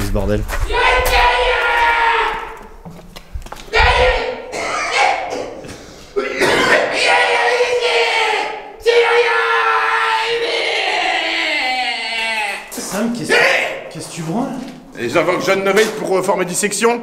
c'est 0.00 0.06
ce 0.06 0.12
bordel 0.12 0.42
Sam, 12.72 13.12
qu'est-ce 13.12 13.30
que 13.30 13.34
qu'est-ce 13.92 14.08
que 14.08 14.14
tu 14.14 14.22
vois 14.22 14.48
Et 14.98 15.08
j'invoque 15.08 15.44
Jeanne 15.44 15.64
Noveil 15.64 15.86
pour 15.98 16.16
euh, 16.18 16.22
former 16.22 16.44
dissection. 16.44 17.02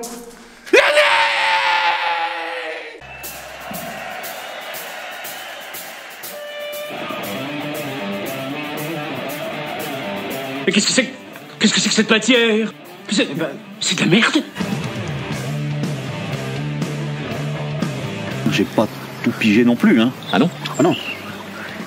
Mais 10.66 10.72
qu'est-ce 10.74 10.88
que 10.88 10.94
c'est 10.94 11.06
que- 11.06 11.16
Qu'est-ce 11.60 11.74
que 11.74 11.80
c'est 11.80 11.90
que 11.90 11.96
cette 11.96 12.10
matière? 12.10 12.74
C'est 13.10 13.28
c'est 13.80 13.96
de 13.96 14.02
la 14.02 14.08
merde 14.08 14.44
J'ai 18.52 18.64
pas 18.64 18.88
tout 19.24 19.32
pigé 19.32 19.64
non 19.66 19.76
plus, 19.76 20.00
hein. 20.02 20.12
Ah 20.32 20.40
non 20.40 20.50
Ah 20.80 20.84
non. 20.84 20.96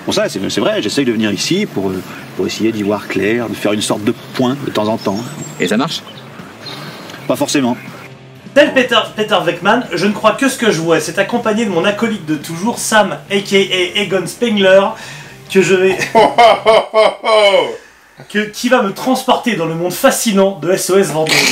Bon 0.05 0.11
ça, 0.11 0.29
c'est 0.29 0.39
c'est 0.49 0.61
vrai, 0.61 0.81
j'essaye 0.81 1.05
de 1.05 1.11
venir 1.11 1.31
ici 1.31 1.65
pour, 1.65 1.89
euh, 1.89 2.01
pour 2.35 2.47
essayer 2.47 2.71
d'y 2.71 2.83
voir 2.83 3.07
clair, 3.07 3.49
de 3.49 3.53
faire 3.53 3.73
une 3.73 3.81
sorte 3.81 4.03
de 4.03 4.13
point 4.33 4.55
de 4.65 4.71
temps 4.71 4.87
en 4.87 4.97
temps. 4.97 5.19
Et 5.59 5.67
ça 5.67 5.77
marche 5.77 6.01
Pas 7.27 7.35
forcément. 7.35 7.75
Tel 8.53 8.73
Peter, 8.73 8.99
Peter 9.15 9.37
Veckman, 9.43 9.83
je 9.93 10.05
ne 10.07 10.11
crois 10.13 10.31
que 10.31 10.49
ce 10.49 10.57
que 10.57 10.71
je 10.71 10.81
vois. 10.81 10.99
C'est 10.99 11.19
accompagné 11.19 11.65
de 11.65 11.69
mon 11.69 11.85
acolyte 11.85 12.25
de 12.25 12.35
toujours, 12.35 12.79
Sam, 12.79 13.17
aka 13.29 13.57
Egon 13.95 14.25
Spengler, 14.25 14.81
que 15.51 15.61
je 15.61 15.75
vais. 15.75 15.97
que, 18.27 18.39
qui 18.39 18.69
va 18.69 18.81
me 18.81 18.93
transporter 18.93 19.55
dans 19.55 19.65
le 19.65 19.75
monde 19.75 19.93
fascinant 19.93 20.59
de 20.61 20.75
SOS 20.75 21.07
Vendôme. 21.07 21.35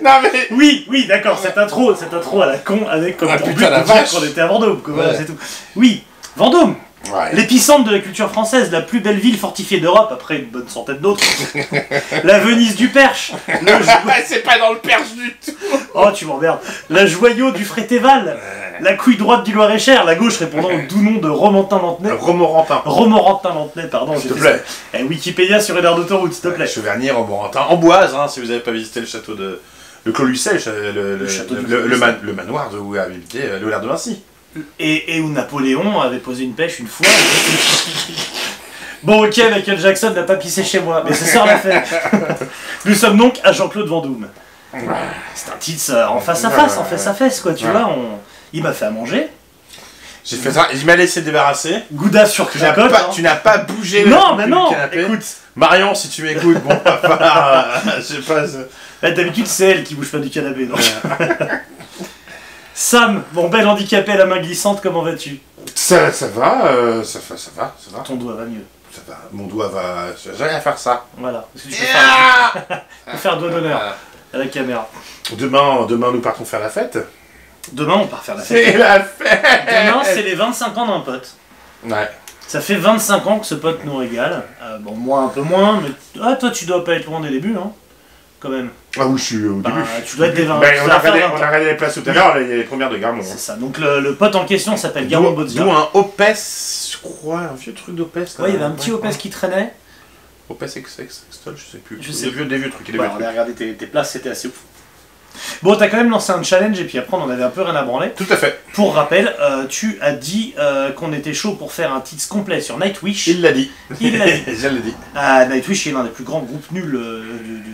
Non 0.00 0.12
mais. 0.22 0.46
Oui, 0.52 0.86
oui, 0.88 1.06
d'accord, 1.08 1.38
cette 1.42 1.58
intro, 1.58 1.92
cette 1.94 2.14
intro 2.14 2.40
à 2.42 2.46
la 2.46 2.56
con 2.58 2.86
avec 2.88 3.16
comme 3.16 3.30
Ah, 3.32 3.36
putain, 3.36 3.50
but 3.50 3.60
la 3.62 3.80
de 3.80 3.84
dire 3.84 3.94
vache. 3.96 4.10
qu'on 4.12 4.24
était 4.24 4.40
à 4.40 4.46
Vendôme, 4.46 4.80
quoi, 4.80 4.94
voilà, 4.94 5.10
Ouais. 5.10 5.16
c'est 5.18 5.24
tout. 5.26 5.36
Oui, 5.74 6.04
Vendôme, 6.36 6.76
Ouais. 7.12 7.34
l'épicentre 7.34 7.84
de 7.84 7.90
la 7.92 7.98
culture 7.98 8.30
française, 8.30 8.70
la 8.70 8.80
plus 8.80 9.00
belle 9.00 9.18
ville 9.18 9.36
fortifiée 9.36 9.80
d'Europe, 9.80 10.10
après 10.12 10.36
une 10.36 10.46
bonne 10.46 10.68
centaine 10.68 10.98
d'autres. 10.98 11.24
la 12.22 12.38
Venise 12.38 12.76
du 12.76 12.88
Perche, 12.88 13.32
le 13.48 13.72
c'est 14.26 14.44
pas 14.44 14.56
dans 14.58 14.70
le 14.72 14.78
perche 14.78 15.10
du 15.16 15.34
tout. 15.44 15.52
Oh, 15.94 16.10
tu 16.14 16.26
m'emmerdes. 16.26 16.60
La 16.90 17.04
joyau 17.06 17.50
du 17.50 17.64
Frétéval, 17.64 18.38
la 18.80 18.94
couille 18.94 19.16
droite 19.16 19.44
du 19.44 19.52
Loir-et-Cher, 19.52 20.04
la 20.04 20.14
gauche 20.14 20.38
répondant 20.38 20.68
au 20.68 20.86
doux 20.88 21.02
nom 21.02 21.18
de 21.18 21.28
Romantin-Lantenay. 21.28 22.12
Romorantin. 22.12 22.82
Romorantin-Lantenay, 22.84 23.88
pardon. 23.88 24.18
S'il 24.18 24.30
te 24.30 24.34
plaît. 24.38 24.62
Eh, 24.94 25.02
Wikipédia 25.02 25.60
sur 25.60 25.76
une 25.78 25.84
aire 25.84 25.94
d'autoroute, 25.96 26.32
s'il 26.32 26.42
te 26.42 26.48
plaît. 26.48 26.66
Chevernier, 26.66 27.10
Romorantin, 27.10 27.62
Amboise, 27.68 28.14
hein, 28.14 28.26
si 28.28 28.40
vous 28.40 28.46
n'avez 28.46 28.60
pas 28.60 28.70
visité 28.72 29.00
le 29.00 29.06
château 29.06 29.34
de. 29.34 29.60
Le 30.04 30.12
Clos 30.12 30.26
Lucet, 30.26 30.54
le, 30.54 30.58
cha- 30.58 30.70
le, 30.72 31.16
le, 31.16 31.28
château 31.28 31.54
le, 31.54 31.62
du 31.62 31.66
le- 31.88 31.96
man- 31.98 32.16
manoir 32.34 32.70
de 32.70 32.78
où 32.78 32.94
a 32.94 33.00
habité 33.02 33.40
euh, 33.42 33.58
Léonard 33.58 33.80
de 33.82 33.88
Vinci. 33.88 34.22
Et, 34.78 35.16
et 35.16 35.20
où 35.20 35.28
Napoléon 35.28 36.00
avait 36.00 36.18
posé 36.18 36.44
une 36.44 36.54
pêche 36.54 36.78
une 36.78 36.86
fois. 36.86 37.06
Bon, 39.02 39.24
ok, 39.24 39.36
Michael 39.50 39.78
Jackson 39.78 40.10
n'a 40.10 40.24
pas 40.24 40.34
pissé 40.34 40.64
chez 40.64 40.80
moi, 40.80 41.04
mais 41.06 41.14
c'est 41.14 41.26
ça 41.26 41.46
l'a 41.46 41.56
fait. 41.58 41.84
Nous 42.84 42.94
sommes 42.94 43.16
donc 43.16 43.38
à 43.44 43.52
Jean-Claude 43.52 43.86
Vendôme. 43.86 44.26
C'est 45.34 45.50
un 45.52 45.56
titre 45.60 45.94
en 46.10 46.18
face 46.18 46.44
à 46.44 46.50
face, 46.50 46.76
en 46.78 46.84
face 46.84 47.06
à 47.06 47.14
face, 47.14 47.40
quoi, 47.40 47.54
tu 47.54 47.64
vois. 47.66 47.88
On... 47.88 48.18
Il 48.52 48.62
m'a 48.62 48.72
fait 48.72 48.86
à 48.86 48.90
manger. 48.90 49.28
J'ai 50.24 50.36
fait 50.36 50.52
ça, 50.52 50.68
il 50.74 50.84
m'a 50.84 50.94
laissé 50.96 51.22
débarrasser. 51.22 51.84
Gouda 51.90 52.26
sur 52.26 52.50
Tu 52.50 52.58
pas, 52.58 52.66
hein. 52.76 53.10
tu 53.12 53.22
n'as 53.22 53.36
pas 53.36 53.58
bougé 53.58 54.04
le 54.04 54.10
Non, 54.10 54.34
mais 54.36 54.46
non, 54.46 54.70
écoute. 54.92 55.24
Marion, 55.56 55.94
si 55.94 56.08
tu 56.10 56.22
m'écoutes, 56.22 56.62
bon 56.62 56.76
papa, 56.76 57.80
je 57.96 58.02
sais 58.02 58.20
pas. 58.20 58.42
Bah, 59.00 59.10
D'habitude, 59.10 59.46
c'est 59.46 59.70
elle 59.70 59.84
qui 59.84 59.94
bouge 59.94 60.10
pas 60.10 60.18
du 60.18 60.28
canapé. 60.28 60.66
donc. 60.66 60.80
Sam, 62.74 63.24
mon 63.32 63.48
bel 63.48 63.66
handicapé 63.66 64.12
à 64.12 64.16
la 64.18 64.26
main 64.26 64.38
glissante, 64.38 64.80
comment 64.82 65.02
vas-tu? 65.02 65.40
Ça, 65.74 66.12
ça 66.12 66.28
va, 66.28 66.66
euh, 66.66 67.02
ça, 67.02 67.18
va, 67.28 67.36
ça 67.36 67.50
va, 67.56 67.74
ça 67.78 67.96
va, 67.96 68.04
Ton 68.04 68.14
doigt 68.16 68.34
va 68.34 68.44
mieux. 68.44 68.64
ça 68.92 69.00
va. 69.08 69.16
Mon 69.32 69.46
doigt 69.46 69.68
va, 69.68 70.06
j'ai 70.22 70.30
rien 70.44 70.56
à 70.56 70.60
faire 70.60 70.78
ça. 70.78 71.06
Voilà. 71.16 71.48
Parce 71.52 71.64
que 71.64 71.70
tu 71.72 71.76
peux 71.76 71.86
faire, 71.86 72.52
tu 73.06 73.10
peux 73.12 73.16
faire 73.16 73.36
doigt 73.38 73.50
d'honneur 73.50 73.96
à 74.32 74.38
la 74.38 74.46
caméra. 74.46 74.88
Demain, 75.32 75.86
demain, 75.88 76.12
nous 76.12 76.20
partons 76.20 76.44
faire 76.44 76.60
la 76.60 76.68
fête. 76.68 76.98
Demain, 77.72 77.94
on 78.02 78.06
part 78.06 78.24
faire 78.24 78.34
la 78.36 78.42
fête. 78.42 78.72
C'est 78.72 78.78
la 78.78 79.00
fête. 79.00 79.42
Demain, 79.66 80.02
c'est 80.04 80.22
les 80.22 80.34
25 80.34 80.76
ans 80.78 80.86
d'un 80.86 81.00
pote. 81.00 81.34
Ouais. 81.84 82.08
Ça 82.46 82.60
fait 82.60 82.76
25 82.76 83.26
ans 83.26 83.38
que 83.38 83.46
ce 83.46 83.54
pote 83.54 83.80
nous 83.84 83.96
régale. 83.96 84.42
Euh, 84.62 84.78
bon, 84.78 84.94
moi 84.94 85.22
un 85.22 85.28
peu 85.28 85.42
moins, 85.42 85.80
mais 85.82 85.90
ah, 86.22 86.34
toi, 86.34 86.50
tu 86.50 86.64
dois 86.64 86.82
pas 86.84 86.94
être 86.94 87.04
loin 87.06 87.20
des 87.20 87.28
débuts, 87.28 87.54
hein 87.56 87.72
Quand 88.40 88.48
même. 88.48 88.70
Ah 88.98 89.06
oui, 89.06 89.18
je 89.18 89.22
suis 89.24 89.44
au 89.46 89.56
Bah, 89.56 89.70
début. 89.70 89.82
tu 90.06 90.16
dois 90.16 90.26
être 90.28 90.34
des 90.34 90.44
20 90.44 90.58
Ben, 90.58 90.74
tu 90.74 90.80
on, 90.80 90.84
dois 90.86 90.94
a 90.94 91.00
faire 91.00 91.12
regardé, 91.12 91.34
20 91.34 91.38
on 91.38 91.42
a 91.42 91.46
regardé 91.48 91.66
les 91.66 91.76
places 91.76 91.94
tout 91.94 92.02
à 92.08 92.12
l'heure, 92.14 92.40
il 92.40 92.48
y 92.48 92.52
a 92.52 92.56
les 92.56 92.64
premières 92.64 92.88
de 92.90 92.96
Garmon. 92.96 93.22
C'est 93.22 93.38
ça. 93.38 93.54
Donc, 93.56 93.76
le, 93.78 94.00
le 94.00 94.14
pote 94.14 94.34
en 94.34 94.46
question 94.46 94.76
s'appelle 94.78 95.08
Garmon 95.08 95.30
D'où 95.30 95.36
Bozia. 95.36 95.62
d'où 95.62 95.70
un 95.70 95.88
Opes, 95.92 96.22
je 96.22 96.96
crois, 97.02 97.40
un 97.40 97.54
vieux 97.54 97.74
truc 97.74 97.94
d'Opes. 97.94 98.16
Ouais, 98.16 98.24
il 98.48 98.52
y 98.54 98.56
avait 98.56 98.64
un 98.64 98.70
petit 98.70 98.92
Opes 98.92 99.08
qui 99.18 99.28
traînait. 99.28 99.74
Opes 100.48 100.62
Extol, 100.62 101.54
je 101.54 101.70
sais 101.72 101.78
plus. 101.78 101.98
Je 102.00 102.06
Des 102.08 102.12
sais 102.14 102.30
vieux, 102.30 102.46
des 102.46 102.56
vieux 102.56 102.70
trucs. 102.70 102.86
Des 102.86 102.92
vieux 102.92 103.00
Ouais, 103.02 103.10
on 103.18 103.22
a 103.22 103.28
regardé 103.28 103.52
tes, 103.52 103.74
tes 103.74 103.86
places, 103.86 104.12
c'était 104.12 104.30
assez 104.30 104.48
ouf. 104.48 104.54
Bon, 105.62 105.76
t'as 105.76 105.88
quand 105.88 105.96
même 105.96 106.10
lancé 106.10 106.32
un 106.32 106.42
challenge 106.42 106.80
et 106.80 106.84
puis 106.84 106.98
après 106.98 107.16
on 107.16 107.22
en 107.22 107.30
avait 107.30 107.42
un 107.42 107.50
peu 107.50 107.62
rien 107.62 107.74
à 107.74 107.82
branler. 107.82 108.10
Tout 108.16 108.26
à 108.30 108.36
fait. 108.36 108.60
Pour 108.74 108.94
rappel, 108.94 109.34
euh, 109.40 109.66
tu 109.66 109.98
as 110.00 110.12
dit 110.12 110.54
euh, 110.58 110.92
qu'on 110.92 111.12
était 111.12 111.34
chaud 111.34 111.52
pour 111.52 111.72
faire 111.72 111.92
un 111.92 112.00
titre 112.00 112.26
complet 112.28 112.60
sur 112.60 112.78
Nightwish. 112.78 113.26
Il 113.26 113.40
l'a 113.40 113.52
dit. 113.52 113.70
Il 114.00 114.18
l'a 114.18 114.26
dit. 114.26 114.42
Je 114.46 114.68
l'ai 114.68 114.80
dit. 114.80 114.94
Ah, 115.14 115.46
Nightwish 115.46 115.86
est 115.86 115.92
l'un 115.92 116.04
des 116.04 116.10
plus 116.10 116.24
grands 116.24 116.42
groupes 116.42 116.70
nuls 116.70 116.94
euh, 116.94 117.22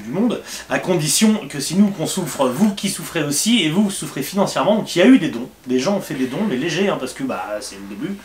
du, 0.04 0.10
monde, 0.10 0.42
à 0.70 0.78
condition 0.78 1.40
que 1.48 1.60
si 1.60 1.74
nous 1.74 1.88
qu'on 1.88 2.06
souffre, 2.06 2.46
vous 2.46 2.74
qui 2.74 2.88
souffrez 2.88 3.22
aussi, 3.22 3.64
et 3.64 3.70
vous, 3.70 3.84
vous 3.84 3.90
souffrez 3.90 4.22
financièrement, 4.22 4.76
donc 4.76 4.94
il 4.94 5.00
y 5.00 5.02
a 5.02 5.06
eu 5.06 5.18
des 5.18 5.28
dons, 5.28 5.48
des 5.66 5.80
gens 5.80 5.96
ont 5.96 6.00
fait 6.00 6.14
des 6.14 6.26
dons, 6.26 6.46
mais 6.48 6.56
légers, 6.56 6.88
hein, 6.88 6.96
parce 7.00 7.12
que 7.12 7.24
bah, 7.24 7.44
c'est 7.60 7.76
le 7.76 7.96
début, 7.96 8.16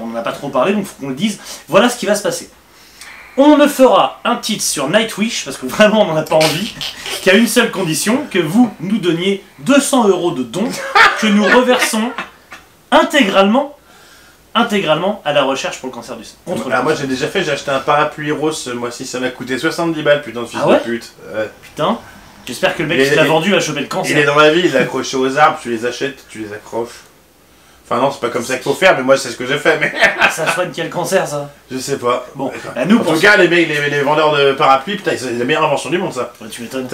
on 0.00 0.08
n'en 0.08 0.16
a 0.16 0.22
pas 0.22 0.32
trop 0.32 0.48
parlé, 0.48 0.72
donc 0.72 0.84
faut 0.84 1.00
qu'on 1.00 1.10
le 1.10 1.14
dise. 1.14 1.38
Voilà 1.68 1.88
ce 1.88 1.96
qui 1.96 2.06
va 2.06 2.14
se 2.14 2.22
passer. 2.22 2.50
On 3.40 3.56
ne 3.56 3.68
fera 3.68 4.20
un 4.24 4.34
titre 4.34 4.64
sur 4.64 4.90
Nightwish, 4.90 5.44
parce 5.44 5.56
que 5.56 5.66
vraiment 5.66 6.02
on 6.02 6.06
n'en 6.06 6.16
a 6.16 6.22
pas 6.22 6.34
envie, 6.34 6.74
qu'à 7.22 7.34
une 7.34 7.46
seule 7.46 7.70
condition, 7.70 8.26
que 8.30 8.40
vous 8.40 8.68
nous 8.80 8.98
donniez 8.98 9.44
200 9.60 10.08
euros 10.08 10.32
de 10.32 10.42
dons, 10.42 10.68
que 11.20 11.28
nous 11.28 11.44
reversons 11.44 12.10
intégralement, 12.90 13.76
intégralement 14.56 15.22
à 15.24 15.32
la 15.32 15.44
recherche 15.44 15.78
pour 15.78 15.88
le 15.88 15.94
cancer 15.94 16.16
du 16.16 16.24
sein. 16.24 16.34
Contre 16.44 16.68
le 16.68 16.74
Ah, 16.74 16.82
moi 16.82 16.96
j'ai 16.96 17.06
déjà 17.06 17.28
fait, 17.28 17.44
j'ai 17.44 17.52
acheté 17.52 17.70
un 17.70 17.78
parapluie 17.78 18.32
rose 18.32 18.58
ce 18.58 18.70
mois-ci, 18.70 19.06
ça 19.06 19.20
m'a 19.20 19.28
coûté 19.28 19.56
70 19.56 20.02
balles, 20.02 20.22
putain 20.22 20.42
de 20.42 20.46
fils 20.46 20.58
Ah 20.60 20.68
ouais 20.68 20.78
de 20.78 20.82
pute. 20.82 21.12
Ouais. 21.32 21.48
Putain, 21.62 21.96
j'espère 22.44 22.74
que 22.74 22.82
le 22.82 22.88
mec 22.88 22.98
Il 23.00 23.08
qui 23.08 23.14
l'a 23.14 23.22
vendu 23.24 23.52
va 23.52 23.60
choper 23.60 23.82
le 23.82 23.86
cancer. 23.86 24.16
Il 24.16 24.18
est 24.18 24.26
dans 24.26 24.34
la 24.34 24.50
vie, 24.50 24.62
il 24.64 24.74
est 24.74 24.78
accroché 24.78 25.16
aux 25.16 25.38
arbres, 25.38 25.58
tu 25.62 25.70
les 25.70 25.86
achètes, 25.86 26.24
tu 26.28 26.40
les 26.40 26.52
accroches. 26.52 27.04
Enfin 27.90 28.02
non, 28.02 28.10
c'est 28.10 28.20
pas 28.20 28.28
comme 28.28 28.44
ça 28.44 28.54
qu'il 28.56 28.64
faut 28.64 28.74
faire, 28.74 28.94
mais 28.98 29.02
moi 29.02 29.16
c'est 29.16 29.30
ce 29.30 29.36
que 29.36 29.46
j'ai 29.46 29.56
fait, 29.56 29.78
mais 29.80 29.92
Ça 30.30 30.52
soigne 30.52 30.68
quel 30.74 30.90
cancer 30.90 31.26
ça 31.26 31.48
je 31.70 31.78
sais 31.78 31.96
pas. 31.96 32.26
Bon, 32.34 32.52
bah, 32.74 32.84
nous 32.86 32.98
En 32.98 33.02
pour 33.02 33.14
tout 33.14 33.20
cas, 33.20 33.36
les, 33.38 33.48
mecs, 33.48 33.66
les, 33.66 33.88
les 33.90 34.02
vendeurs 34.02 34.36
de 34.36 34.52
parapluies, 34.52 34.96
putain, 34.96 35.12
c'est 35.16 35.32
la 35.32 35.44
meilleure 35.44 35.64
invention 35.64 35.88
du 35.88 35.96
monde 35.98 36.12
ça. 36.12 36.32
Ouais, 36.40 36.48
tu 36.50 36.62
m'étonnes. 36.62 36.86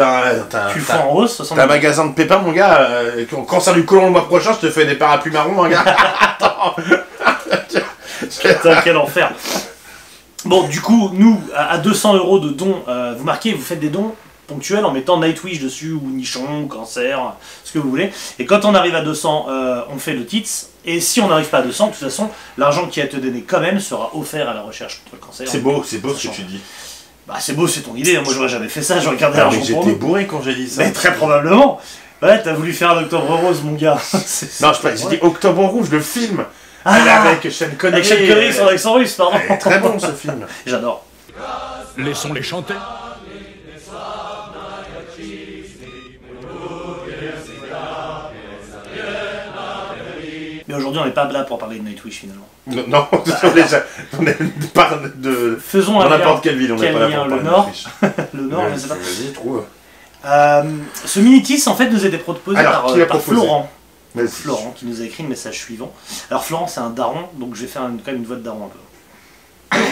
Tu 0.72 0.80
fais 0.80 0.92
en 0.94 1.26
70 1.26 1.54
t'as 1.56 1.62
un 1.64 1.66
magasin 1.66 2.06
de 2.06 2.12
pépins, 2.14 2.38
mon 2.38 2.52
gars, 2.52 2.80
euh, 2.82 3.24
quand- 3.28 3.42
cancer 3.42 3.74
du 3.74 3.84
côlon 3.84 4.06
le 4.06 4.10
mois 4.12 4.26
prochain, 4.26 4.52
je 4.52 4.66
te 4.66 4.70
fais 4.70 4.84
des 4.86 4.94
parapluies 4.94 5.32
marrons, 5.32 5.52
mon 5.52 5.66
gars. 5.68 5.84
Attends. 6.20 6.76
Putain, 8.20 8.80
quel 8.82 8.96
enfer. 8.96 9.32
Bon, 10.44 10.68
du 10.68 10.80
coup, 10.80 11.10
nous, 11.14 11.40
à 11.56 11.72
à 11.72 11.78
200 11.78 12.14
euros 12.16 12.38
de 12.38 12.50
dons, 12.50 12.82
euh, 12.88 13.14
vous 13.16 13.24
marquez, 13.24 13.52
vous 13.52 13.62
faites 13.62 13.80
des 13.80 13.88
dons 13.88 14.14
ponctuels 14.46 14.84
en 14.84 14.90
mettant 14.90 15.18
Nightwish 15.18 15.60
dessus, 15.60 15.92
ou 15.92 16.02
Nichon, 16.10 16.62
ou 16.64 16.66
Cancer, 16.66 17.18
ce 17.64 17.72
que 17.72 17.78
vous 17.78 17.88
voulez. 17.88 18.12
Et 18.38 18.44
quand 18.46 18.64
on 18.64 18.74
arrive 18.74 18.94
à 18.94 19.00
200, 19.00 19.46
euh, 19.48 19.80
on 19.90 19.98
fait 19.98 20.12
le 20.12 20.26
titre. 20.26 20.50
Et 20.86 21.00
si 21.00 21.20
on 21.20 21.28
n'arrive 21.28 21.46
pas 21.48 21.58
à 21.58 21.62
200, 21.62 21.86
de 21.86 21.90
toute 21.92 22.00
façon, 22.00 22.28
l'argent 22.58 22.86
qui 22.88 23.00
a 23.00 23.04
été 23.04 23.16
donné 23.18 23.42
quand 23.42 23.60
même 23.60 23.80
sera 23.80 24.10
offert 24.14 24.48
à 24.48 24.54
la 24.54 24.62
recherche 24.62 25.00
contre 25.04 25.16
le 25.16 25.26
cancer. 25.26 25.48
C'est 25.48 25.60
beau, 25.60 25.82
c'est 25.86 25.98
beau 25.98 26.14
ce 26.14 26.28
que 26.28 26.32
tu 26.34 26.42
dis. 26.42 26.60
Bah, 27.26 27.36
c'est 27.40 27.54
beau, 27.54 27.66
c'est 27.66 27.80
ton 27.80 27.96
idée. 27.96 28.16
hein. 28.16 28.22
Moi, 28.22 28.34
j'aurais 28.34 28.48
jamais 28.50 28.68
fait 28.68 28.82
ça. 28.82 29.00
J'aurais 29.00 29.16
gardé 29.16 29.38
Ah, 29.38 29.44
l'argent 29.44 29.60
j'étais 29.64 29.92
bourré 29.94 30.26
quand 30.26 30.42
j'ai 30.42 30.54
dit 30.54 30.68
ça. 30.68 30.82
Mais 30.84 30.92
très 30.92 31.14
probablement. 31.14 31.80
Ouais, 32.22 32.42
t'as 32.42 32.52
voulu 32.52 32.72
faire 32.74 32.90
un 32.90 33.02
octobre 33.02 33.34
rose, 33.34 33.62
mon 33.62 33.72
gars. 33.72 33.98
Non, 34.60 34.72
je 34.74 34.80
pas, 34.80 34.94
j'ai 34.94 35.08
dit 35.08 35.18
Octobre 35.22 35.62
Rouge, 35.64 35.88
le 35.90 36.00
film. 36.00 36.44
Ah, 36.84 36.94
avec 37.28 37.50
Sean 37.50 37.66
Connery. 37.78 38.02
Avec 38.02 38.04
Sean 38.04 38.16
Connery 38.28 38.52
sur 38.52 38.66
l'accent 38.66 38.92
russe, 38.94 39.14
pardon. 39.14 39.38
Très 39.58 39.78
bon 39.78 39.98
ce 39.98 40.12
film. 40.12 40.46
J'adore. 40.66 41.02
Laissons-les 41.96 42.42
chanter. 42.42 42.74
Mais 50.74 50.78
aujourd'hui, 50.80 51.00
on 51.00 51.04
n'est 51.04 51.12
pas 51.12 51.30
là 51.30 51.44
pour 51.44 51.58
parler 51.58 51.78
de 51.78 51.84
Nightwish 51.84 52.18
finalement. 52.20 52.48
Non, 52.66 52.84
non, 52.88 53.06
on 53.12 53.56
est, 53.56 53.84
on 54.18 54.26
est 54.26 54.72
par 54.72 54.98
de. 55.14 55.56
Faisons 55.62 56.00
Dans 56.00 56.08
n'importe 56.08 56.42
quelle 56.42 56.56
ville, 56.58 56.72
on 56.72 56.76
n'est 56.76 56.82
Quel 56.86 56.94
pas 56.94 57.00
là 57.00 57.08
lien, 57.08 57.16
pour 57.18 57.24
le 57.26 57.30
parler 57.30 57.44
de 57.44 57.48
Nord. 57.50 57.70
Le 58.32 58.42
Nord, 58.42 58.64
je 58.74 58.78
sais 58.80 58.88
pas. 58.88 58.94
Vas-y, 58.94 59.32
trouve. 59.32 59.64
Euh, 60.26 60.62
ce 61.04 61.20
minitis, 61.20 61.62
en 61.68 61.74
fait, 61.76 61.88
nous 61.90 62.04
a 62.04 62.08
été 62.08 62.18
proposé 62.18 62.58
Alors, 62.58 62.72
par, 62.82 62.86
qui 62.86 62.92
euh, 62.94 62.98
l'a 63.00 63.06
par 63.06 63.18
proposé 63.18 63.40
Florent. 63.42 63.70
Florent, 64.28 64.74
qui 64.76 64.86
nous 64.86 65.00
a 65.00 65.04
écrit 65.04 65.22
le 65.22 65.28
message 65.28 65.58
suivant. 65.58 65.92
Alors, 66.30 66.44
Florent, 66.44 66.66
c'est 66.66 66.80
un 66.80 66.90
daron, 66.90 67.28
donc 67.34 67.54
je 67.54 67.60
vais 67.62 67.66
faire 67.68 67.82
une- 67.82 67.98
quand 67.98 68.10
même 68.12 68.16
une 68.22 68.26
voix 68.26 68.36
de 68.36 68.42
daron 68.42 68.66
un 68.66 69.76
peu. 69.78 69.78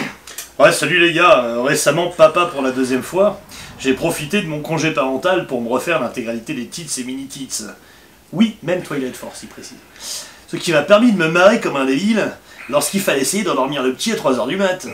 Ouais, 0.59 0.71
salut 0.71 0.99
les 0.99 1.13
gars, 1.13 1.43
Euh, 1.45 1.61
récemment 1.63 2.09
papa 2.09 2.45
pour 2.45 2.61
la 2.61 2.69
deuxième 2.71 3.01
fois. 3.01 3.41
J'ai 3.79 3.93
profité 3.93 4.41
de 4.41 4.47
mon 4.47 4.61
congé 4.61 4.91
parental 4.91 5.47
pour 5.47 5.61
me 5.61 5.67
refaire 5.67 5.99
l'intégralité 5.99 6.53
des 6.53 6.67
tits 6.67 6.87
et 6.99 7.03
mini-tits. 7.03 7.63
Oui, 8.31 8.57
même 8.61 8.83
Twilight 8.83 9.15
Force, 9.15 9.39
il 9.43 9.49
précise. 9.49 9.77
Ce 10.53 10.57
qui 10.57 10.71
m'a 10.71 10.83
permis 10.83 11.11
de 11.11 11.17
me 11.17 11.29
marrer 11.29 11.59
comme 11.59 11.75
un 11.77 11.85
débile 11.85 12.31
lorsqu'il 12.69 13.01
fallait 13.01 13.21
essayer 13.21 13.41
d'endormir 13.43 13.81
le 13.81 13.93
petit 13.93 14.11
à 14.11 14.15
3h 14.15 14.47
du 14.47 14.55
mat. 14.55 14.85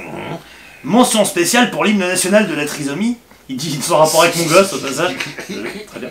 Mention 0.86 1.26
spéciale 1.26 1.70
pour 1.70 1.84
l'hymne 1.84 2.00
national 2.00 2.48
de 2.48 2.54
la 2.56 2.66
trisomie. 2.66 3.18
Il 3.50 3.58
dit 3.58 3.78
sans 3.82 3.98
rapport 3.98 4.24
avec 4.24 4.38
mon 4.38 4.46
gosse 4.46 4.72
au 4.72 4.78
passage. 4.78 5.16
Très 5.48 6.00
bien. 6.00 6.10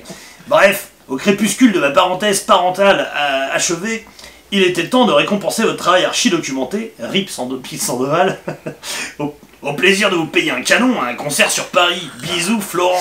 Bref, 0.48 0.88
au 1.08 1.16
crépuscule 1.16 1.72
de 1.72 1.80
ma 1.80 1.90
parenthèse 1.90 2.40
parentale 2.40 3.08
achevée, 3.50 4.04
il 4.52 4.62
était 4.62 4.86
temps 4.90 5.06
de 5.06 5.12
récompenser 5.12 5.62
votre 5.62 5.78
travail 5.78 6.04
archi-documenté, 6.04 6.92
RIP 7.00 7.30
Sando- 7.30 7.62
Sandoval, 7.78 8.38
au, 9.18 9.34
au 9.62 9.72
plaisir 9.74 10.10
de 10.10 10.16
vous 10.16 10.26
payer 10.26 10.50
un 10.50 10.62
canon 10.62 11.00
à 11.00 11.06
un 11.06 11.14
concert 11.14 11.50
sur 11.50 11.66
Paris. 11.68 12.08
Bisous 12.22 12.60
Florent. 12.60 13.00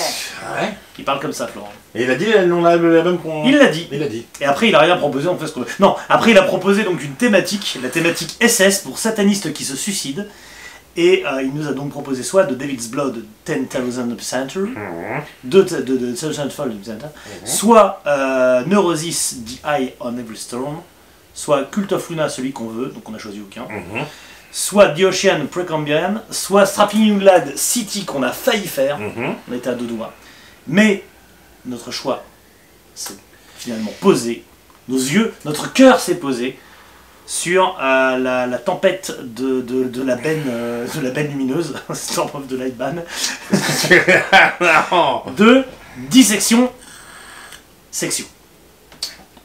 Ouais. 0.60 0.74
Il 0.98 1.04
parle 1.04 1.20
comme 1.20 1.32
ça 1.32 1.46
Florent. 1.46 1.72
Et 1.94 2.02
il 2.04 2.10
a 2.10 2.16
dit 2.16 2.26
le 2.26 2.46
nom 2.46 2.60
de 2.62 2.66
l'album 2.66 3.18
qu'on. 3.18 3.44
Il 3.44 3.56
l'a 3.56 3.68
dit. 3.68 3.86
Il 3.92 4.02
a 4.02 4.08
dit. 4.08 4.26
Et 4.40 4.44
après, 4.44 4.68
il 4.68 4.74
a 4.74 4.80
rien 4.80 4.96
proposé, 4.96 5.28
on 5.28 5.36
fait 5.38 5.46
ce 5.46 5.52
qu'on 5.52 5.60
veut. 5.60 5.66
Non, 5.80 5.94
après, 6.08 6.32
il 6.32 6.38
a 6.38 6.42
proposé 6.42 6.82
donc 6.84 7.02
une 7.02 7.14
thématique, 7.14 7.78
la 7.82 7.88
thématique 7.88 8.36
SS 8.46 8.78
pour 8.80 8.98
satanistes 8.98 9.52
qui 9.52 9.64
se 9.64 9.76
suicident. 9.76 10.24
Et 10.96 11.22
euh, 11.24 11.42
il 11.42 11.54
nous 11.54 11.68
a 11.68 11.72
donc 11.72 11.90
proposé 11.90 12.24
soit 12.24 12.42
de 12.42 12.56
David's 12.56 12.88
Blood 12.88 13.24
10,000 13.46 13.66
Center, 14.20 14.60
de, 15.44 15.62
de, 15.62 15.80
de, 15.82 15.96
de 15.96 16.12
Thousand 16.16 16.50
Fold 16.50 16.84
Center, 16.84 17.06
soit 17.44 18.02
euh, 18.08 18.64
Neurosis 18.66 19.36
The 19.46 19.64
Eye 19.64 19.92
on 20.00 20.18
Every 20.18 20.36
Storm, 20.36 20.78
soit 21.34 21.70
Cult 21.70 21.92
of 21.92 22.10
Luna, 22.10 22.28
celui 22.28 22.50
qu'on 22.50 22.66
veut, 22.66 22.86
donc 22.86 23.08
on 23.08 23.14
a 23.14 23.18
choisi 23.18 23.40
aucun, 23.40 23.62
Mhm. 23.72 24.04
Soit 24.50 24.88
The 24.90 25.02
Ocean 25.04 25.46
Precambrian, 25.50 26.22
soit 26.30 26.66
Strapping 26.66 27.06
Young 27.06 27.22
Lad 27.22 27.56
City 27.56 28.04
qu'on 28.04 28.22
a 28.22 28.32
failli 28.32 28.66
faire, 28.66 28.98
Mhm. 28.98 29.34
on 29.50 29.54
était 29.54 29.70
à 29.70 29.74
deux 29.74 29.86
doigts. 29.86 30.12
Mais 30.66 31.04
notre 31.66 31.90
choix 31.90 32.24
s'est 32.94 33.14
finalement 33.58 33.92
posé, 34.00 34.44
nos 34.88 34.96
yeux, 34.98 35.34
notre 35.44 35.72
cœur 35.72 36.00
s'est 36.00 36.14
posé 36.16 36.58
sur 37.26 37.76
euh, 37.78 38.16
la, 38.16 38.46
la 38.46 38.58
tempête 38.58 39.12
de, 39.22 39.60
de, 39.60 39.84
de 39.84 40.02
la 40.02 40.16
benne, 40.16 40.44
euh, 40.48 40.86
de 40.94 41.00
la 41.00 41.10
benne 41.10 41.28
lumineuse, 41.28 41.74
Storm 41.92 42.30
of 42.34 42.48
the 42.48 42.52
Light 42.52 42.74
Ban, 42.76 42.94
de 45.36 45.64
dissection 46.08 46.70
section. 47.90 48.24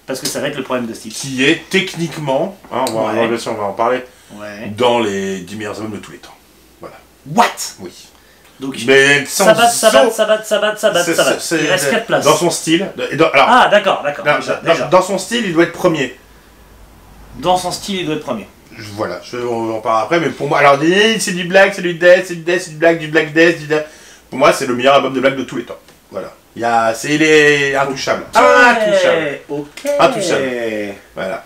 Parce 0.05 0.19
que 0.19 0.27
ça 0.27 0.39
va 0.41 0.47
être 0.49 0.57
le 0.57 0.63
problème 0.63 0.85
de 0.85 0.93
Steve. 0.93 1.13
Qui 1.13 1.43
est 1.45 1.63
techniquement, 1.69 2.57
hein, 2.71 2.83
va, 2.93 3.13
Ouais. 3.13 3.37
on 3.47 3.53
va 3.53 3.63
en 3.63 3.73
parler, 3.73 4.03
Ouais. 4.39 4.71
dans 4.77 4.99
les 4.99 5.39
10 5.39 5.55
meilleurs 5.55 5.77
albums 5.77 5.91
de 5.93 5.97
tous 5.97 6.11
les 6.11 6.17
temps. 6.19 6.35
What? 7.33 7.45
Oui. 7.79 7.91
Donc, 8.59 8.75
Mais 8.85 9.25
sans 9.25 9.45
ça 9.45 9.53
bat, 9.53 9.69
ça 9.69 9.91
bat, 9.91 10.09
ça 10.11 10.25
bat, 10.25 10.43
ça 10.43 10.59
bat, 10.59 10.75
ça 10.75 10.89
bat, 10.91 11.03
ça 11.39 11.55
Il 11.57 11.67
reste 11.67 11.89
4 11.89 12.05
places. 12.05 12.25
Dans 12.25 12.35
son 12.35 12.49
style. 12.49 12.87
dans- 13.13 13.29
alors, 13.29 13.45
Ah, 13.49 13.67
d'accord, 13.71 14.01
d'accord. 14.03 14.25
dans- 14.89 15.01
son 15.01 15.17
style, 15.17 15.43
il 15.45 15.53
doit 15.53 15.63
être 15.63 15.71
premier. 15.71 16.17
Dans 17.35 17.57
son 17.57 17.71
style, 17.71 18.01
il 18.01 18.05
doit 18.05 18.15
être 18.15 18.23
premier. 18.23 18.47
Je- 18.77 18.83
Voilà, 18.91 19.19
je, 19.23 19.37
on 19.37 19.75
en 19.77 19.79
parler 19.81 20.03
après, 20.03 20.19
mais 20.19 20.29
pour 20.29 20.47
moi, 20.47 20.59
alors 20.59 20.77
eh, 20.83 21.19
c'est 21.19 21.31
du 21.31 21.45
black, 21.45 21.73
c'est 21.75 21.81
du 21.81 21.93
death, 21.93 22.25
c'est 22.27 22.35
du 22.35 22.41
death, 22.43 22.61
c'est 22.61 22.71
du 22.71 22.77
black, 22.77 22.99
du 22.99 23.07
black 23.07 23.33
death, 23.33 23.59
du 23.59 23.67
death. 23.67 23.85
Pour 24.29 24.39
moi, 24.39 24.51
c'est 24.53 24.65
le 24.65 24.75
meilleur 24.75 24.95
album 24.95 25.13
de 25.13 25.19
black 25.19 25.35
de 25.35 25.43
tous 25.43 25.57
les 25.57 25.63
temps. 25.63 25.77
Voilà. 26.11 26.31
Il 26.55 26.61
y 26.61 26.65
a, 26.65 26.93
c'est, 26.93 27.15
il 27.15 27.23
est 27.23 27.75
intouchable. 27.75 28.25
Intouchable. 28.33 29.39
Ok. 29.49 29.67
Intouchable. 29.99 30.43
Voilà. 31.15 31.43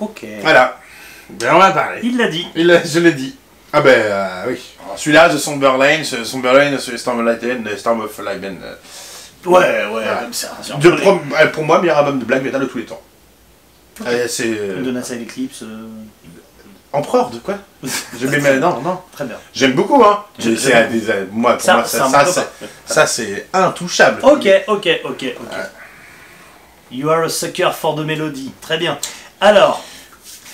Ok. 0.00 0.24
Voilà. 0.42 0.78
Ben, 1.30 1.54
on 1.54 1.58
va 1.58 1.70
parler. 1.72 2.00
Il 2.02 2.16
l'a 2.16 2.28
dit. 2.28 2.46
Il 2.54 2.70
a- 2.70 2.82
je 2.84 2.98
l'ai 3.00 3.12
dit. 3.12 3.34
Ah 3.72 3.80
ben 3.82 3.90
euh, 4.00 4.44
oui. 4.48 4.58
Celui-là, 4.96 5.28
The 5.28 5.36
Somber 5.38 5.72
Lane, 5.78 6.02
ce 6.04 6.24
Somber 6.24 6.52
Lane, 6.54 6.78
ce 6.78 6.96
Storm 6.96 7.20
of 7.20 7.26
Lightning, 7.26 7.66
euh, 7.66 7.76
Storm 7.76 8.00
of 8.00 8.18
Lightning. 8.18 8.58
euh, 8.62 8.74
Ouais, 9.44 9.58
ouais, 9.60 9.84
Voilà. 9.90 10.14
comme 10.22 10.32
ça. 10.32 10.56
c'est 10.62 10.78
de 10.78 10.90
pro- 10.90 11.20
euh, 11.38 11.46
pour 11.48 11.64
moi, 11.64 11.80
meilleur 11.80 11.98
album 11.98 12.18
de 12.18 12.24
black 12.24 12.42
metal 12.42 12.60
de 12.62 12.66
tous 12.66 12.78
les 12.78 12.84
temps. 12.86 13.00
Euh, 14.06 14.26
c'est 14.28 14.46
euh, 14.48 14.82
De 14.82 14.90
Nasa 14.90 15.14
Eclipse. 15.16 15.62
euh, 15.62 15.86
Empereur 16.92 17.28
de 17.28 17.38
quoi? 17.38 17.56
J'aime 18.18 18.30
mais 18.42 18.56
non 18.58 18.80
non. 18.80 18.98
Très 19.12 19.26
bien. 19.26 19.36
J'aime 19.52 19.72
beaucoup 19.74 20.02
hein. 20.02 20.24
J'aime 20.38 20.56
C'est 20.56 20.70
bien. 20.70 20.86
un 20.86 20.90
des- 20.90 21.28
moi 21.30 21.52
pour 21.52 21.60
Ça, 21.62 21.74
moi 21.74 21.84
c'est 21.84 21.98
ça 21.98 22.08
ça, 22.08 22.24
copain. 22.24 22.46
ça, 22.86 23.06
c'est 23.06 23.46
intouchable. 23.52 24.20
Ok, 24.22 24.48
ok, 24.68 24.88
ok, 25.04 25.24
ok. 25.38 25.56
You 26.90 27.10
are 27.10 27.24
a 27.24 27.28
sucker 27.28 27.70
for 27.78 27.94
the 27.94 28.00
melody. 28.06 28.50
Très 28.62 28.78
bien. 28.78 28.98
Alors, 29.40 29.84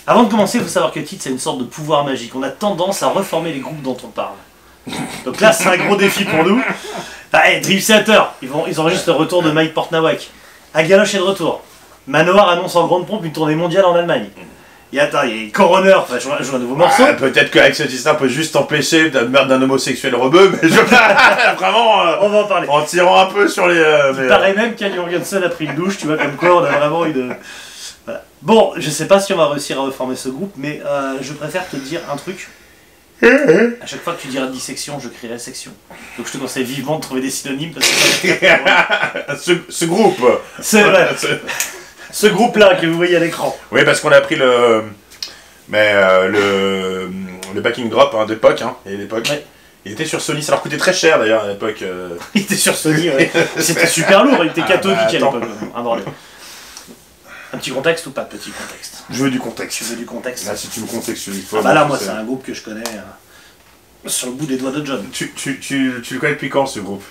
avant 0.06 0.24
de 0.24 0.30
commencer, 0.30 0.58
il 0.58 0.64
faut 0.64 0.68
savoir 0.70 0.92
que 0.92 1.00
Tite, 1.00 1.22
c'est 1.22 1.30
une 1.30 1.38
sorte 1.38 1.58
de 1.58 1.64
pouvoir 1.64 2.04
magique. 2.04 2.34
On 2.34 2.42
a 2.42 2.50
tendance 2.50 3.02
à 3.02 3.08
reformer 3.08 3.52
les 3.52 3.60
groupes 3.60 3.82
dont 3.82 3.96
on 4.04 4.08
parle. 4.08 4.34
Donc 5.24 5.40
là, 5.40 5.52
c'est 5.52 5.66
un 5.68 5.76
gros 5.78 5.96
défi 5.96 6.24
pour 6.24 6.44
nous. 6.44 6.62
Ah, 7.32 7.50
hey, 7.50 7.60
Dream 7.60 7.80
Theater, 7.80 8.32
ils, 8.42 8.48
vont, 8.48 8.64
ils 8.68 8.78
enregistrent 8.78 9.08
le 9.08 9.16
retour 9.16 9.42
de 9.42 9.50
Mike 9.50 9.74
Portnawak. 9.74 10.28
Agaloche 10.74 11.14
est 11.14 11.18
de 11.18 11.22
retour. 11.22 11.62
Manoir 12.06 12.50
annonce 12.50 12.76
en 12.76 12.86
grande 12.86 13.06
pompe 13.06 13.24
une 13.24 13.32
tournée 13.32 13.54
mondiale 13.54 13.86
en 13.86 13.94
Allemagne. 13.94 14.28
Et 14.92 15.00
attends, 15.00 15.22
il 15.24 15.46
y 15.46 15.48
a 15.48 15.50
Coroner, 15.50 15.94
enfin, 15.94 16.14
je 16.20 16.28
vois 16.28 16.36
un 16.36 16.58
nouveau 16.60 16.76
morceau. 16.76 17.02
Ah, 17.08 17.14
Peut-être 17.14 17.50
qu'avec 17.50 17.74
ce 17.74 17.82
titre, 17.82 18.08
on 18.12 18.14
peut 18.14 18.28
juste 18.28 18.54
empêcher 18.54 19.10
de 19.10 19.20
meurtre 19.20 19.48
d'un 19.48 19.60
homosexuel 19.60 20.14
rebeu, 20.14 20.52
mais 20.62 20.68
je 20.68 20.74
vraiment 21.58 22.02
euh, 22.02 22.16
On 22.20 22.28
va 22.28 22.38
en 22.42 22.44
parler. 22.44 22.68
en 22.68 22.82
tirant 22.82 23.18
un 23.20 23.26
peu 23.26 23.48
sur 23.48 23.66
les. 23.66 23.78
euh, 23.78 24.12
mais, 24.16 24.24
Il 24.24 24.28
paraît 24.28 24.54
même 24.54 24.76
qu'Al 24.76 24.94
Jorgensen 24.94 25.42
a 25.42 25.48
pris 25.48 25.64
une 25.64 25.74
douche, 25.74 25.96
tu 25.98 26.06
vois, 26.06 26.16
comme 26.16 26.36
quoi 26.36 26.58
on 26.62 26.64
a 26.64 26.70
vraiment 26.70 27.04
une. 27.06 27.34
Bon, 28.44 28.72
je 28.76 28.90
sais 28.90 29.06
pas 29.08 29.20
si 29.20 29.32
on 29.32 29.36
va 29.36 29.48
réussir 29.48 29.80
à 29.80 29.82
reformer 29.84 30.16
ce 30.16 30.28
groupe, 30.28 30.52
mais 30.56 30.80
euh, 30.86 31.14
je 31.22 31.32
préfère 31.32 31.68
te 31.68 31.76
dire 31.76 32.00
un 32.12 32.16
truc. 32.16 32.48
À 33.22 33.86
chaque 33.86 34.02
fois 34.02 34.12
que 34.12 34.20
tu 34.20 34.28
diras 34.28 34.46
dissection, 34.48 35.00
je 35.00 35.08
crierai 35.08 35.38
section. 35.38 35.72
Donc 36.18 36.26
je 36.26 36.32
te 36.32 36.36
conseille 36.36 36.64
vivement 36.64 36.96
de 36.96 37.00
trouver 37.02 37.22
des 37.22 37.30
synonymes 37.30 37.72
parce 37.72 37.88
que 37.88 38.28
ce, 39.42 39.52
ce 39.70 39.84
groupe. 39.86 40.20
C'est 40.60 40.82
vrai, 40.82 41.08
Ce- 41.18 41.26
ce 42.12 42.26
groupe-là 42.26 42.74
que 42.74 42.86
vous 42.86 42.96
voyez 42.96 43.16
à 43.16 43.20
l'écran. 43.20 43.56
Oui, 43.72 43.82
parce 43.84 44.00
qu'on 44.00 44.12
a 44.12 44.20
pris 44.20 44.36
le. 44.36 44.82
Mais 45.70 45.92
euh, 45.94 46.28
le, 46.28 47.10
le 47.54 47.60
backing 47.62 47.88
drop 47.88 48.14
hein, 48.14 48.26
d'époque, 48.26 48.60
hein, 48.60 48.76
et 48.84 48.94
l'époque. 48.96 49.26
Ouais. 49.30 49.42
Il 49.86 49.92
était 49.92 50.04
sur 50.04 50.20
Sony, 50.20 50.42
ça 50.42 50.52
leur 50.52 50.60
coûtait 50.62 50.76
très 50.76 50.92
cher 50.92 51.18
d'ailleurs 51.18 51.44
à 51.44 51.48
l'époque. 51.48 51.80
euh. 51.82 52.10
Il 52.34 52.42
était 52.42 52.56
sur 52.56 52.74
Sony, 52.74 53.08
ouais. 53.08 53.30
C'était 53.58 53.86
super 53.86 54.24
lourd, 54.24 54.44
il 54.44 54.50
était 54.50 54.62
Ah, 54.64 54.68
cathodique 54.68 54.98
bah, 54.98 55.08
à 55.08 55.12
l'époque. 55.12 55.42
Un 55.74 55.82
bordel. 55.82 56.04
Un 57.54 57.58
petit 57.58 57.70
contexte 57.70 58.06
ou 58.06 58.10
pas 58.10 58.24
de 58.24 58.28
petit 58.36 58.50
contexte 58.50 59.04
Je 59.10 59.22
veux 59.24 59.30
du 59.30 59.38
contexte. 59.38 59.78
Tu 59.78 59.84
veux 59.84 59.96
du 59.96 60.04
contexte 60.06 60.46
Là, 60.46 60.56
si 60.56 60.68
tu 60.68 60.80
me 60.80 60.86
contextualises 60.86 61.44
pas. 61.44 61.58
Ah 61.60 61.62
bah 61.62 61.74
là, 61.74 61.84
moi, 61.84 61.98
c'est- 61.98 62.08
un 62.08 62.24
groupe 62.24 62.44
que 62.44 62.52
je 62.52 62.62
connais 62.62 62.82
euh, 62.88 64.08
sur 64.08 64.26
le 64.28 64.34
bout 64.34 64.46
des 64.46 64.56
doigts 64.56 64.72
de 64.72 64.84
John. 64.84 65.04
Tu, 65.12 65.32
tu, 65.32 65.58
tu, 65.60 65.94
tu 66.02 66.14
le 66.14 66.20
connais 66.20 66.32
depuis 66.34 66.50
quand 66.50 66.66
ce 66.66 66.80
groupe? 66.80 67.04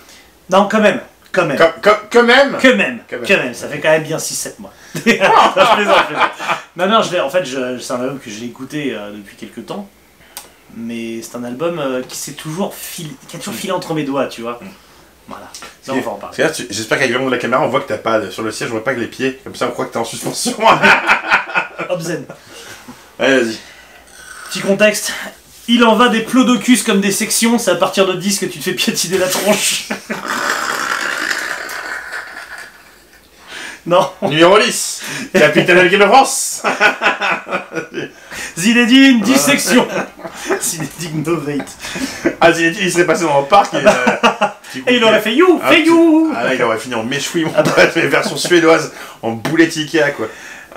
Non, 0.49 0.67
quand 0.69 0.81
même, 0.81 0.99
quand 1.31 1.45
même. 1.45 1.57
Quand, 1.57 1.71
quand- 1.81 1.97
quand 2.11 2.23
même? 2.23 2.57
Que 2.61 2.67
même, 2.67 2.99
Quand 3.09 3.19
que 3.25 3.33
même. 3.33 3.43
même, 3.45 3.53
ça 3.53 3.67
fait 3.69 3.79
quand 3.79 3.89
même 3.89 4.03
bien 4.03 4.17
6-7 4.17 4.59
mois. 4.59 4.73
non, 4.95 5.01
je 5.05 5.75
plaisante, 5.75 5.97
je 6.01 6.05
plaisante. 6.07 6.31
Non, 6.75 6.87
non, 6.87 7.01
je 7.01 7.17
en 7.19 7.29
fait, 7.29 7.45
je- 7.45 7.79
c'est 7.79 7.93
un 7.93 8.01
album 8.01 8.19
que 8.19 8.29
j'ai 8.29 8.45
écouté 8.45 8.93
euh, 8.93 9.11
depuis 9.11 9.35
quelques 9.37 9.65
temps. 9.65 9.87
Mais 10.75 11.21
c'est 11.21 11.35
un 11.35 11.43
album 11.43 11.77
euh, 11.79 12.01
qui 12.01 12.17
s'est 12.17 12.31
toujours 12.33 12.73
filé, 12.73 13.11
qui 13.27 13.35
a 13.35 13.39
toujours 13.39 13.53
filé 13.53 13.71
entre 13.71 13.93
mes 13.93 14.03
doigts, 14.03 14.25
tu 14.25 14.41
vois. 14.41 14.59
Voilà. 15.27 15.49
Ça, 15.81 15.93
on 15.93 16.01
va 16.01 16.11
en 16.11 16.15
parler. 16.15 16.37
J'espère 16.69 16.97
qu'avec 16.97 17.11
le 17.11 17.19
long 17.19 17.27
de 17.27 17.31
la 17.31 17.37
caméra, 17.37 17.63
on 17.63 17.69
voit 17.69 17.81
que 17.81 17.87
t'as 17.87 17.97
pas 17.97 18.29
sur 18.29 18.43
le 18.43 18.51
siège, 18.51 18.69
on 18.69 18.73
voit 18.73 18.83
pas 18.83 18.93
que 18.93 18.99
les 18.99 19.07
pieds. 19.07 19.39
Comme 19.43 19.55
ça, 19.55 19.67
on 19.67 19.71
croit 19.71 19.85
que 19.85 19.93
t'es 19.93 19.97
en 19.97 20.05
suspension. 20.05 20.57
Obscène. 21.89 22.25
Allez, 23.19 23.39
vas-y. 23.39 23.57
Petit 24.49 24.61
contexte. 24.61 25.13
Il 25.67 25.83
en 25.85 25.95
va 25.95 26.09
des 26.09 26.21
plodocus 26.21 26.83
comme 26.83 26.99
des 26.99 27.11
sections, 27.11 27.57
c'est 27.57 27.71
à 27.71 27.75
partir 27.75 28.05
de 28.05 28.13
10 28.13 28.39
que 28.39 28.45
tu 28.45 28.59
te 28.59 28.63
fais 28.63 28.73
piétiner 28.73 29.17
la 29.17 29.29
tronche. 29.29 29.87
non, 33.85 34.09
Numéro 34.21 34.57
10, 34.59 35.03
capitaine 35.33 35.77
de 35.77 35.81
l'équipe 35.81 35.99
de 35.99 36.05
France. 36.05 36.63
Zinedine, 38.57 39.21
dissection. 39.21 39.85
Zinedine 40.61 41.23
Novate. 41.23 41.67
Ah, 42.39 42.51
il 42.51 42.77
il 42.81 42.91
serait 42.91 43.05
passé 43.05 43.23
dans 43.25 43.41
le 43.41 43.47
parc 43.47 43.73
et. 43.73 43.77
euh, 43.85 43.89
Et 44.87 44.95
il 44.95 45.03
aurait 45.03 45.19
fait 45.21 45.35
you, 45.35 45.59
Ah, 45.63 45.69
fait 45.71 45.83
you. 45.83 46.33
Ah 46.35 46.45
là, 46.45 46.53
il 46.55 46.63
aurait 46.63 46.79
fini 46.79 46.95
en 46.95 47.03
méchoui, 47.03 47.45
mon 47.45 47.51
pote, 47.51 47.91
mais 47.95 48.07
version 48.07 48.35
suédoise, 48.35 48.91
en 49.21 49.31
boulette 49.31 49.75
Ikea, 49.77 50.11
quoi. 50.17 50.25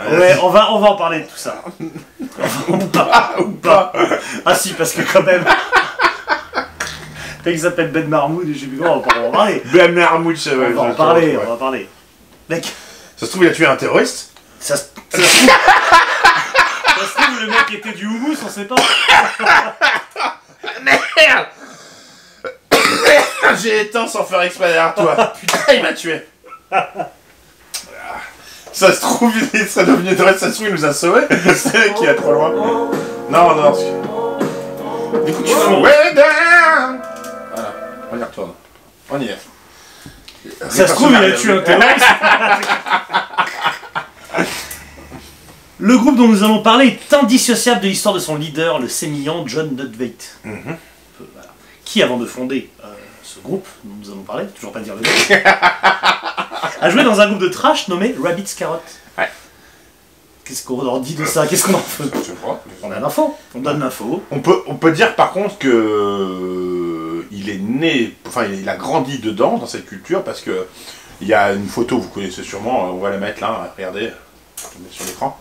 Euh, 0.00 0.18
Ouais, 0.20 0.36
on 0.42 0.50
va, 0.50 0.70
on 0.72 0.80
va 0.80 0.88
en 0.88 0.96
parler 0.96 1.20
de 1.20 1.24
tout 1.24 1.36
ça. 1.36 1.62
ou 2.68 2.76
pas. 2.76 3.08
Ah, 3.10 3.40
ou 3.40 3.50
pas. 3.52 3.92
Ah 4.44 4.54
si, 4.54 4.74
parce 4.74 4.92
que 4.92 5.00
quand 5.00 5.22
même. 5.22 5.44
Dès 7.42 7.52
qu'il 7.52 7.60
s'appelle 7.60 7.90
Ben 7.90 8.06
Marmoud, 8.06 8.42
plus 8.44 8.76
comment, 8.78 9.02
on 9.02 9.20
va 9.22 9.28
en 9.28 9.30
parler. 9.30 9.62
Ben 9.72 9.92
Mermoud, 9.92 10.36
ça 10.36 10.50
On 10.54 10.70
va 10.74 10.82
en 10.82 10.94
parler, 10.94 11.38
on 11.40 11.46
va 11.46 11.52
en 11.54 11.56
parler. 11.56 11.88
Mec, 12.50 12.66
Ça 13.16 13.24
se 13.24 13.30
trouve, 13.30 13.44
il 13.44 13.48
a 13.48 13.52
tué 13.52 13.64
un 13.66 13.76
terroriste. 13.76 14.32
ça 14.60 14.76
se 14.76 14.84
ça 15.10 15.18
se 15.18 15.22
trouve. 15.22 15.48
Ça 15.48 17.06
se 17.06 17.14
trouve, 17.14 17.40
le 17.40 17.46
mec 17.46 17.72
était 17.72 17.92
du 17.92 18.06
houmous, 18.06 18.36
on 18.44 18.48
sait 18.48 18.64
pas. 18.64 18.76
Merde 20.82 21.46
J'ai 23.62 23.80
éteint 23.82 24.06
sans 24.06 24.24
faire 24.24 24.42
exprès 24.42 24.68
derrière 24.68 24.94
toi. 24.94 25.32
Putain, 25.40 25.72
il 25.72 25.82
m'a 25.82 25.94
tué. 25.94 26.26
Ça 28.72 28.92
se 28.92 29.00
trouve, 29.00 29.32
il 29.54 29.66
serait 29.66 29.86
devenu 29.86 30.14
terroriste. 30.14 30.40
Ça 30.40 30.50
se 30.50 30.54
trouve, 30.54 30.68
il 30.68 30.74
nous 30.74 30.84
a 30.84 30.92
sauvés. 30.92 31.26
C'est 31.54 31.72
le 31.72 31.78
mec 31.78 31.94
qui 31.94 32.04
est 32.04 32.14
trop 32.16 32.32
loin. 32.32 32.50
Non, 33.30 33.54
non. 33.54 33.72
Du 35.24 35.32
coup, 35.32 35.42
tu 35.42 35.52
down 35.52 37.00
Voilà, 37.54 37.72
on 38.12 38.18
y 38.18 38.22
retourne. 38.22 38.52
On 39.10 39.20
y 39.20 39.28
est. 39.28 39.38
Ça 40.70 40.86
se 40.86 40.94
trouve, 40.94 41.10
il 41.10 41.16
a 41.16 41.32
tué 41.32 41.52
un 41.52 41.60
terroriste. 41.60 42.06
Le 45.78 45.98
groupe 45.98 46.16
dont 46.16 46.28
nous 46.28 46.42
allons 46.42 46.62
parler 46.62 46.86
est 46.86 47.14
indissociable 47.14 47.82
de 47.82 47.88
l'histoire 47.88 48.14
de 48.14 48.18
son 48.18 48.36
leader, 48.36 48.78
le 48.78 48.88
sémillant 48.88 49.46
John 49.46 49.76
Nutwait. 49.76 50.16
Mhm. 50.44 50.52
Euh, 50.66 51.24
voilà. 51.34 51.48
Qui, 51.84 52.02
avant 52.02 52.16
de 52.16 52.24
fonder 52.24 52.70
euh, 52.82 52.88
ce 53.22 53.40
groupe 53.40 53.66
dont 53.84 53.94
nous 54.00 54.10
allons 54.10 54.22
parler, 54.22 54.46
toujours 54.46 54.72
pas 54.72 54.80
dire 54.80 54.94
le 54.94 55.02
nom, 55.02 55.42
a 56.80 56.90
joué 56.90 57.04
dans 57.04 57.20
un 57.20 57.26
groupe 57.28 57.40
de 57.40 57.48
trash 57.48 57.88
nommé 57.88 58.14
Rabbit's 58.20 58.54
Carrot. 58.54 58.80
Ouais. 59.18 59.28
Qu'est-ce 60.46 60.64
qu'on 60.64 60.86
en 60.86 60.98
dit 60.98 61.14
de 61.14 61.26
ça? 61.26 61.46
Qu'est-ce 61.46 61.66
qu'on 61.66 61.74
en 61.74 61.78
fait? 61.78 62.04
Je 62.26 62.32
crois. 62.32 62.62
On 62.82 62.90
a 62.90 62.98
l'info, 62.98 63.36
on 63.54 63.60
donne 63.60 63.80
l'info. 63.80 64.22
On 64.30 64.40
peut, 64.40 64.62
on 64.66 64.76
peut 64.76 64.92
dire 64.92 65.14
par 65.14 65.32
contre 65.32 65.58
que 65.58 66.85
il 67.46 67.50
est 67.50 67.58
né, 67.58 68.14
enfin 68.26 68.44
il 68.44 68.68
a 68.68 68.76
grandi 68.76 69.18
dedans, 69.18 69.58
dans 69.58 69.66
cette 69.66 69.86
culture, 69.86 70.22
parce 70.24 70.40
que 70.40 70.66
il 71.20 71.28
y 71.28 71.34
a 71.34 71.52
une 71.52 71.66
photo, 71.68 71.98
vous 71.98 72.08
connaissez 72.08 72.42
sûrement, 72.42 72.90
on 72.92 72.98
va 72.98 73.10
la 73.10 73.16
mettre 73.18 73.40
là, 73.40 73.72
regardez, 73.76 74.00
je 74.58 74.78
vais 74.78 74.82
mettre 74.84 74.94
sur 74.94 75.04
l'écran. 75.06 75.38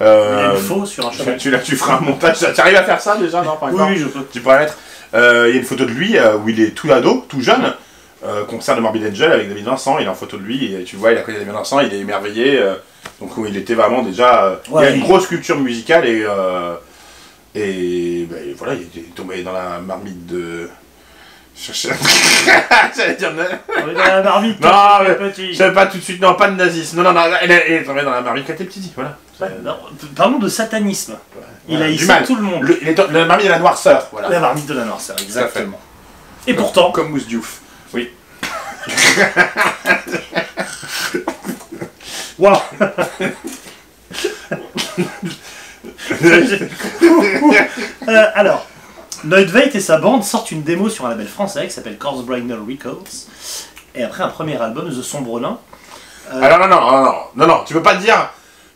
Il 0.00 0.04
y 0.04 0.08
a 0.08 0.10
Euh, 0.10 0.54
une 0.56 0.60
faux 0.62 0.86
sur 0.86 1.06
un 1.06 1.10
tu, 1.10 1.18
cheval. 1.18 1.36
tu, 1.38 1.50
là, 1.50 1.58
tu 1.58 1.76
feras 1.76 1.98
un 1.98 2.00
montage, 2.00 2.38
tu 2.38 2.60
arrives 2.60 2.76
à 2.76 2.82
faire 2.84 3.00
ça 3.00 3.16
déjà, 3.16 3.42
non 3.42 3.56
par 3.56 3.70
exemple 3.70 3.92
oui, 3.92 3.98
je 3.98 4.06
peux. 4.06 4.26
Tu 4.32 4.40
pourrais 4.40 4.58
mettre. 4.60 4.76
Euh, 5.14 5.46
Il 5.48 5.54
y 5.54 5.58
a 5.58 5.60
une 5.60 5.66
photo 5.66 5.84
de 5.84 5.90
lui 5.90 6.16
euh, 6.18 6.36
où 6.38 6.48
il 6.48 6.60
est 6.60 6.70
tout 6.70 6.90
ado, 6.92 7.24
tout 7.28 7.40
jeune, 7.40 7.74
euh, 8.24 8.44
concert 8.44 8.74
de 8.76 8.80
Morbid 8.80 9.04
Angel 9.06 9.30
avec 9.32 9.48
David 9.48 9.64
Vincent. 9.66 9.98
Il 9.98 10.06
a 10.06 10.10
une 10.10 10.16
photo 10.16 10.36
de 10.38 10.42
lui 10.42 10.74
et 10.74 10.84
tu 10.84 10.96
vois, 10.96 11.12
il 11.12 11.18
a 11.18 11.22
connu 11.22 11.38
David 11.38 11.52
Vincent, 11.52 11.80
il 11.80 11.92
est 11.94 11.98
émerveillé. 12.00 12.58
euh, 12.58 12.74
donc 13.20 13.36
où 13.36 13.46
il 13.46 13.56
était 13.56 13.74
vraiment 13.74 14.02
déjà. 14.02 14.44
euh, 14.44 14.56
il 14.70 14.84
a 14.84 14.90
une 14.90 15.02
grosse 15.02 15.26
culture 15.26 15.58
musicale 15.58 16.06
et. 16.06 16.24
euh, 16.26 16.74
et, 17.54 18.26
ben, 18.30 18.38
voilà, 18.56 18.74
il 18.74 18.82
est 18.98 19.14
tombé 19.14 19.42
dans 19.42 19.52
la 19.52 19.78
marmite 19.78 20.26
de. 20.26 20.68
J'allais 22.96 23.14
dire. 23.14 23.32
On 23.34 23.88
est 23.88 23.94
dans 23.94 24.04
la 24.04 24.22
marmite. 24.22 24.60
Non, 24.60 24.68
quand 24.70 25.04
mais- 25.06 25.14
petit. 25.14 25.52
Je 25.52 25.58
savais 25.58 25.74
pas 25.74 25.86
tout 25.86 25.98
de 25.98 26.02
suite, 26.02 26.20
non, 26.20 26.34
pas 26.34 26.50
de 26.50 26.56
nazisme. 26.56 26.96
Non, 26.96 27.04
non, 27.04 27.12
non, 27.12 27.36
elle 27.40 27.50
est, 27.52 27.84
tombée 27.84 28.02
dans 28.02 28.10
la 28.10 28.20
marmite 28.20 28.46
quand 28.46 28.54
était 28.54 28.64
petit, 28.64 28.92
voilà. 28.94 29.16
Non, 29.62 29.76
parlons 30.16 30.38
de 30.38 30.48
satanisme. 30.48 31.16
Il 31.68 31.76
Voilà, 31.76 31.90
a 31.90 31.94
ici 31.94 32.08
tout 32.26 32.36
le 32.36 32.42
monde. 32.42 32.62
Le, 32.64 32.78
il 32.82 32.88
est 32.88 32.94
dans- 32.94 33.10
la 33.10 33.24
marmite 33.24 33.46
de 33.46 33.50
la 33.52 33.58
noirceur, 33.58 34.08
voilà. 34.12 34.28
La 34.28 34.40
marmite 34.40 34.66
de 34.66 34.74
la 34.74 34.84
noirceur, 34.84 35.16
exactement. 35.22 35.80
Et 36.46 36.54
pourtant, 36.54 36.90
Comme 36.90 37.10
Mousse 37.10 37.26
Diouf. 37.26 37.60
Oui. 37.92 38.10
waouh 42.38 42.56
Euh, 48.08 48.26
Alors, 48.34 48.66
Neudveit 49.24 49.70
et 49.74 49.80
sa 49.80 49.98
bande 49.98 50.24
sortent 50.24 50.50
une 50.50 50.62
démo 50.62 50.88
sur 50.88 51.06
un 51.06 51.10
label 51.10 51.28
français 51.28 51.66
qui 51.66 51.72
s'appelle 51.72 51.96
Corpsbrainer 51.98 52.54
Records. 52.54 53.04
Et 53.94 54.02
après 54.02 54.22
un 54.22 54.28
premier 54.28 54.60
album, 54.60 54.88
The 54.90 55.02
Sombre 55.02 55.40
Nain. 55.40 55.58
Euh, 56.32 56.40
Alors 56.42 56.58
non, 56.60 56.68
non, 56.68 56.80
non, 56.80 57.02
non, 57.02 57.14
non, 57.36 57.46
non, 57.46 57.64
tu 57.66 57.74
peux 57.74 57.82
pas 57.82 57.96
dire 57.96 58.30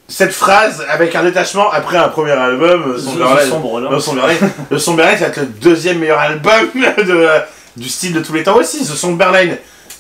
cette 0.08 0.32
phrase 0.32 0.84
avec 0.88 1.14
un 1.16 1.24
détachement 1.24 1.70
après 1.72 1.96
un 1.96 2.08
premier 2.08 2.32
album, 2.32 2.92
euh, 2.92 2.96
The, 2.96 3.00
Somberlin. 3.00 3.96
The 3.96 4.00
Sombre 4.00 4.26
Nain. 4.26 4.34
Le 4.70 4.78
Somberlin, 4.78 5.12
ça 5.16 5.24
va 5.24 5.26
être 5.28 5.36
le 5.40 5.46
deuxième 5.46 5.98
meilleur 5.98 6.18
album 6.20 6.70
de, 6.74 7.28
du 7.76 7.88
style 7.88 8.12
de 8.12 8.20
tous 8.20 8.34
les 8.34 8.42
temps 8.42 8.56
aussi. 8.56 8.80
The 8.80 8.94
Somberlin 8.94 9.56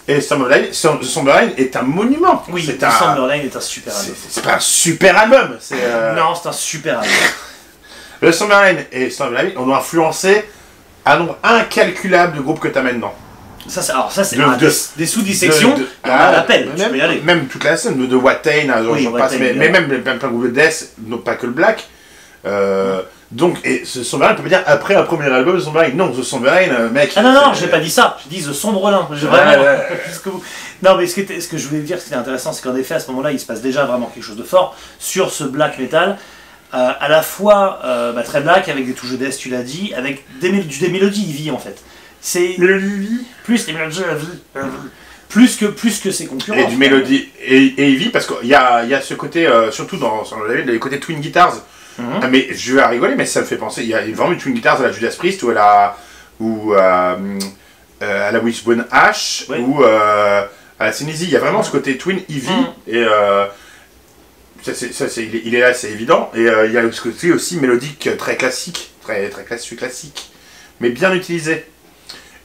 et 0.08 0.20
Somberlin, 0.20 0.62
The 0.70 1.02
Somberlin 1.04 1.48
est 1.56 1.74
un 1.74 1.82
monument. 1.82 2.44
Oui, 2.50 2.64
The 2.66 2.82
un, 2.84 2.90
Sombre 2.90 3.26
Nain 3.26 3.40
est 3.40 3.56
un 3.56 3.60
super 3.60 3.96
album. 3.96 4.14
c'est 4.28 4.44
pas 4.44 4.54
un 4.54 4.60
super 4.60 5.18
album. 5.18 5.58
Euh, 5.72 6.14
Non, 6.14 6.34
c'est 6.40 6.48
un 6.48 6.52
super 6.52 6.98
album. 7.00 7.12
le 8.20 8.32
Somberlin 8.32 8.76
et 8.92 9.10
Somberlin 9.10 9.50
ont 9.56 9.74
influencé 9.74 10.44
un 11.04 11.18
nombre 11.18 11.38
incalculable 11.42 12.36
de 12.36 12.42
groupes 12.42 12.60
que 12.60 12.68
t'amènes 12.68 13.00
dans. 13.00 13.14
Ça, 13.68 13.82
c'est- 13.82 13.92
alors 13.92 14.12
ça, 14.12 14.22
c'est 14.22 14.36
De- 14.36 14.42
de- 14.42 14.56
des, 14.68 14.72
des 14.96 15.06
sous-dissections. 15.06 15.76
De- 15.76 15.88
a 16.04 16.28
ah, 16.28 16.32
l'appel, 16.32 16.68
tu 16.74 16.80
même, 16.82 16.90
peux 16.90 16.96
y 16.98 17.00
aller. 17.00 17.20
Même 17.22 17.46
toute 17.48 17.64
la 17.64 17.76
scène 17.76 18.06
de, 18.06 18.16
Watain, 18.16 18.68
hein, 18.70 18.84
Oui, 18.88 19.08
mais, 19.40 19.52
mais 19.54 19.68
même, 19.70 19.86
même 19.88 20.02
plein 20.02 20.14
de 20.14 20.18
groupes 20.32 20.44
de 20.44 20.60
death, 20.60 20.90
non 21.06 21.18
pas 21.18 21.34
que 21.34 21.46
le 21.46 21.52
black. 21.52 21.84
Euh, 22.46 23.02
Donc, 23.32 23.58
et 23.64 23.84
ce 23.84 24.04
Somberlain, 24.04 24.36
on 24.38 24.42
peut 24.42 24.48
dire 24.48 24.62
après 24.66 24.94
un 24.94 25.02
premier 25.02 25.26
album, 25.26 25.58
The 25.58 25.62
Somberlain. 25.64 25.90
Non, 25.94 26.12
The 26.12 26.22
Somberlain, 26.22 26.70
euh, 26.72 26.90
mec. 26.90 27.12
Ah 27.16 27.22
non, 27.22 27.32
non, 27.32 27.52
j'ai 27.54 27.66
pas 27.66 27.80
dit 27.80 27.90
ça, 27.90 28.16
j'ai 28.22 28.38
dit 28.38 28.44
The 28.46 28.52
Sombre 28.52 28.88
Nain. 28.88 29.08
J'ai 29.14 29.26
vraiment. 29.26 29.64
ouais. 29.64 29.78
plus 30.04 30.18
que 30.20 30.28
vous. 30.28 30.40
Non, 30.80 30.96
mais 30.96 31.08
ce, 31.08 31.18
était- 31.18 31.40
ce 31.40 31.48
que 31.48 31.58
je 31.58 31.66
voulais 31.66 31.80
dire, 31.80 31.98
ce 31.98 32.04
qui 32.04 32.10
était 32.10 32.16
intéressant, 32.18 32.52
c'est 32.52 32.62
qu'en 32.62 32.76
effet, 32.76 32.94
à 32.94 33.00
ce 33.00 33.08
moment-là, 33.10 33.32
il 33.32 33.40
se 33.40 33.46
passe 33.46 33.60
déjà 33.62 33.84
vraiment 33.84 34.06
quelque 34.14 34.22
chose 34.22 34.36
de 34.36 34.44
fort 34.44 34.76
sur 35.00 35.32
ce 35.32 35.42
black 35.42 35.76
metal. 35.78 36.16
Euh, 36.74 36.90
à 36.98 37.08
la 37.08 37.22
fois 37.22 37.80
euh, 37.84 38.12
bah, 38.12 38.22
très 38.22 38.40
black, 38.40 38.68
avec 38.68 38.86
des 38.86 38.92
touches 38.92 39.12
de 39.12 39.16
death, 39.16 39.38
tu 39.38 39.48
l'as 39.48 39.62
dit, 39.62 39.92
avec 39.96 40.24
des, 40.40 40.50
des 40.50 40.88
mélodies 40.88 41.22
Ivy 41.22 41.50
en 41.50 41.58
fait. 41.58 41.82
C'est 42.20 42.56
plus 43.44 43.66
des 43.66 43.72
mélodies 43.72 44.02
euh, 44.56 44.62
plus 45.28 45.56
que, 45.56 45.66
plus 45.66 46.00
que 46.00 46.10
ses 46.10 46.26
concurrents. 46.26 46.58
Et 46.58 46.66
du 46.66 46.76
mélodie 46.76 47.28
et, 47.44 47.74
et 47.76 48.08
parce 48.10 48.26
qu'il 48.26 48.48
y 48.48 48.54
a, 48.54 48.82
il 48.84 48.90
y 48.90 48.94
a 48.94 49.00
ce 49.00 49.14
côté, 49.14 49.46
euh, 49.46 49.70
surtout 49.70 49.96
dans, 49.96 50.24
sur 50.24 50.38
le 50.40 50.48
label, 50.48 50.66
les 50.72 50.78
côtés 50.78 50.98
Twin 50.98 51.20
Guitars. 51.20 51.54
Mhm. 51.98 52.06
Ah, 52.22 52.26
mais 52.28 52.48
je 52.52 52.74
vais 52.74 52.84
rigoler, 52.84 53.14
mais 53.14 53.26
ça 53.26 53.40
me 53.40 53.46
fait 53.46 53.56
penser. 53.56 53.82
Il 53.82 53.88
y 53.88 53.94
a 53.94 54.00
vraiment 54.00 54.32
une 54.32 54.38
Twin 54.38 54.54
Guitars 54.54 54.80
à 54.80 54.84
la 54.84 54.92
Judas 54.92 55.14
Priest 55.16 55.42
ou 55.42 55.50
à 55.50 55.54
la. 55.54 55.96
ou 56.40 56.74
à, 56.74 57.16
euh, 58.02 58.28
à 58.28 58.32
la 58.32 58.38
Wishbone 58.40 58.84
Ash 58.90 59.46
Oui. 59.48 59.58
ou 59.60 59.82
euh, 59.82 60.42
à 60.78 60.84
la 60.86 60.92
Sinisi. 60.92 61.24
Il 61.24 61.30
y 61.30 61.36
a 61.36 61.40
vraiment 61.40 61.62
ce 61.62 61.70
côté 61.70 61.96
Twin 61.96 62.18
Heavy. 62.28 62.50
Mhm. 62.50 62.66
Et. 62.88 63.04
Ça, 64.66 64.74
c'est, 64.74 64.92
ça, 64.92 65.08
c'est- 65.08 65.24
il, 65.24 65.54
est, 65.54 65.60
là, 65.60 65.72
c'est 65.74 65.90
évident. 65.90 66.30
Et 66.34 66.46
euh, 66.48 66.66
il 66.66 66.72
y 66.72 66.78
a 66.78 66.90
ce 66.92 67.00
côté 67.00 67.32
aussi 67.32 67.56
mélodique 67.58 68.06
euh, 68.06 68.16
très 68.16 68.36
classique, 68.36 68.90
très, 69.02 69.28
très 69.28 69.44
classique, 69.44 69.78
classique, 69.78 70.30
mais 70.80 70.90
bien 70.90 71.12
utilisé. 71.14 71.64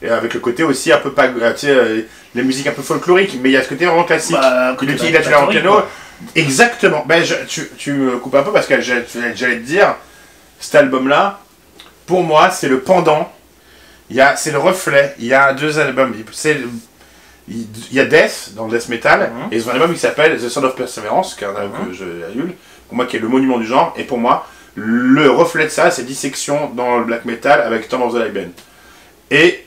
Et 0.02 0.08
avec 0.08 0.34
le 0.34 0.40
côté 0.40 0.62
aussi 0.64 0.92
un 0.92 0.98
peu 0.98 1.12
pas. 1.12 1.26
euh, 1.26 1.52
Tu 1.52 1.66
sais, 1.66 2.06
les 2.34 2.42
musiques 2.42 2.66
un 2.66 2.72
peu 2.72 2.82
folkloriques, 2.82 3.38
mais 3.42 3.50
il 3.50 3.52
y 3.52 3.56
a 3.56 3.62
ce 3.62 3.68
côté 3.68 3.84
vraiment 3.86 4.04
classique. 4.04 4.36
Bah, 4.36 4.76
Il 4.82 4.90
utilise 4.90 5.12
la 5.30 5.42
en 5.42 5.46
piano. 5.48 5.72
quoi. 5.72 5.88
Exactement. 6.34 7.04
Ben, 7.06 7.24
je- 7.24 7.34
tu, 7.48 7.68
tu 7.76 7.92
me 7.92 8.16
coupes 8.18 8.34
un 8.34 8.42
peu 8.42 8.52
parce 8.52 8.66
que 8.66 8.80
j'allais 8.80 9.04
j'allais 9.34 9.56
te 9.56 9.64
dire, 9.66 9.96
cet 10.60 10.74
album-là, 10.76 11.40
pour 12.06 12.22
moi, 12.22 12.50
c'est 12.50 12.68
le 12.68 12.80
pendant. 12.80 13.32
Il 14.10 14.16
y 14.16 14.20
a, 14.20 14.36
c'est 14.36 14.50
le 14.50 14.58
reflet. 14.58 15.14
Il 15.18 15.26
y 15.26 15.34
a 15.34 15.52
deux 15.54 15.78
albums. 15.78 16.14
C'est, 16.32 16.58
il 17.48 17.66
y 17.92 18.00
a 18.00 18.04
Death 18.04 18.52
dans 18.54 18.66
le 18.66 18.78
death 18.78 18.88
metal 18.88 19.20
Mhm. 19.34 19.48
et 19.52 19.56
ils 19.56 19.66
ont 19.66 19.70
un 19.70 19.74
album 19.74 19.92
qui 19.92 19.98
s'appelle 19.98 20.38
The 20.38 20.48
Sound 20.48 20.66
of 20.66 20.76
Perseverance, 20.76 21.34
qui 21.34 21.44
est 21.44 21.46
un 21.46 21.54
album 21.56 21.88
que 21.88 21.94
je 21.94 22.04
annule. 22.30 22.54
Pour 22.88 22.96
moi, 22.96 23.06
qui 23.06 23.16
est 23.16 23.20
le 23.20 23.28
monument 23.28 23.58
du 23.58 23.66
genre. 23.66 23.94
Et 23.96 24.04
pour 24.04 24.18
moi, 24.18 24.46
le 24.74 25.28
reflet 25.30 25.64
de 25.64 25.70
ça, 25.70 25.90
c'est 25.90 26.04
Dissection 26.04 26.70
dans 26.74 26.98
le 26.98 27.04
black 27.04 27.24
metal 27.24 27.60
avec 27.60 27.88
Tom 27.88 28.02
of 28.02 28.14
the 28.14 28.24
Liben. 28.24 28.50
Et 29.30 29.64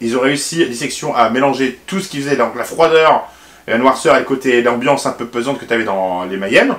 ils 0.00 0.16
ont 0.16 0.20
réussi, 0.20 0.64
Dissection, 0.66 1.14
à 1.14 1.30
mélanger 1.30 1.78
tout 1.86 2.00
ce 2.00 2.08
qu'ils 2.08 2.22
faisaient, 2.22 2.36
donc 2.36 2.54
la 2.54 2.64
froideur, 2.64 3.26
et 3.66 3.70
la 3.72 3.78
noirceur 3.78 4.14
et 4.16 4.20
le 4.20 4.24
côté, 4.24 4.62
l'ambiance 4.62 5.06
un 5.06 5.12
peu 5.12 5.26
pesante 5.26 5.58
que 5.58 5.64
tu 5.64 5.72
avais 5.72 5.84
dans 5.84 6.24
les 6.24 6.36
Mayhem, 6.36 6.76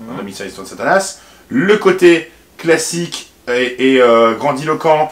Mhm. 0.00 0.16
dans 0.18 0.22
Missa 0.22 0.44
de 0.44 0.50
Satanas, 0.50 1.20
le 1.48 1.76
côté 1.78 2.30
classique 2.58 3.32
et, 3.48 3.94
et, 3.94 4.00
euh, 4.02 4.34
grandiloquent 4.34 5.10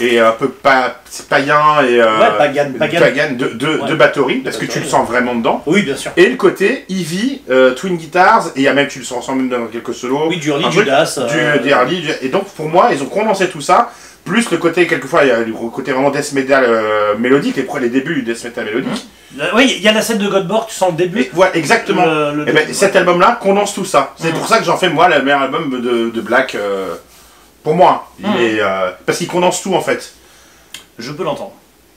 et 0.00 0.20
un 0.20 0.32
peu 0.32 0.48
pa- 0.48 1.00
païen 1.28 1.82
et 1.88 2.00
euh, 2.00 2.18
Ouais, 2.18 2.38
pagan, 2.38 2.66
pagan. 2.78 3.00
pagan 3.00 3.28
de, 3.36 3.48
de, 3.48 3.78
Ouais. 3.80 3.88
de 3.88 3.94
batterie, 3.94 4.36
parce 4.38 4.56
que 4.56 4.66
tu 4.66 4.78
le 4.80 4.86
sens 4.86 5.06
vraiment 5.08 5.34
dedans. 5.34 5.62
Oui, 5.66 5.82
bien 5.82 5.96
sûr. 5.96 6.10
Et 6.16 6.28
le 6.28 6.36
côté 6.36 6.84
Eevee, 6.88 7.42
euh, 7.50 7.74
Twin 7.74 7.96
Guitars, 7.96 8.48
et 8.56 8.60
il 8.60 8.62
y 8.62 8.68
a 8.68 8.74
même, 8.74 8.88
tu 8.88 8.98
le 9.00 9.04
sens 9.04 9.28
même 9.28 9.48
dans 9.48 9.66
quelques 9.66 9.94
solos. 9.94 10.26
Oui, 10.28 10.36
du 10.38 10.50
early 10.50 10.70
Judas. 10.70 11.18
du, 11.28 11.34
euh, 11.38 11.58
des 11.58 11.70
early, 11.70 12.00
du- 12.00 12.08
et 12.22 12.28
donc 12.28 12.44
pour 12.50 12.68
moi, 12.68 12.90
ils 12.92 13.02
ont 13.02 13.06
condensé 13.06 13.48
tout 13.48 13.60
ça, 13.60 13.90
plus 14.24 14.50
le 14.50 14.58
côté, 14.58 14.86
quelquefois, 14.86 15.24
il 15.24 15.28
y 15.28 15.32
a 15.32 15.38
le 15.40 15.52
côté 15.52 15.92
vraiment 15.92 16.10
death 16.10 16.32
metal 16.32 16.64
euh, 16.66 17.14
mélodique, 17.18 17.56
les, 17.56 17.66
les 17.80 17.88
débuts 17.88 18.16
du 18.16 18.22
death 18.22 18.44
metal 18.44 18.64
mélodique. 18.66 19.06
euh, 19.40 19.44
Oui, 19.54 19.72
il 19.78 19.82
y 19.82 19.88
a 19.88 19.92
la 19.92 20.02
scène 20.02 20.18
de 20.18 20.28
Godborg, 20.28 20.66
tu 20.68 20.74
sens 20.74 20.90
le 20.90 20.96
début. 20.96 21.20
Et 21.22 21.30
voilà, 21.32 21.56
exactement. 21.56 22.04
Le- 22.04 22.34
le 22.34 22.42
Et 22.48 22.52
ben, 22.52 22.60
début, 22.60 22.74
cet 22.74 22.94
album-là 22.94 23.38
condense 23.40 23.74
tout 23.74 23.86
ça. 23.86 24.12
C'est 24.18 24.28
Mhm. 24.28 24.34
pour 24.34 24.46
ça 24.46 24.58
que 24.58 24.64
j'en 24.64 24.76
fais, 24.76 24.90
moi, 24.90 25.08
le 25.08 25.22
meilleur 25.22 25.40
album 25.42 25.70
de, 25.70 26.10
de 26.10 26.20
Black. 26.20 26.56
Pour 27.62 27.74
moi. 27.74 28.10
Il 28.18 28.26
est, 28.36 28.60
euh, 28.60 28.90
parce 29.06 29.18
qu'il 29.18 29.28
condense 29.28 29.62
tout, 29.62 29.74
en 29.74 29.80
fait. 29.80 30.14
Je 30.98 31.12
peux 31.12 31.24
l'entendre. 31.24 31.52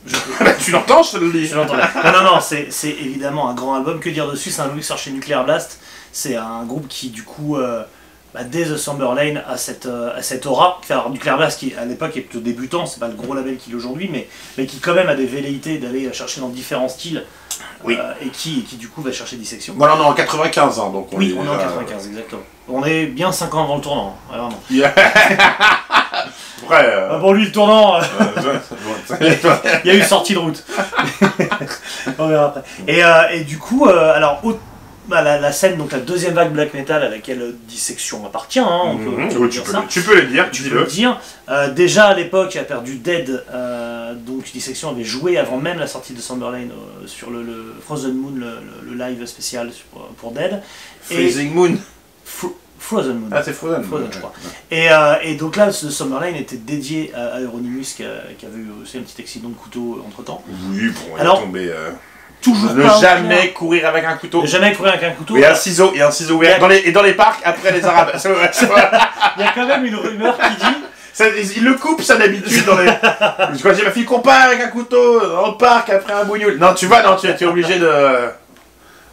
Je 0.05 0.15
peux. 0.15 0.45
tu 0.59 0.71
l'entends, 0.71 1.03
je 1.03 1.11
te 1.11 1.17
le 1.17 1.31
dis. 1.31 1.47
Je 1.47 1.55
l'entends. 1.55 1.75
Non, 1.75 2.11
non, 2.11 2.23
non, 2.23 2.39
c'est 2.41 2.67
évidemment 2.83 3.49
un 3.49 3.53
grand 3.53 3.75
album. 3.75 3.99
Que 3.99 4.09
dire 4.09 4.29
dessus? 4.29 4.51
C'est 4.51 4.61
un 4.61 4.81
sort 4.81 4.97
chez 4.97 5.11
Nuclear 5.11 5.43
Blast. 5.45 5.79
C'est 6.11 6.35
un 6.35 6.63
groupe 6.63 6.87
qui, 6.87 7.09
du 7.09 7.23
coup, 7.23 7.57
euh, 7.57 7.83
bah, 8.33 8.43
dès 8.43 8.63
The 8.63 8.77
Somber 8.77 9.09
Lane, 9.15 9.43
a 9.47 9.57
cette, 9.57 9.85
euh, 9.85 10.15
a 10.17 10.21
cette 10.21 10.45
aura. 10.45 10.77
Enfin, 10.81 10.95
alors, 10.95 11.09
Nuclear 11.09 11.37
Blast, 11.37 11.59
qui 11.59 11.73
à 11.75 11.85
l'époque 11.85 12.15
est 12.17 12.21
plutôt 12.21 12.43
débutant, 12.43 12.85
c'est 12.85 12.99
pas 12.99 13.07
le 13.07 13.13
gros 13.15 13.33
label 13.33 13.57
qu'il 13.57 13.73
est 13.73 13.75
aujourd'hui, 13.75 14.09
mais, 14.11 14.27
mais 14.57 14.65
qui, 14.65 14.79
quand 14.79 14.93
même, 14.93 15.09
a 15.09 15.15
des 15.15 15.25
velléités 15.25 15.77
d'aller 15.77 16.11
chercher 16.13 16.39
dans 16.41 16.49
différents 16.49 16.89
styles. 16.89 17.25
Oui. 17.83 17.97
euh, 17.99 18.13
et, 18.25 18.29
qui, 18.29 18.59
et 18.59 18.63
qui, 18.63 18.75
du 18.77 18.87
coup, 18.87 19.01
va 19.01 19.11
chercher 19.11 19.35
Dissection. 19.35 19.73
Voilà, 19.77 19.95
on 19.95 20.01
est 20.01 20.05
en 20.05 20.13
95, 20.13 20.79
hein, 20.79 20.89
donc 20.91 21.09
on 21.11 21.17
oui, 21.17 21.31
est 21.31 21.39
on 21.39 21.43
est 21.45 21.49
en 21.49 21.53
déjà- 21.55 21.65
95, 21.67 22.07
exactement. 22.07 22.41
On 22.69 22.83
est 22.85 23.05
bien 23.07 23.31
5 23.31 23.53
ans 23.55 23.63
avant 23.63 23.75
le 23.75 23.81
tournant, 23.81 24.15
hein, 24.31 24.33
vraiment. 24.33 24.59
Yeah. 24.69 24.93
Après, 26.63 26.85
euh, 26.85 27.09
Ah, 27.11 27.17
pour 27.19 27.33
lui, 27.33 27.45
le 27.45 27.51
tournant. 27.51 27.95
euh, 27.97 28.01
Il 29.83 29.87
y 29.87 29.91
a 29.91 29.95
eu 29.95 30.03
sortie 30.03 30.33
de 30.33 30.39
route. 30.39 30.63
On 32.19 32.27
verra 32.27 32.45
après. 32.47 32.61
Et, 32.87 33.03
euh, 33.03 33.29
et 33.31 33.43
du 33.43 33.57
coup, 33.57 33.87
alors, 33.87 34.39
au- 34.43 34.57
bah, 35.07 35.21
la, 35.21 35.39
la 35.39 35.51
scène, 35.51 35.77
donc 35.77 35.91
la 35.91 35.99
deuxième 35.99 36.33
vague 36.33 36.51
black 36.53 36.73
metal 36.73 37.03
à 37.03 37.09
laquelle 37.09 37.41
euh, 37.41 37.51
Dissection 37.67 38.25
appartient, 38.25 38.59
hein, 38.59 38.81
on 38.85 38.97
peut, 38.97 39.03
Mhm. 39.09 39.23
on 39.25 39.29
peut 39.29 39.37
Oui, 39.39 39.49
tu, 39.49 39.55
dire 39.55 39.63
peux, 39.63 39.71
ça. 39.71 39.85
tu 39.89 40.01
peux 40.01 40.15
le 40.15 40.27
dire, 40.27 40.49
Tu 40.51 40.63
peux 40.63 40.79
le 40.79 40.85
dire. 40.85 41.19
Euh, 41.49 41.71
déjà 41.71 42.05
à 42.07 42.13
l'époque, 42.13 42.53
il 42.55 42.59
a 42.59 42.63
perdu 42.63 42.95
Dead, 42.97 43.43
euh, 43.51 44.13
donc 44.13 44.51
Dissection 44.51 44.89
avait 44.89 45.03
joué 45.03 45.37
avant 45.37 45.57
même 45.57 45.79
la 45.79 45.87
sortie 45.87 46.13
de 46.13 46.21
Summerlane 46.21 46.71
euh, 46.71 47.07
sur 47.07 47.29
le, 47.31 47.41
le 47.43 47.73
Frozen 47.83 48.13
Moon, 48.13 48.31
le, 48.35 48.45
le- 48.45 48.91
le 48.95 48.97
live 49.05 49.25
spécial 49.25 49.71
pour 50.17 50.31
Dead. 50.31 50.61
Et 51.09 51.13
Freezing 51.15 51.53
Moon. 51.53 51.75
Fro- 52.25 52.55
Frozen 52.79 53.19
Moon. 53.19 53.29
Ah, 53.31 53.41
c'est 53.43 53.53
Frozen. 53.53 53.83
Frozen, 53.83 54.07
je 54.11 54.17
crois. 54.17 54.33
Et, 54.71 54.91
euh, 54.91 55.15
et 55.23 55.35
donc 55.35 55.55
là, 55.55 55.71
ce 55.71 55.89
Summerlane 55.91 56.35
était 56.35 56.55
dédié 56.57 57.11
à, 57.13 57.39
Euronymous 57.39 57.83
qui, 57.95 58.03
a- 58.03 58.23
qui 58.37 58.45
avait 58.45 58.57
eu 58.57 58.69
aussi 58.81 58.97
un 58.97 59.01
petit 59.01 59.21
accident 59.21 59.49
de 59.49 59.53
couteau 59.55 60.03
entre 60.07 60.23
temps. 60.23 60.43
Oui, 60.71 60.89
bon, 60.89 61.15
il 61.15 61.21
Alors, 61.21 61.39
est 61.39 61.41
tombé. 61.41 61.71
Euh, 62.41 62.51
Toujours 62.53 62.73
Ne 62.73 62.83
pas 62.83 62.97
jamais 62.99 63.49
courir 63.49 63.87
avec 63.87 64.03
un 64.05 64.13
couteau. 64.15 64.41
Ne 64.41 64.47
jamais 64.47 64.73
courir 64.73 64.93
avec 64.93 65.03
un 65.03 65.11
couteau. 65.11 65.37
Et 65.37 65.45
un 65.45 65.55
ciseau, 65.55 65.91
et 65.95 66.01
un 66.01 66.11
ciseau 66.11 66.35
ouvert. 66.35 66.59
Dans 66.59 66.67
les, 66.67 66.77
et 66.79 66.91
dans 66.91 67.03
les 67.03 67.13
parcs, 67.13 67.41
après 67.43 67.71
les 67.71 67.85
Arabes. 67.85 68.11
Il 69.37 69.43
y 69.43 69.47
a 69.47 69.51
quand 69.53 69.65
même 69.67 69.85
une 69.85 69.95
rumeur 69.95 70.37
qui 70.37 70.55
dit 70.55 70.77
Ça, 71.13 71.25
il 71.55 71.63
le 71.63 71.73
coupe, 71.75 72.01
ça 72.01 72.15
d'habitude 72.17 72.65
dans 72.65 72.77
les. 72.77 72.87
Quand 73.63 73.73
j'ai 73.75 73.83
ma 73.83 73.91
fille 73.91 74.05
qu'on 74.05 74.19
part 74.19 74.43
avec 74.47 74.61
un 74.61 74.67
couteau 74.67 75.19
dans 75.19 75.47
le 75.51 75.57
parc 75.57 75.89
après 75.89 76.13
un 76.13 76.23
bougnoul. 76.23 76.57
Non, 76.57 76.73
tu 76.73 76.87
vas, 76.87 77.03
non, 77.03 77.15
tu 77.15 77.27
es 77.27 77.45
obligé 77.45 77.77
de. 77.79 77.89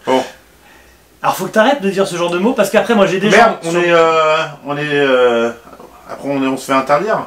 Bon. 0.06 0.22
Alors 1.22 1.36
faut 1.36 1.46
que 1.46 1.50
t'arrêtes 1.50 1.82
de 1.82 1.90
dire 1.90 2.06
ce 2.06 2.14
genre 2.16 2.30
de 2.30 2.38
mots 2.38 2.52
parce 2.52 2.70
qu'après 2.70 2.94
moi 2.94 3.06
j'ai 3.06 3.18
des 3.18 3.28
Merde, 3.28 3.56
gens. 3.62 3.70
on 3.70 3.76
est. 3.82 3.90
euh, 3.92 4.36
on 4.64 4.76
est. 4.76 4.82
euh, 4.84 5.50
Après, 6.08 6.28
on, 6.28 6.40
est, 6.42 6.46
on 6.46 6.56
se 6.56 6.66
fait 6.66 6.72
interdire. 6.72 7.26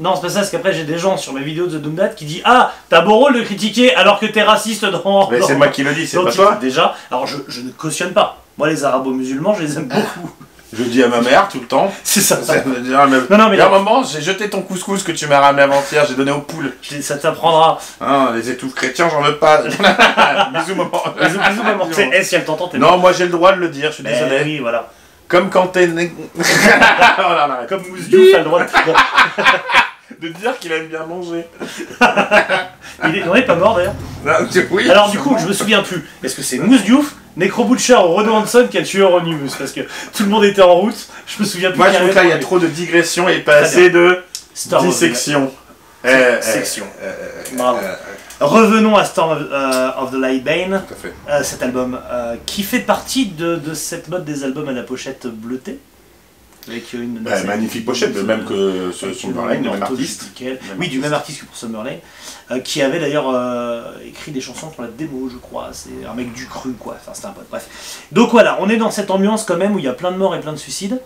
Non, 0.00 0.14
c'est 0.14 0.22
pas 0.22 0.28
ça, 0.28 0.38
parce 0.40 0.50
qu'après 0.50 0.72
j'ai 0.72 0.84
des 0.84 0.96
gens 0.98 1.16
sur 1.16 1.32
mes 1.32 1.42
vidéos 1.42 1.66
de 1.66 1.76
The 1.78 1.82
Doomdat 1.82 2.08
qui 2.08 2.24
disent 2.24 2.42
Ah, 2.44 2.72
t'as 2.88 3.00
beau 3.00 3.16
rôle 3.16 3.34
de 3.34 3.42
critiquer 3.42 3.94
alors 3.96 4.20
que 4.20 4.26
t'es 4.26 4.42
raciste 4.42 4.84
dans. 4.84 5.28
Mais 5.30 5.40
c'est 5.42 5.54
moi 5.56 5.68
qui 5.68 5.82
le 5.82 5.92
dis, 5.92 6.06
c'est 6.06 6.16
pas 6.18 6.24
le 6.30 6.32
toi. 6.34 6.58
Déjà, 6.60 6.94
alors 7.10 7.26
je, 7.26 7.36
je 7.48 7.60
ne 7.62 7.70
cautionne 7.70 8.12
pas. 8.12 8.38
Moi 8.56 8.68
les 8.68 8.84
arabo-musulmans, 8.84 9.54
je 9.54 9.62
les 9.62 9.76
aime 9.76 9.86
beaucoup. 9.88 10.30
Je 10.70 10.82
dis 10.82 11.02
à 11.02 11.08
ma 11.08 11.22
mère 11.22 11.48
tout 11.48 11.60
le 11.60 11.66
temps. 11.66 11.90
c'est 12.04 12.20
ça. 12.20 12.42
Ça 12.42 12.58
dire, 12.58 13.06
mais- 13.08 13.16
Non, 13.30 13.38
non, 13.42 13.48
mais 13.48 13.56
Il 13.56 13.58
y 13.58 13.62
a 13.62 13.68
un 13.68 13.70
moment, 13.70 14.02
j'ai 14.04 14.20
jeté 14.20 14.50
ton 14.50 14.60
couscous 14.60 15.02
que 15.02 15.12
tu 15.12 15.26
m'as 15.26 15.40
ramené 15.40 15.62
avant-hier, 15.62 16.04
j'ai 16.06 16.14
donné 16.14 16.30
aux 16.30 16.42
poules. 16.42 16.74
Ça 17.00 17.16
t'apprendra. 17.16 17.78
Hein, 18.02 18.32
les 18.34 18.50
étouffes 18.50 18.74
chrétiens, 18.74 19.08
j'en 19.08 19.22
veux 19.22 19.36
pas. 19.38 19.62
bisous, 19.62 20.74
maman. 20.74 21.02
Bisous, 21.22 21.38
bisous, 21.48 21.62
maman. 21.62 21.88
C'est- 21.90 22.10
Eh, 22.12 22.22
si 22.22 22.34
elle 22.34 22.44
t'entend, 22.44 22.68
t'es 22.68 22.76
Non, 22.76 22.98
moi 22.98 23.12
j'ai 23.12 23.24
le 23.24 23.30
droit 23.30 23.52
de 23.52 23.60
le 23.60 23.70
dire, 23.70 23.88
je 23.92 23.94
suis 24.02 24.04
Eh 24.06 24.12
désolé. 24.12 24.42
oui, 24.44 24.58
voilà. 24.58 24.90
Comme 25.26 25.48
quand 25.48 25.68
t'es 25.68 25.88
arrête. 25.90 26.12
Comme 27.70 27.88
Mousse 27.88 28.08
Diouf 28.08 28.34
a 28.34 28.38
le 28.38 28.44
droit 28.44 28.60
de. 28.62 28.66
De 30.20 30.28
dire 30.28 30.58
qu'il 30.58 30.72
aime 30.72 30.86
bien 30.88 31.04
manger. 31.06 31.44
Il 33.04 33.16
est, 33.16 33.24
non, 33.24 33.36
il 33.36 33.40
est 33.42 33.46
pas 33.46 33.54
mort 33.54 33.76
d'ailleurs. 33.76 33.94
Oui, 34.72 34.90
Alors 34.90 35.08
du 35.10 35.18
coup, 35.20 35.36
je 35.38 35.46
me 35.46 35.52
souviens 35.52 35.82
plus. 35.82 36.04
Est-ce 36.24 36.34
que 36.34 36.42
c'est 36.42 36.58
Mousse 36.58 36.82
Diouf, 36.82 37.14
Necro 37.36 37.64
Butcher 37.64 37.94
ou 37.94 38.14
Renaud 38.14 38.34
Hanson 38.34 38.66
qui 38.68 38.76
a 38.76 38.82
tué 38.82 38.98
Euronymous? 39.00 39.52
Parce 39.56 39.70
que 39.70 39.82
tout 40.16 40.24
le 40.24 40.28
monde 40.28 40.44
était 40.44 40.62
en 40.62 40.74
route. 40.74 40.96
Je 41.28 41.40
me 41.40 41.46
souviens 41.46 41.70
plus. 41.70 41.78
Moi 41.78 41.90
je 41.92 41.96
trouve 41.98 42.10
que 42.10 42.14
là 42.16 42.24
il 42.24 42.30
y 42.30 42.32
a 42.32 42.38
trop 42.38 42.58
de 42.58 42.66
digressions 42.66 43.28
et 43.28 43.38
pas 43.38 43.58
assez 43.58 43.90
de 43.90 44.18
Star 44.52 44.82
dissection. 44.82 45.52
Eh, 46.04 46.40
Section. 46.40 46.86
Bravo. 47.54 47.78
eh, 47.82 47.86
eh, 47.86 48.44
Revenons 48.44 48.96
à 48.96 49.04
Storm 49.04 49.30
of, 49.32 49.42
euh, 49.52 49.90
of 50.00 50.10
the 50.10 50.14
Light 50.20 50.42
Bane, 50.44 50.82
Tout 50.88 50.94
à 50.94 50.96
fait. 50.96 51.12
euh, 51.30 51.42
cet 51.44 51.62
album 51.62 52.00
euh, 52.10 52.34
qui 52.46 52.62
fait 52.64 52.80
partie 52.80 53.26
de, 53.26 53.54
de 53.56 53.74
cette 53.74 54.08
mode 54.08 54.24
des 54.24 54.42
albums 54.44 54.68
à 54.68 54.72
la 54.72 54.82
pochette 54.82 55.26
bleutée. 55.28 55.78
Avec 56.68 56.92
une 56.92 57.18
Bah, 57.20 57.42
magnifique 57.44 57.84
pochette, 57.84 58.14
de 58.14 58.22
même 58.22 58.44
que 58.44 58.92
ce 58.92 59.12
Summerlane, 59.12 59.58
le 59.58 59.62
du 59.64 59.70
même 59.70 59.82
artiste. 59.82 60.22
nickel. 60.24 60.60
Oui, 60.78 60.88
du 60.88 60.98
même 60.98 61.12
artiste 61.14 61.40
que 61.40 61.46
pour 61.46 61.56
Summerlane, 61.56 61.98
euh, 62.50 62.60
qui 62.60 62.82
avait 62.82 63.00
d'ailleurs 63.00 63.30
euh, 63.34 63.92
écrit 64.06 64.32
des 64.32 64.40
chansons 64.40 64.68
pour 64.68 64.82
la 64.82 64.88
démo, 64.90 65.28
je 65.28 65.36
crois. 65.38 65.70
C'est 65.72 66.04
un 66.08 66.14
mec 66.14 66.32
du 66.32 66.46
cru, 66.46 66.72
quoi. 66.72 66.96
Enfin, 67.00 67.12
c'était 67.14 67.28
un 67.28 67.32
pote. 67.32 67.46
Bref. 67.50 68.06
Donc 68.12 68.30
voilà, 68.30 68.58
on 68.60 68.68
est 68.68 68.76
dans 68.76 68.90
cette 68.90 69.10
ambiance 69.10 69.44
quand 69.44 69.56
même 69.56 69.74
où 69.74 69.78
il 69.78 69.84
y 69.84 69.88
a 69.88 69.92
plein 69.94 70.12
de 70.12 70.16
morts 70.16 70.34
et 70.36 70.40
plein 70.40 70.52
de 70.52 70.58
suicides. 70.58 71.00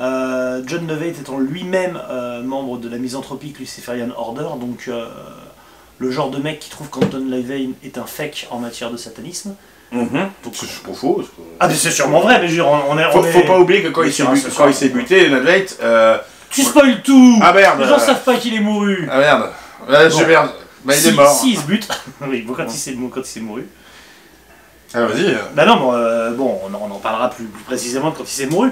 Euh, 0.00 0.62
John 0.66 0.86
Neveit 0.86 1.10
étant 1.10 1.38
lui-même 1.38 1.98
euh, 2.08 2.42
membre 2.42 2.78
de 2.78 2.88
la 2.88 2.98
misanthropique 2.98 3.58
Luciferian 3.58 4.10
Order, 4.16 4.46
donc 4.60 4.84
euh, 4.86 5.08
le 5.98 6.10
genre 6.10 6.30
de 6.30 6.38
mec 6.38 6.60
qui 6.60 6.70
trouve 6.70 6.88
qu'Anton 6.88 7.24
Levine 7.28 7.72
est 7.82 7.98
un 7.98 8.04
fake 8.06 8.46
en 8.50 8.60
matière 8.60 8.92
de 8.92 8.96
satanisme. 8.96 9.54
Donc 9.92 10.54
c'est 10.54 10.82
pas 10.82 10.92
faux. 10.94 11.22
c'est- 11.22 11.42
Ah, 11.60 11.68
mais 11.68 11.74
c'est 11.74 11.90
sûrement 11.90 12.20
vrai, 12.20 12.40
mais 12.40 12.46
je 12.48 12.52
veux 12.52 12.62
dire, 12.62 12.68
on, 12.68 12.90
on 12.92 12.98
est. 12.98 13.10
Faut, 13.10 13.20
on 13.20 13.24
est- 13.24 13.32
faut 13.32 13.42
pas 13.42 13.58
oublier 13.58 13.82
que 13.82 13.88
quand 13.88 14.02
il 14.02 14.12
s'est 14.12 14.24
bu- 14.24 14.36
soir. 14.38 14.68
il 14.68 14.74
s'est 14.74 14.90
buté, 14.90 15.28
Nadveit, 15.30 15.66
euh... 15.82 16.18
Tu 16.50 16.62
spoil 16.62 17.02
tout 17.02 17.38
Ah 17.42 17.52
merde 17.52 17.80
Les 17.80 17.86
gens 17.86 17.96
euh, 17.96 17.98
savent 17.98 18.22
pas 18.24 18.36
qu'il 18.36 18.54
est 18.54 18.60
mouru 18.60 19.06
Ah 19.10 19.18
merde 19.18 19.50
Bon. 19.86 19.94
je 20.18 20.24
merde 20.24 20.50
Bah 20.84 20.94
il 20.94 21.00
si, 21.00 21.08
est 21.08 21.12
mort 21.12 21.30
Si, 21.30 21.50
il 21.52 21.58
se 21.58 21.62
bute. 21.64 21.88
oui, 22.26 22.42
bon, 22.42 22.54
quand 22.54 22.64
il 22.64 22.70
s'est 22.70 22.96
quand 23.12 23.20
il 23.20 23.26
s'est 23.26 23.40
mouru. 23.40 23.66
Ah 24.94 25.04
vas-y 25.06 25.36
Bah 25.54 25.64
non, 25.66 25.76
bon, 25.76 25.92
euh, 25.94 26.30
bon, 26.32 26.58
on, 26.64 26.74
en- 26.74 26.88
on 26.90 26.94
en 26.94 26.98
parlera 26.98 27.28
plus, 27.30 27.44
plus 27.44 27.64
précisément 27.64 28.10
quand 28.12 28.24
il 28.24 28.28
s'est 28.30 28.46
mouru. 28.46 28.70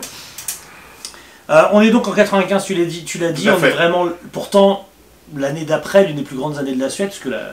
Euh, 1.49 1.63
on 1.73 1.81
est 1.81 1.91
donc 1.91 2.09
en 2.09 2.13
95, 2.13 2.65
tu 2.65 2.75
l'as 2.75 2.85
dit, 2.87 3.05
tu 3.05 3.19
l'as 3.19 3.31
dit, 3.33 3.49
on 3.51 3.57
fait. 3.57 3.69
est 3.69 3.71
vraiment, 3.73 4.07
pourtant, 4.33 4.89
l'année 5.37 5.65
d'après, 5.65 6.05
l'une 6.07 6.17
des 6.17 6.23
plus 6.23 6.37
grandes 6.37 6.59
années 6.59 6.73
de 6.75 6.81
la 6.81 6.91
Suède, 6.91 7.09
parce 7.09 7.21
que 7.21 7.29
la- 7.29 7.53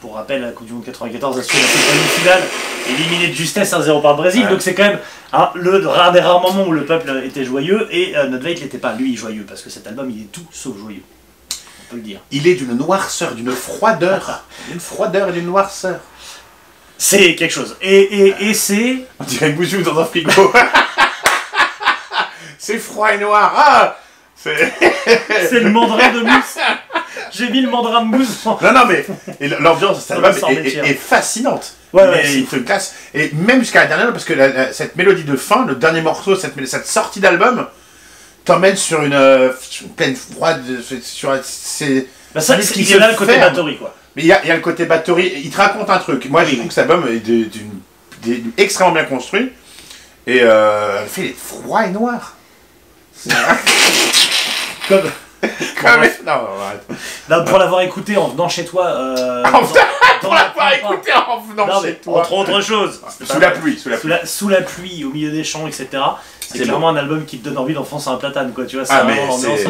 pour 0.00 0.14
rappel, 0.14 0.42
la 0.42 0.50
Coupe 0.52 0.66
du 0.66 0.72
Monde 0.72 0.84
94, 0.84 1.36
la 1.36 1.42
Suède 1.42 1.62
a 1.62 1.66
fait 1.66 1.96
une 1.96 2.20
finale, 2.20 2.42
éliminée 2.88 3.28
de 3.28 3.32
justesse 3.32 3.72
1-0 3.72 4.00
par 4.00 4.12
le 4.12 4.16
Brésil, 4.18 4.44
Ouais. 4.44 4.50
donc 4.50 4.62
c'est 4.62 4.74
quand 4.74 4.84
même 4.84 4.98
hein, 5.32 5.50
le 5.54 5.86
rare 5.86 6.12
des 6.12 6.20
rares 6.20 6.40
moments 6.40 6.66
où 6.66 6.72
le 6.72 6.84
peuple 6.84 7.22
était 7.24 7.44
joyeux, 7.44 7.88
et 7.90 8.16
euh, 8.16 8.28
Nodveit 8.28 8.54
n'était 8.54 8.78
pas, 8.78 8.94
lui, 8.94 9.16
joyeux, 9.16 9.44
parce 9.48 9.62
que 9.62 9.70
cet 9.70 9.86
album, 9.86 10.10
il 10.10 10.22
est 10.22 10.32
tout 10.32 10.46
sauf 10.52 10.78
joyeux. 10.78 11.02
On 11.50 11.90
peut 11.90 11.96
le 11.96 12.02
dire. 12.02 12.20
Il 12.30 12.46
est 12.46 12.54
d'une 12.54 12.74
noirceur, 12.76 13.34
d'une 13.34 13.50
froideur 13.50 14.44
D'une 14.70 14.80
froideur 14.80 15.30
et 15.30 15.32
d'une 15.32 15.46
noirceur 15.46 15.98
C'est 16.96 17.34
quelque 17.34 17.52
chose. 17.52 17.76
Et, 17.80 17.98
et, 18.28 18.34
et 18.50 18.54
c'est... 18.54 18.98
On 19.18 19.24
dirait 19.24 19.50
Bouzou 19.50 19.82
dans 19.82 19.98
un 19.98 20.04
frigo 20.04 20.30
C'est 22.58 22.78
froid 22.78 23.12
et 23.14 23.18
noir 23.18 23.52
Ah 23.56 23.98
C'est... 24.40 24.72
Le 25.60 25.70
mandrin 25.70 26.12
de 26.12 26.20
mousse. 26.20 26.56
J'ai 27.32 27.48
mis 27.50 27.60
le 27.60 27.68
mandrin 27.68 28.02
de 28.02 28.06
mousse. 28.06 28.46
en- 28.46 28.58
Non, 28.62 28.72
non, 28.72 28.86
mais 28.86 29.04
l'ambiance 29.58 30.08
est, 30.10 30.56
est- 30.66 30.90
est 30.90 30.94
fascinante. 30.94 31.74
Ouais, 31.92 32.04
Mais 32.06 32.10
ouais, 32.12 32.22
c'est 32.24 32.32
il 32.34 32.46
te 32.46 32.56
casse. 32.56 32.94
Et 33.14 33.30
même 33.34 33.60
jusqu'à 33.60 33.80
la 33.80 33.86
dernière, 33.86 34.12
parce 34.12 34.24
que 34.24 34.34
la- 34.34 34.48
la- 34.48 34.72
cette 34.72 34.94
mélodie 34.96 35.24
de 35.24 35.36
fin, 35.36 35.64
le 35.66 35.74
dernier 35.74 36.02
morceau, 36.02 36.36
cette, 36.36 36.54
sortie 36.86 37.18
d'album, 37.20 37.66
t'emmène 38.44 38.76
sur 38.76 39.02
une, 39.02 39.14
euh, 39.14 39.50
plaine 39.96 40.14
froide. 40.14 40.62
c'est- 40.88 41.02
Sur, 41.02 41.32
c'est, 41.42 42.06
Bah 42.34 42.40
ça, 42.40 42.56
c'est 42.60 42.74
se 42.84 42.98
là 42.98 43.10
le 43.10 43.16
côté 43.16 43.38
batterie, 43.38 43.76
quoi. 43.78 43.94
mais 44.14 44.22
il 44.22 44.26
y 44.26 44.28
y 44.28 44.32
a 44.32 44.54
le 44.54 44.60
côté 44.60 44.84
batterie. 44.84 45.32
Il 45.44 45.50
te 45.50 45.56
raconte 45.56 45.90
un 45.90 45.98
truc. 45.98 46.26
Moi, 46.30 46.44
je 46.44 46.54
trouve 46.54 46.68
que 46.68 46.74
cet 46.74 46.88
album 46.90 47.06
est 47.08 48.40
extrêmement 48.56 48.92
bien 48.94 49.04
construit. 49.04 49.50
Et 50.26 50.40
euh, 50.42 51.02
le 51.02 51.08
fait, 51.08 51.20
il 51.22 51.26
est 51.28 51.36
froid 51.36 51.84
et 51.84 51.90
noir. 51.90 52.34
C'est- 54.88 54.94
Comme... 55.02 55.10
Comme- 55.80 55.96
bref. 55.98 56.20
non, 56.26 56.32
arrête. 56.32 56.82
Là, 57.28 57.40
pour 57.42 57.58
l'avoir 57.58 57.80
écouté 57.82 58.16
en 58.16 58.28
venant 58.28 58.48
chez 58.48 58.64
toi... 58.64 58.86
Euh, 58.86 59.44
En 59.52 59.60
Pour 60.26 60.34
la 60.34 60.42
l'avoir 60.44 60.72
écouté 60.74 61.12
en 61.12 61.40
venant 61.40 61.66
Non, 61.66 61.82
chez 61.82 61.94
toi. 61.94 62.20
entre 62.22 62.32
autres 62.32 62.60
choses. 62.60 63.00
Sous 63.24 63.38
la 63.38 63.50
pluie, 63.52 63.78
sous 63.78 63.88
la 63.88 63.94
Sous 63.96 64.00
pluie. 64.02 64.10
la, 64.10 64.26
sous 64.26 64.48
la 64.48 64.62
pluie, 64.62 65.04
au 65.04 65.10
milieu 65.10 65.30
des 65.30 65.44
champs, 65.44 65.68
etc. 65.68 65.86
C'est 66.40 66.58
C'est 66.58 66.64
clairement 66.64 66.88
un 66.88 66.96
album 66.96 67.24
qui 67.24 67.38
te 67.38 67.44
donne 67.48 67.56
envie 67.58 67.72
d'enfoncer 67.74 68.08
un 68.08 68.16
platane, 68.16 68.52
quoi. 68.52 68.64
Tu 68.66 68.76
vois, 68.76 68.84
c'est 68.84 68.94
Ah, 68.94 69.04
mais 69.04 69.12
vraiment 69.14 69.36
l'ambiance. 69.36 69.60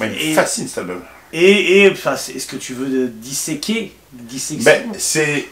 c'est. 0.00 0.06
Il 0.20 0.30
me 0.30 0.34
fascine 0.34 0.66
cet 0.66 0.78
album. 0.78 1.00
Et, 1.32 1.82
et 1.84 1.90
enfin, 1.92 2.16
c'est- 2.16 2.32
est-ce 2.32 2.46
que 2.48 2.56
tu 2.56 2.74
veux 2.74 3.06
disséquer 3.06 3.94
Ben, 4.64 4.82
c'est. 4.98 5.46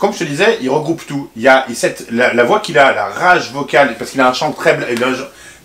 Comme 0.00 0.12
je 0.12 0.18
te 0.18 0.24
disais, 0.24 0.58
il 0.60 0.68
regroupe 0.70 1.06
tout. 1.06 1.30
Il 1.36 1.42
y 1.42 1.48
a 1.48 1.64
il- 1.68 1.76
cette, 1.76 2.10
la, 2.10 2.34
la 2.34 2.44
voix 2.44 2.58
qu'il 2.60 2.76
a, 2.78 2.92
la 2.92 3.06
rage 3.06 3.52
vocale, 3.52 3.94
parce 3.98 4.10
qu'il 4.10 4.20
a 4.20 4.28
un 4.28 4.32
chant 4.32 4.50
très. 4.52 4.76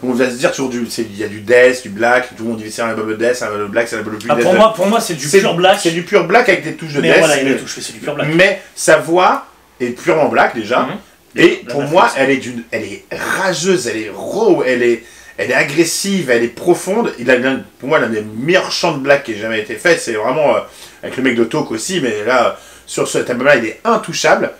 Là, 0.04 0.10
On 0.10 0.14
va 0.14 0.30
se 0.30 0.36
dire 0.36 0.52
toujours 0.52 0.70
du. 0.70 0.86
c'est- 0.90 1.04
Il 1.04 1.18
y 1.18 1.24
a 1.24 1.28
du 1.28 1.42
death, 1.42 1.84
du 1.84 1.90
black, 1.90 2.30
tout 2.36 2.44
le 2.44 2.50
monde 2.50 2.60
dit 2.60 2.72
c'est 2.72 2.82
un 2.82 2.90
album 2.90 3.10
de 3.10 3.16
death, 3.16 3.42
un 3.42 3.48
album 3.48 3.62
de 3.68 3.72
black, 3.72 3.88
c'est 3.88 3.96
un 3.96 4.00
album 4.00 4.16
de 4.16 4.20
plus 4.20 4.30
Ah, 4.32 4.36
pour, 4.36 4.54
moi, 4.54 4.74
pour 4.74 4.88
moi, 4.88 5.00
c'est 5.02 5.14
du 5.16 5.28
pur 5.28 5.54
black. 5.56 5.80
C'est 5.82 5.92
du 5.92 6.04
pur 6.04 6.26
black 6.26 6.48
avec 6.50 6.64
des 6.64 6.74
touches 6.76 6.94
de 6.94 7.02
Mais 7.02 7.10
death. 7.10 7.20
voilà, 7.20 7.38
il 7.42 7.46
mais- 7.50 7.56
du 7.56 8.00
pur 8.00 8.16
black. 8.16 8.28
mais 8.34 8.62
sa 8.76 8.98
voix 8.98 9.46
est 9.80 9.90
purement 9.92 10.30
black 10.30 10.56
déjà. 10.56 10.80
Mhm. 10.82 10.88
Et 11.36 11.62
La 11.68 11.72
pour 11.74 11.84
moi, 11.84 12.12
elle 12.18 12.32
est 12.32 12.38
d'une, 12.38 12.64
elle 12.72 12.84
est 12.84 13.04
rageuse, 13.12 13.88
elle 13.88 13.98
est 13.98 14.12
raw, 14.14 14.64
elle 14.66 14.82
est, 14.82 15.04
elle 15.38 15.52
est 15.52 15.54
agressive, 15.54 16.30
elle 16.32 16.44
est 16.44 16.48
profonde. 16.48 17.14
Il 17.20 17.30
a 17.30 17.36
pour 17.80 17.88
moi 17.90 18.00
l'un 18.00 18.10
des 18.10 18.22
meilleurs 18.22 18.72
chants 18.72 18.94
de 18.94 19.00
black 19.00 19.24
qui 19.26 19.34
ait 19.34 19.38
jamais 19.38 19.60
été 19.60 19.76
fait. 19.76 19.98
C'est 19.98 20.14
vraiment 20.14 20.56
euh, 20.56 20.60
avec 21.04 21.18
le 21.18 21.24
mec 21.24 21.36
de 21.36 21.44
Talk 21.44 21.70
aussi, 21.72 22.02
mais 22.02 22.24
là 22.26 22.58
sur 22.88 23.08
cet 23.08 23.30
album-là, 23.30 23.58
il 23.58 23.66
est 23.66 23.80
intouchable. 23.86 24.52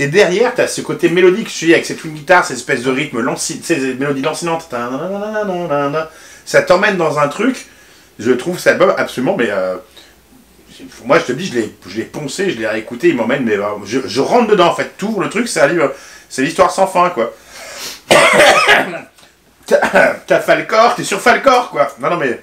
Et 0.00 0.06
derrière, 0.06 0.54
tu 0.54 0.62
as 0.62 0.66
ce 0.66 0.80
côté 0.80 1.10
mélodique, 1.10 1.48
je 1.48 1.52
suis 1.52 1.74
avec 1.74 1.84
cette 1.84 1.98
twin 1.98 2.14
guitare, 2.14 2.42
cette 2.42 2.56
espèce 2.56 2.82
de 2.82 2.90
rythme 2.90 3.22
ces 3.36 3.94
mélodies 3.98 4.22
lancinantes. 4.22 4.66
Ça 6.46 6.62
t'emmène 6.62 6.96
dans 6.96 7.18
un 7.18 7.28
truc. 7.28 7.66
Je 8.18 8.30
trouve 8.30 8.58
cet 8.58 8.72
album 8.72 8.94
absolument, 8.96 9.36
mais 9.36 9.50
euh, 9.50 9.76
moi 11.04 11.18
je 11.18 11.24
te 11.26 11.32
dis, 11.32 11.46
je 11.46 11.98
l'ai, 11.98 12.04
poncé, 12.04 12.50
je 12.50 12.58
l'ai 12.58 12.66
réécouté, 12.66 13.10
il 13.10 13.16
m'emmène, 13.16 13.44
mais 13.44 13.58
euh, 13.58 13.66
je, 13.84 14.20
rentre 14.22 14.50
dedans 14.50 14.68
en 14.68 14.74
fait. 14.74 14.96
Tout 14.96 15.20
le 15.20 15.28
truc, 15.28 15.46
c'est 15.48 15.68
l'histoire 16.38 16.70
sans 16.70 16.86
fin 16.86 17.10
quoi. 17.10 17.34
T'as 19.66 20.40
Falcor, 20.40 20.94
t'es 20.94 21.04
sur 21.04 21.20
Falcor 21.20 21.68
quoi. 21.68 21.94
Non 22.00 22.08
non 22.08 22.16
mais 22.16 22.40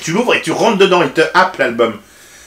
tu 0.00 0.12
l'ouvres 0.12 0.36
et 0.36 0.42
tu 0.42 0.52
rentres 0.52 0.78
dedans, 0.78 1.02
il 1.02 1.10
te 1.10 1.22
happe 1.34 1.56
l'album. 1.56 1.98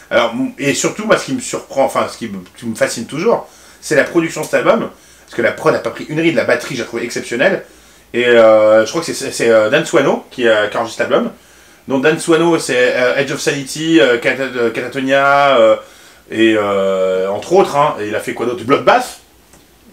Alors 0.09 0.33
et 0.57 0.73
surtout 0.73 1.05
moi 1.05 1.17
ce 1.17 1.25
qui 1.25 1.33
me 1.33 1.41
surprend, 1.41 1.83
enfin 1.83 2.07
ce 2.09 2.17
qui 2.17 2.29
me 2.29 2.75
fascine 2.75 3.07
toujours, 3.07 3.45
c'est 3.87 3.95
la 3.95 4.03
production 4.03 4.41
de 4.41 4.45
cet 4.45 4.55
album 4.55 4.89
parce 5.25 5.35
que 5.35 5.41
la 5.41 5.51
prod 5.51 5.73
a 5.73 5.79
pas 5.79 5.91
pris 5.91 6.05
une 6.09 6.19
ride, 6.19 6.35
la 6.35 6.43
batterie 6.43 6.75
j'ai 6.75 6.83
trouvé 6.83 7.03
exceptionnelle 7.03 7.63
et 8.13 8.25
euh, 8.25 8.85
je 8.85 8.89
crois 8.89 9.01
que 9.01 9.13
c'est, 9.13 9.31
c'est 9.31 9.49
euh, 9.49 9.69
Dan 9.69 9.85
Swano 9.85 10.25
qui 10.29 10.47
a, 10.47 10.67
qui 10.67 10.75
a 10.77 10.79
enregistré 10.79 11.05
cet 11.05 11.13
album. 11.13 11.31
Donc 11.87 12.03
Dan 12.03 12.19
Swano, 12.19 12.59
c'est 12.59 12.95
euh, 12.95 13.15
Edge 13.15 13.31
of 13.31 13.39
Sanity, 13.39 13.99
euh, 14.01 14.17
euh, 14.25 14.69
Catatonia, 14.71 15.57
euh, 15.57 15.75
et 16.29 16.55
euh, 16.57 17.29
entre 17.29 17.53
autres, 17.53 17.75
hein, 17.77 17.95
et 18.01 18.07
il 18.07 18.15
a 18.15 18.19
fait 18.19 18.33
quoi 18.33 18.45
d'autre? 18.45 18.63
Bloodbath? 18.65 19.21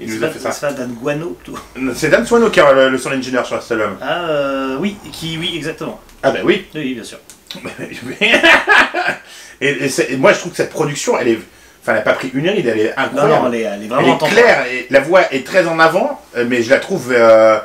Il 0.01 0.09
nous 0.09 0.25
a 0.25 0.27
pas, 0.27 0.33
fait 0.33 0.41
ça. 0.41 0.51
c'est 0.51 0.67
pas 0.67 0.73
Dan 0.73 0.93
Guano 1.01 1.39
plutôt. 1.43 1.59
C'est 1.95 2.09
Dan 2.09 2.27
Swano 2.27 2.51
qui 2.51 2.59
est 2.59 2.89
le, 2.91 2.99
sound 2.99 3.17
engineer 3.17 3.45
sur 3.45 3.63
cet 3.63 3.73
album. 3.73 3.97
Ah 4.01 4.25
euh, 4.29 4.77
oui, 4.81 4.97
qui 5.13 5.39
oui 5.39 5.53
exactement. 5.55 6.01
Ah 6.23 6.33
ben 6.33 6.43
oui. 6.45 6.67
Oui, 6.75 6.95
bien 6.95 7.05
sûr. 7.05 7.19
et, 9.61 9.69
et 9.69 10.13
et 10.13 10.17
moi 10.17 10.33
je 10.33 10.39
trouve 10.41 10.51
que 10.51 10.57
cette 10.57 10.71
production, 10.71 11.17
elle 11.17 11.29
est... 11.29 11.39
Enfin, 11.87 11.93
elle 11.93 11.99
n'a 11.99 12.03
pas 12.03 12.15
pris 12.15 12.31
une 12.33 12.49
ride, 12.49 12.67
elle 12.67 12.79
est 12.81 12.95
Non, 12.97 13.03
incroyable. 13.05 13.43
non, 13.45 13.49
elle 13.53 13.55
est, 13.61 13.63
elle 13.63 13.83
est 13.83 13.89
Elle 14.01 14.09
est 14.09 14.31
claire 14.31 14.67
et 14.73 14.87
la 14.89 15.01
voix 15.01 15.21
est 15.35 15.47
très 15.47 15.67
en 15.67 15.79
avant, 15.79 16.19
euh, 16.35 16.47
mais 16.49 16.63
je 16.63 16.71
la 16.71 16.79
trouve. 16.79 17.13
euh, 17.15 17.59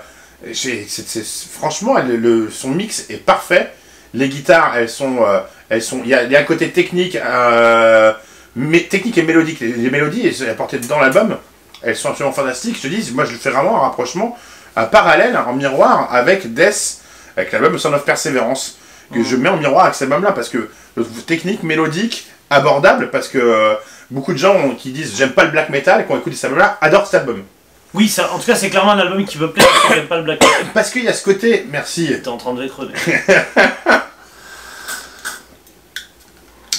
franchement, 1.57 1.97
elle- 1.97 2.19
le, 2.19 2.49
son 2.49 2.69
mix 2.69 3.05
est 3.09 3.23
parfait. 3.23 3.71
Les 4.13 4.27
guitares, 4.29 4.73
elles 4.77 4.89
sont. 4.89 5.23
euh, 5.23 5.39
elles 5.69 5.81
sont 5.83 6.01
il 6.03 6.09
y, 6.09 6.13
a, 6.15 6.23
il 6.23 6.31
y 6.31 6.35
a 6.35 6.39
un 6.39 6.43
côté 6.43 6.69
technique, 6.71 7.15
euh, 7.15 8.11
mais, 8.55 8.81
technique 8.81 9.17
et 9.17 9.23
mélodique. 9.23 9.59
Les, 9.59 9.71
les 9.73 9.89
mélodies 9.89 10.29
apportées 10.49 10.79
dans 10.79 10.99
l'album, 10.99 11.37
elles 11.83 11.95
sont 11.95 12.09
absolument 12.09 12.33
fantastiques. 12.33 12.75
Je 12.77 12.81
te 12.81 12.87
dis, 12.87 13.11
moi 13.13 13.23
je 13.25 13.35
fais 13.35 13.51
vraiment 13.51 13.77
un 13.77 13.81
rapprochement, 13.81 14.35
un 14.75 14.85
parallèle, 14.85 15.37
en 15.37 15.53
miroir 15.53 16.09
avec 16.13 16.53
Death, 16.53 17.01
avec 17.37 17.51
l'album 17.51 17.77
Son 17.77 17.93
of 17.93 18.03
Perseverance, 18.03 18.79
que 19.13 19.23
je 19.23 19.35
mets 19.35 19.49
en 19.49 19.57
miroir 19.57 19.83
avec 19.85 19.95
cet 19.95 20.03
album-là 20.11 20.31
parce 20.31 20.49
que 20.49 20.57
je 20.97 21.01
le 21.01 21.05
trouve 21.05 21.21
technique, 21.23 21.63
mélodique, 21.63 22.27
abordable, 22.49 23.11
parce 23.11 23.27
que. 23.27 23.77
Beaucoup 24.11 24.33
de 24.33 24.37
gens 24.37 24.55
ont- 24.55 24.75
qui 24.75 24.91
disent 24.91 25.15
j'aime 25.17 25.31
pas 25.33 25.43
le 25.43 25.51
black 25.51 25.69
metal 25.69 26.01
et 26.01 26.05
qui 26.05 26.11
ont 26.11 26.17
écouté 26.17 26.35
cet 26.35 26.45
album-là 26.45 26.77
adorent 26.81 27.05
cet 27.05 27.21
album. 27.21 27.43
Oui, 27.93 28.07
ça, 28.07 28.31
en 28.33 28.39
tout 28.39 28.45
cas, 28.45 28.55
c'est 28.55 28.69
clairement 28.69 28.91
un 28.91 28.99
album 28.99 29.25
qui 29.25 29.37
peut 29.37 29.51
plaire 29.51 29.67
tu 29.87 29.93
n'aimes 29.93 30.07
pas 30.07 30.17
le 30.17 30.23
black 30.23 30.41
metal. 30.41 30.65
Parce 30.73 30.89
qu'il 30.91 31.03
y 31.03 31.07
a 31.07 31.13
ce 31.13 31.23
côté, 31.23 31.65
merci, 31.71 32.07
T'es 32.21 32.27
en 32.27 32.37
train 32.37 32.53
de 32.53 32.67
crever. 32.67 32.93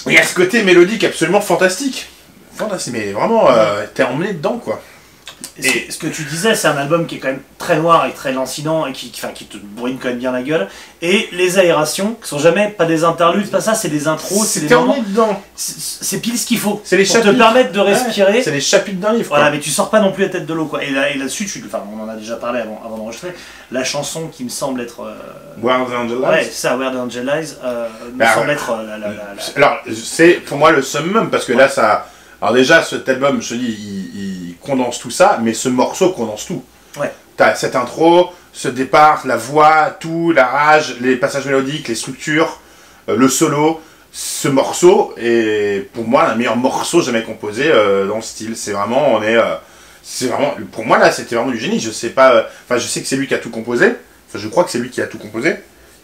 il 0.06 0.12
y 0.12 0.18
a 0.18 0.22
ce 0.22 0.34
côté 0.34 0.62
mélodique 0.62 1.04
absolument 1.04 1.40
fantastique. 1.40 2.08
Fantastique, 2.56 2.92
mais 2.94 3.12
vraiment, 3.12 3.50
euh, 3.50 3.84
t'es 3.94 4.02
emmené 4.02 4.32
dedans 4.34 4.58
quoi. 4.58 4.80
Et 5.62 5.90
ce, 5.90 5.98
que 5.98 6.06
tu 6.06 6.22
disais, 6.24 6.54
c'est 6.54 6.68
un 6.68 6.76
album 6.76 7.06
qui 7.06 7.16
est 7.16 7.18
quand 7.18 7.28
même 7.28 7.42
très 7.58 7.76
noir 7.76 8.06
et 8.06 8.12
très 8.12 8.32
lancinant 8.32 8.86
et 8.86 8.92
qui, 8.92 9.10
qui- 9.10 9.20
enfin, 9.22 9.32
qui 9.34 9.44
te 9.44 9.58
bourrine 9.58 9.98
quand 10.00 10.08
même 10.08 10.18
bien 10.18 10.32
la 10.32 10.42
gueule. 10.42 10.68
Et 11.02 11.28
les 11.32 11.58
aérations, 11.58 12.16
qui 12.22 12.28
sont 12.28 12.38
jamais 12.38 12.68
pas 12.68 12.86
des 12.86 13.04
interludes, 13.04 13.50
pas 13.50 13.60
ça, 13.60 13.74
c'est 13.74 13.88
des 13.88 14.08
intros, 14.08 14.46
c'est 14.46 14.60
des 14.66 14.74
moments. 14.74 14.96
C'est 15.56 15.74
c'est 16.04 16.18
pile 16.20 16.38
ce 16.38 16.46
qu'il 16.46 16.58
faut. 16.58 16.80
C'est 16.84 16.96
les 16.96 17.04
pour 17.04 17.12
te 17.16 17.18
chapitres. 17.22 17.38
permettre 17.38 17.72
de 17.72 17.80
respirer. 17.80 18.32
Ouais, 18.34 18.42
c'est 18.42 18.50
les 18.52 18.60
chapitres 18.60 19.00
d'un 19.00 19.12
livre. 19.12 19.28
quoi. 19.28 19.38
Voilà, 19.38 19.52
mais 19.52 19.60
tu 19.60 19.70
sors 19.70 19.90
pas 19.90 20.00
non 20.00 20.12
plus 20.12 20.24
la 20.24 20.30
tête 20.30 20.46
de 20.46 20.54
l'eau, 20.54 20.66
quoi. 20.66 20.82
Et 20.82 20.90
là- 20.90 21.10
et 21.10 21.18
là-dessus, 21.18 21.44
tu- 21.46 21.62
enfin, 21.66 21.82
on 21.94 22.02
en 22.02 22.08
a 22.08 22.16
déjà 22.16 22.36
parlé 22.36 22.60
avant, 22.60 22.80
avant 22.84 22.96
d'enregistrer. 22.96 23.34
La 23.70 23.84
chanson 23.84 24.28
qui 24.28 24.44
me 24.44 24.48
semble 24.48 24.80
être. 24.80 25.00
euh, 25.02 25.14
Where 25.62 25.84
the 25.86 25.94
Angel 25.94 26.18
ouais, 26.18 26.40
Lies. 26.40 26.44
c'est 26.50 26.68
ça, 26.68 26.76
Where 26.76 26.90
the 26.92 26.96
Angel 26.96 27.24
Lies, 27.26 27.54
euh, 27.64 27.86
me 28.12 28.18
Bah, 28.18 28.34
semble 28.34 28.46
ouais. 28.48 28.52
être 28.54 28.70
euh, 28.70 28.86
la, 28.86 28.98
la, 28.98 29.08
la- 29.08 29.14
la- 29.14 29.56
Alors, 29.56 29.78
c'est 29.94 30.34
pour 30.34 30.56
moi 30.58 30.70
le 30.72 30.80
summum 30.82 31.28
parce 31.30 31.44
que 31.44 31.52
là, 31.52 31.68
ça. 31.68 32.06
Alors, 32.42 32.54
déjà, 32.54 32.82
cet 32.82 33.08
album, 33.08 33.40
je 33.42 33.50
te 33.50 33.54
dis, 33.54 33.66
il, 33.68 34.48
il 34.50 34.56
condense 34.58 34.98
tout 34.98 35.10
ça, 35.10 35.38
mais 35.42 35.52
ce 35.54 35.68
morceau 35.68 36.10
condense 36.10 36.46
tout. 36.46 36.62
Ouais. 36.98 37.12
T'as 37.36 37.54
cette 37.54 37.76
intro, 37.76 38.30
ce 38.52 38.68
départ, 38.68 39.26
la 39.26 39.36
voix, 39.36 39.96
tout, 39.98 40.32
la 40.32 40.46
rage, 40.46 40.96
les 41.00 41.16
passages 41.16 41.46
mélodiques, 41.46 41.88
les 41.88 41.94
structures, 41.94 42.60
euh, 43.08 43.16
le 43.16 43.28
solo. 43.28 43.80
Ce 44.12 44.48
morceau 44.48 45.14
est 45.16 45.88
pour 45.92 46.04
moi 46.04 46.28
le 46.30 46.36
meilleur 46.36 46.56
morceau 46.56 47.00
jamais 47.00 47.22
composé 47.22 47.64
euh, 47.70 48.08
dans 48.08 48.16
le 48.16 48.22
style. 48.22 48.56
C'est 48.56 48.72
vraiment, 48.72 49.14
on 49.14 49.22
est. 49.22 49.36
euh, 49.36 49.54
c'est 50.02 50.26
vraiment. 50.26 50.54
Pour 50.72 50.84
moi, 50.84 50.98
là, 50.98 51.12
c'était 51.12 51.36
vraiment 51.36 51.52
du 51.52 51.58
génie. 51.60 51.78
Je 51.78 51.90
sais 51.92 52.10
pas. 52.10 52.46
Enfin, 52.66 52.78
je 52.78 52.86
sais 52.88 53.00
que 53.02 53.06
c'est 53.06 53.16
lui 53.16 53.28
qui 53.28 53.34
a 53.34 53.38
tout 53.38 53.50
composé. 53.50 53.86
Enfin, 54.28 54.38
je 54.38 54.48
crois 54.48 54.64
que 54.64 54.70
c'est 54.70 54.78
lui 54.78 54.90
qui 54.90 55.00
a 55.00 55.06
tout 55.06 55.18
composé, 55.18 55.54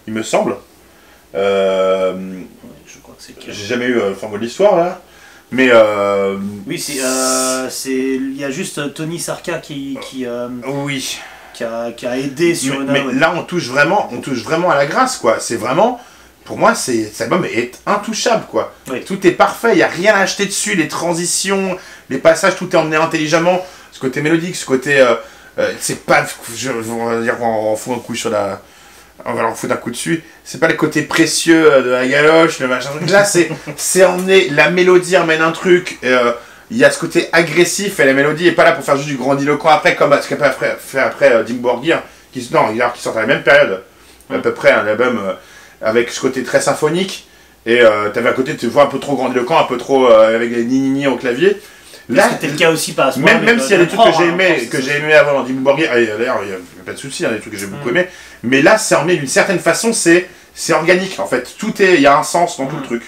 il 0.06 0.12
me 0.14 0.22
semble. 0.22 0.56
Euh, 1.34 2.14
Je 2.86 2.98
crois 3.00 3.14
que 3.18 3.22
c'est 3.22 3.34
j'ai 3.52 3.66
jamais 3.66 3.86
eu 3.86 3.94
le 3.94 4.14
flambeau 4.14 4.36
de 4.38 4.42
l'histoire 4.42 4.76
là. 4.76 5.00
Mais 5.52 5.68
euh, 5.70 6.36
Oui, 6.66 6.78
c'est, 6.78 7.00
euh, 7.02 7.68
il 7.86 8.36
y 8.36 8.44
a 8.44 8.50
juste 8.50 8.78
euh, 8.78 8.88
Tony 8.88 9.18
Sarka 9.18 9.58
qui, 9.58 9.98
qui, 10.02 10.26
euh, 10.26 10.48
oui. 10.66 11.18
qui, 11.54 11.64
a, 11.64 11.92
qui 11.92 12.06
a 12.06 12.18
aidé 12.18 12.54
sur 12.54 12.80
mais, 12.80 13.04
mais 13.04 13.12
là 13.14 13.32
on 13.36 13.42
touche 13.44 13.68
vraiment, 13.68 14.08
on 14.12 14.20
touche 14.20 14.42
vraiment 14.42 14.70
à 14.70 14.76
la 14.76 14.86
grâce 14.86 15.18
quoi. 15.18 15.38
C'est 15.38 15.56
vraiment, 15.56 16.00
pour 16.44 16.58
moi, 16.58 16.74
c'est 16.74 17.04
cet 17.04 17.22
album 17.22 17.44
est 17.44 17.80
intouchable 17.86 18.46
quoi. 18.50 18.74
Oui. 18.90 19.04
Tout 19.04 19.24
est 19.26 19.32
parfait, 19.32 19.72
il 19.72 19.78
y 19.78 19.82
a 19.84 19.88
rien 19.88 20.14
à 20.14 20.20
acheter 20.20 20.46
dessus, 20.46 20.74
les 20.74 20.88
transitions, 20.88 21.78
les 22.10 22.18
passages, 22.18 22.56
tout 22.56 22.68
est 22.72 22.76
emmené 22.76 22.96
intelligemment. 22.96 23.64
Ce 23.92 24.00
côté 24.00 24.20
mélodique, 24.20 24.56
ce 24.56 24.66
côté, 24.66 25.02
c'est 25.80 26.04
pas, 26.04 26.26
je, 26.54 26.70
on 26.70 27.06
va 27.06 27.20
dire, 27.22 27.36
on 27.40 27.72
en 27.72 27.76
fout 27.76 27.94
un 27.96 28.00
coup 28.00 28.14
sur 28.14 28.28
la, 28.28 28.60
on 29.26 29.34
va 29.34 29.42
leur 29.42 29.56
foutre 29.56 29.72
un 29.74 29.76
coup 29.76 29.90
dessus. 29.90 30.22
C'est 30.44 30.60
pas 30.60 30.68
le 30.68 30.74
côté 30.74 31.02
précieux 31.02 31.72
euh, 31.72 31.82
de 31.82 31.90
la 31.90 32.06
galoche, 32.06 32.60
le 32.60 32.68
machin. 32.68 32.90
Là, 33.08 33.24
c'est, 33.24 33.50
c'est 33.76 34.04
emmené. 34.04 34.48
La 34.50 34.70
mélodie 34.70 35.16
emmène 35.16 35.42
un 35.42 35.52
truc. 35.52 35.98
euh, 36.04 36.32
Il 36.70 36.76
y 36.76 36.84
a 36.84 36.90
ce 36.90 36.98
côté 36.98 37.28
agressif 37.32 38.00
et 38.00 38.04
la 38.04 38.12
mélodie 38.12 38.48
est 38.48 38.52
pas 38.52 38.64
là 38.64 38.72
pour 38.72 38.84
faire 38.84 38.96
juste 38.96 39.08
du 39.08 39.16
grandiloquent 39.16 39.68
après, 39.68 39.94
comme 39.94 40.12
ce 40.20 40.28
qu'a 40.34 40.50
fait, 40.50 40.98
après 40.98 41.32
euh, 41.32 41.42
Dim 41.44 41.54
Borgir, 41.60 42.02
qui, 42.32 42.48
non, 42.52 42.72
qui 42.92 43.00
sort 43.00 43.16
à 43.16 43.20
la 43.20 43.26
même 43.26 43.42
période, 43.42 43.82
à 44.32 44.38
peu 44.38 44.52
près, 44.52 44.72
un 44.72 44.86
album 44.86 45.20
euh, 45.24 45.32
avec 45.80 46.10
ce 46.10 46.20
côté 46.20 46.42
très 46.42 46.60
symphonique. 46.60 47.28
Et 47.66 47.80
euh, 47.80 48.10
t'avais 48.10 48.30
un 48.30 48.32
côté, 48.32 48.56
tu 48.56 48.68
vois, 48.68 48.84
un 48.84 48.86
peu 48.86 48.98
trop 48.98 49.16
grandiloquent, 49.16 49.58
un 49.58 49.64
peu 49.64 49.76
trop 49.76 50.06
avec 50.08 50.52
des 50.52 50.64
ni 50.64 51.06
au 51.06 51.16
clavier. 51.16 51.56
Là, 52.08 52.28
c'était 52.30 52.46
le 52.48 52.56
cas 52.56 52.70
aussi 52.70 52.92
pas 52.92 53.06
à 53.06 53.12
ce 53.12 53.18
Même, 53.18 53.34
moment-là, 53.34 53.52
même 53.52 53.60
s'il 53.60 53.72
y 53.72 53.74
a 53.74 53.78
de- 53.78 53.84
des 53.84 53.88
trucs 53.88 54.00
que 54.00 54.08
de 54.10 54.14
j'ai 54.16 54.28
hein, 54.30 54.32
aimé, 54.32 54.68
que 54.70 54.80
j'ai 54.80 54.96
aimé 54.98 55.12
avant 55.14 55.32
dans 55.32 55.42
Dim 55.42 55.54
Borgir, 55.54 55.92
et 55.96 56.06
d'ailleurs, 56.06 56.38
il 56.42 56.48
n'y 56.50 56.54
a 56.54 56.58
pas 56.84 56.92
de 56.92 56.96
souci, 56.98 57.22
il 57.24 57.26
y 57.26 57.28
a 57.28 57.32
des 57.32 57.40
trucs 57.40 57.52
que 57.52 57.58
j'ai 57.58 57.66
beaucoup 57.66 57.88
Mm. 57.88 57.96
aimé, 57.96 58.08
mais 58.44 58.62
là, 58.62 58.78
c'est 58.78 58.94
emmené 58.94 59.16
d'une 59.16 59.26
certaine 59.26 59.58
façon, 59.58 59.92
c'est 59.92 60.28
c'est 60.54 60.72
organique 60.72 61.18
en 61.18 61.26
fait. 61.26 61.54
Tout 61.58 61.82
est, 61.82 61.94
il 61.96 62.00
y 62.00 62.06
a 62.06 62.16
un 62.16 62.22
sens 62.22 62.56
dans 62.58 62.66
tout 62.66 62.76
le 62.76 62.82
truc. 62.82 63.02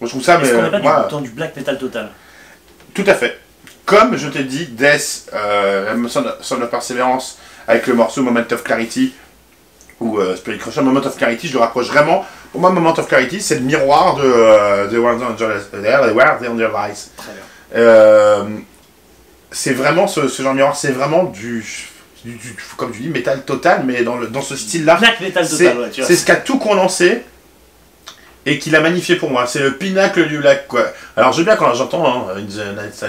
Moi, 0.00 0.06
je 0.06 0.12
trouve 0.12 0.22
ça, 0.22 0.38
mais 0.38 0.48
qu'on 0.50 0.70
pas 0.70 0.78
moi, 0.78 1.02
du, 1.08 1.10
dans 1.10 1.20
du 1.20 1.30
black 1.30 1.54
metal 1.56 1.76
total? 1.78 2.10
Tout 2.94 3.04
à 3.06 3.14
fait. 3.14 3.38
Comme 3.84 4.16
je 4.16 4.28
t'ai 4.28 4.44
dit, 4.44 4.66
Death, 4.66 5.28
euh, 5.34 5.94
Son 6.40 6.60
of- 6.62 6.70
Perseverance, 6.70 7.38
avec 7.68 7.86
le 7.88 7.94
morceau 7.94 8.22
Moment 8.22 8.40
of 8.50 8.62
Clarity, 8.64 9.12
ou 10.00 10.18
euh, 10.18 10.34
Spirit 10.36 10.58
Crusher, 10.58 10.80
Moment 10.82 11.00
of 11.04 11.16
Clarity, 11.16 11.48
je 11.48 11.52
le 11.54 11.58
rapproche 11.58 11.88
vraiment. 11.88 12.24
Pour 12.52 12.60
moi, 12.60 12.70
Moment 12.70 12.94
of 12.98 13.06
Clarity, 13.06 13.40
c'est 13.40 13.56
le 13.56 13.60
miroir 13.62 14.16
de, 14.16 14.22
euh, 14.24 14.86
de 14.88 14.96
Where 14.98 15.18
the 15.18 15.22
Angel 16.48 16.70
Lies. 16.70 17.08
Très 17.16 17.32
bien. 17.32 17.42
Euh, 17.74 18.44
c'est 19.50 19.72
vraiment 19.72 20.06
ce, 20.06 20.28
ce 20.28 20.42
genre 20.42 20.52
de 20.52 20.56
miroir, 20.56 20.76
c'est 20.76 20.92
vraiment 20.92 21.24
du, 21.24 21.64
du- 22.24 22.32
du- 22.36 22.56
comme 22.76 22.92
tu 22.92 23.00
dis, 23.02 23.08
métal 23.08 23.42
total, 23.44 23.82
mais 23.86 24.02
dans, 24.02 24.16
le, 24.16 24.28
dans 24.28 24.42
ce 24.42 24.56
style-là. 24.56 24.96
Black 24.96 25.20
metal 25.20 25.46
C'est 25.46 25.64
total, 25.64 25.78
ouais, 25.80 25.90
tu 25.90 26.00
vois. 26.00 26.08
c'est 26.08 26.16
ce 26.16 26.24
qui 26.24 26.32
a 26.32 26.36
tout 26.36 26.58
condensé 26.58 27.22
et 28.44 28.58
qui 28.58 28.70
l'a 28.70 28.80
magnifié 28.80 29.16
pour 29.16 29.30
moi. 29.30 29.46
C'est 29.46 29.60
le 29.60 29.76
pinacle 29.76 30.26
du 30.26 30.40
lac, 30.40 30.66
quoi. 30.68 30.84
Alors, 31.16 31.32
j'aime 31.32 31.44
bien 31.44 31.56
quand 31.56 31.72
j'entends 31.74 32.28
hein, 32.30 32.34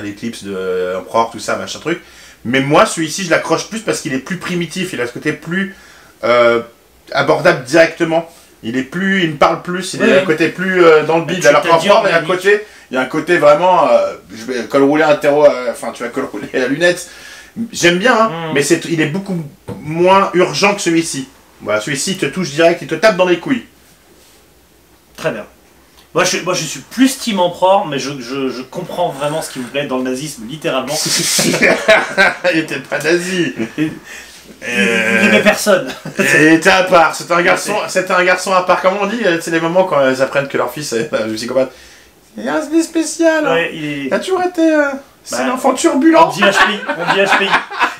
l'Eclipse 0.03 0.43
de 0.43 0.53
euh, 0.55 0.99
Emperor, 0.99 1.31
tout 1.31 1.39
ça, 1.39 1.55
machin 1.55 1.79
truc. 1.79 2.01
Mais 2.45 2.59
moi, 2.59 2.85
celui-ci, 2.85 3.23
je 3.23 3.29
l'accroche 3.31 3.67
plus 3.69 3.79
parce 3.79 4.01
qu'il 4.01 4.13
est 4.13 4.19
plus 4.19 4.37
primitif. 4.37 4.91
Il 4.93 5.01
a 5.01 5.07
ce 5.07 5.13
côté 5.13 5.31
plus 5.33 5.75
euh, 6.23 6.61
abordable 7.13 7.63
directement. 7.63 8.29
Il 8.63 8.77
est 8.77 8.83
plus, 8.83 9.23
il 9.23 9.31
me 9.31 9.35
parle 9.35 9.61
plus. 9.61 9.93
Il 9.95 10.03
a 10.03 10.05
un 10.05 10.19
oui. 10.19 10.25
côté 10.25 10.49
plus 10.49 10.83
euh, 10.83 11.03
dans 11.03 11.19
le 11.19 11.25
tu 11.25 11.45
Alors 11.47 11.63
il 11.83 11.87
y 11.87 11.89
a 11.89 12.17
un 12.17 12.21
côté, 12.23 12.61
il 12.91 12.95
y 12.95 12.97
a 12.97 13.01
un 13.01 13.05
côté 13.05 13.37
vraiment. 13.37 13.89
euh, 13.89 14.13
je 14.33 14.45
vais 14.45 14.63
col 14.65 14.83
rouler 14.83 15.03
un 15.03 15.15
terreau. 15.15 15.45
euh, 15.45 15.71
Enfin, 15.71 15.91
tu 15.91 16.03
vas 16.03 16.09
col 16.09 16.25
rouler 16.31 16.47
la 16.53 16.67
lunette. 16.67 17.09
J'aime 17.71 17.97
bien, 17.99 18.15
hein, 18.17 18.29
Mm. 18.29 18.53
mais 18.55 18.63
c'est, 18.63 18.85
il 18.85 18.99
est 19.01 19.07
beaucoup 19.07 19.37
moins 19.81 20.31
urgent 20.33 20.73
que 20.75 20.81
celui-ci. 20.81 21.27
Voilà, 21.61 21.79
celui-ci 21.81 22.17
te 22.17 22.25
touche 22.25 22.51
direct, 22.51 22.81
il 22.81 22.87
te 22.87 22.95
tape 22.95 23.15
dans 23.17 23.27
les 23.27 23.39
couilles. 23.39 23.65
Très 25.15 25.31
bien. 25.31 25.45
Moi 26.15 26.23
je, 26.25 26.37
moi, 26.39 26.53
je 26.53 26.63
suis 26.63 26.79
plus 26.79 27.17
Team 27.17 27.39
Emperor, 27.39 27.87
mais 27.87 27.97
je, 27.99 28.11
je, 28.19 28.49
je 28.49 28.61
comprends 28.61 29.09
vraiment 29.09 29.41
ce 29.41 29.49
qui 29.51 29.59
vous 29.59 29.67
plaît 29.67 29.87
dans 29.87 29.97
le 29.97 30.03
nazisme, 30.03 30.43
littéralement. 30.47 30.93
il 32.53 32.59
était 32.59 32.79
pas 32.79 32.99
nazi. 32.99 33.53
Euh, 34.63 35.19
Il 35.23 35.27
n'aimait 35.29 35.41
personne. 35.43 35.87
Il 36.19 36.53
était 36.53 36.69
à 36.69 36.83
part. 36.83 37.13
C'était 37.15 37.33
un 37.33 37.41
garçon. 37.41 37.75
C'était 37.87 38.13
un 38.13 38.23
garçon 38.23 38.53
à 38.53 38.63
part. 38.63 38.81
Comment 38.81 39.01
on 39.01 39.07
dit 39.07 39.21
euh, 39.25 39.37
C'est 39.41 39.51
les 39.51 39.59
moments 39.61 39.83
quand 39.85 40.01
elles 40.01 40.21
apprennent 40.21 40.47
que 40.47 40.57
leur 40.57 40.71
fils 40.71 40.93
est 40.93 41.09
euh, 41.13 41.33
psychopathe. 41.33 41.71
Il 42.37 42.43
y 42.45 42.49
a 42.49 42.55
un 42.55 42.61
spécial. 42.81 43.45
Ouais, 43.45 43.71
il 43.73 44.07
est... 44.07 44.13
A 44.13 44.19
toujours 44.19 44.41
été. 44.43 44.61
euh, 44.61 44.85
c'est 45.23 45.37
Bah, 45.37 45.43
un 45.45 45.49
enfant 45.51 45.69
On 45.69 45.73
turbulent. 45.73 46.27
dit 46.29 46.41
HPI, 46.41 46.79
on 46.97 47.13
dit 47.13 47.21
HPI. 47.21 47.49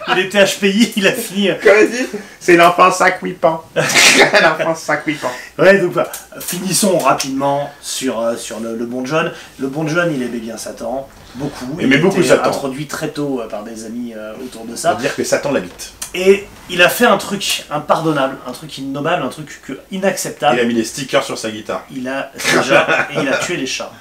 Il 0.10 0.20
était 0.20 0.44
HPI, 0.44 0.94
il 0.98 1.08
a 1.08 1.14
fini. 1.14 1.50
Comme 1.64 1.72
il 1.82 1.90
dit, 1.90 2.06
c'est 2.40 2.58
l'enfant 2.58 2.92
sac-huipant. 2.92 3.64
l'enfant 3.76 4.76
sac-huipant. 4.76 5.32
Ouais, 5.58 5.78
donc 5.78 5.92
voilà. 5.94 6.12
Finissons 6.42 6.98
rapidement 6.98 7.72
sur, 7.82 8.20
euh, 8.20 8.36
sur 8.36 8.60
le, 8.60 8.76
le 8.76 8.86
bon 8.86 9.06
John. 9.06 9.32
Le 9.60 9.68
bon 9.68 9.88
John, 9.88 10.12
il 10.14 10.22
aimait 10.22 10.40
bien 10.40 10.58
Satan, 10.58 11.08
beaucoup. 11.36 11.78
Il 11.80 11.94
a 11.94 11.98
beaucoup 11.98 12.22
Satan. 12.24 12.50
introduit 12.50 12.88
très 12.88 13.10
tôt 13.10 13.42
euh, 13.42 13.48
par 13.48 13.64
des 13.64 13.86
amis 13.86 14.14
euh, 14.16 14.34
autour 14.44 14.66
de 14.66 14.76
Ça 14.76 14.94
veut 14.94 15.02
dire 15.02 15.16
que 15.16 15.24
Satan 15.24 15.52
l'habite. 15.52 15.94
Et 16.14 16.46
il 16.70 16.82
a 16.82 16.90
fait 16.90 17.06
un 17.06 17.18
truc 17.18 17.66
impardonnable, 17.72 18.38
un 18.48 18.52
truc 18.52 18.78
innommable, 18.78 19.24
un 19.24 19.30
truc 19.30 19.62
que- 19.66 19.80
Il 19.92 19.98
inacceptable. 20.00 20.60
a 20.60 20.64
mis 20.64 20.74
des 20.76 20.84
stickers 20.84 21.24
sur 21.24 21.38
sa 21.38 21.50
guitare. 21.50 21.84
Il 21.92 22.08
a 22.08 22.32
déjà 22.36 23.08
et 23.12 23.22
il 23.22 23.28
a 23.30 23.38
tué 23.38 23.58
les 23.58 23.66
chats. 23.68 23.92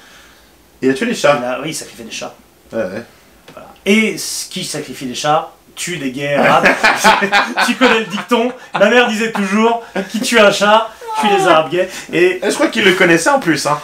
Il 0.81 0.89
a 0.89 0.93
tué 0.93 1.05
les 1.07 1.11
Il 1.13 1.17
chats. 1.17 1.33
a- 1.33 1.59
oui, 1.61 1.69
il 1.69 1.75
sacrifiait 1.75 2.05
des 2.05 2.11
chats. 2.11 2.35
Ouais, 2.71 2.79
ouais. 2.83 3.03
Voilà. 3.53 3.69
Et 3.85 4.15
qui 4.49 4.63
sacrifie 4.63 5.05
des 5.07 5.15
chats 5.15 5.51
tue 5.75 5.97
des 5.97 6.11
gays 6.11 6.35
arabes. 6.35 6.67
tu 7.65 7.73
connais 7.75 7.99
le 8.01 8.05
dicton. 8.05 8.51
Ma 8.79 8.89
mère 8.89 9.07
disait 9.07 9.31
toujours 9.31 9.83
qui 10.11 10.19
tue 10.19 10.39
un 10.39 10.51
chat 10.51 10.89
puis 11.19 11.29
les 11.35 11.47
arabes 11.47 11.69
gays. 11.71 11.89
Et 12.11 12.39
Je 12.43 12.53
crois 12.53 12.67
qu'il 12.67 12.83
le 12.85 12.93
connaissait 12.93 13.29
en 13.29 13.39
plus, 13.39 13.65
hein. 13.65 13.79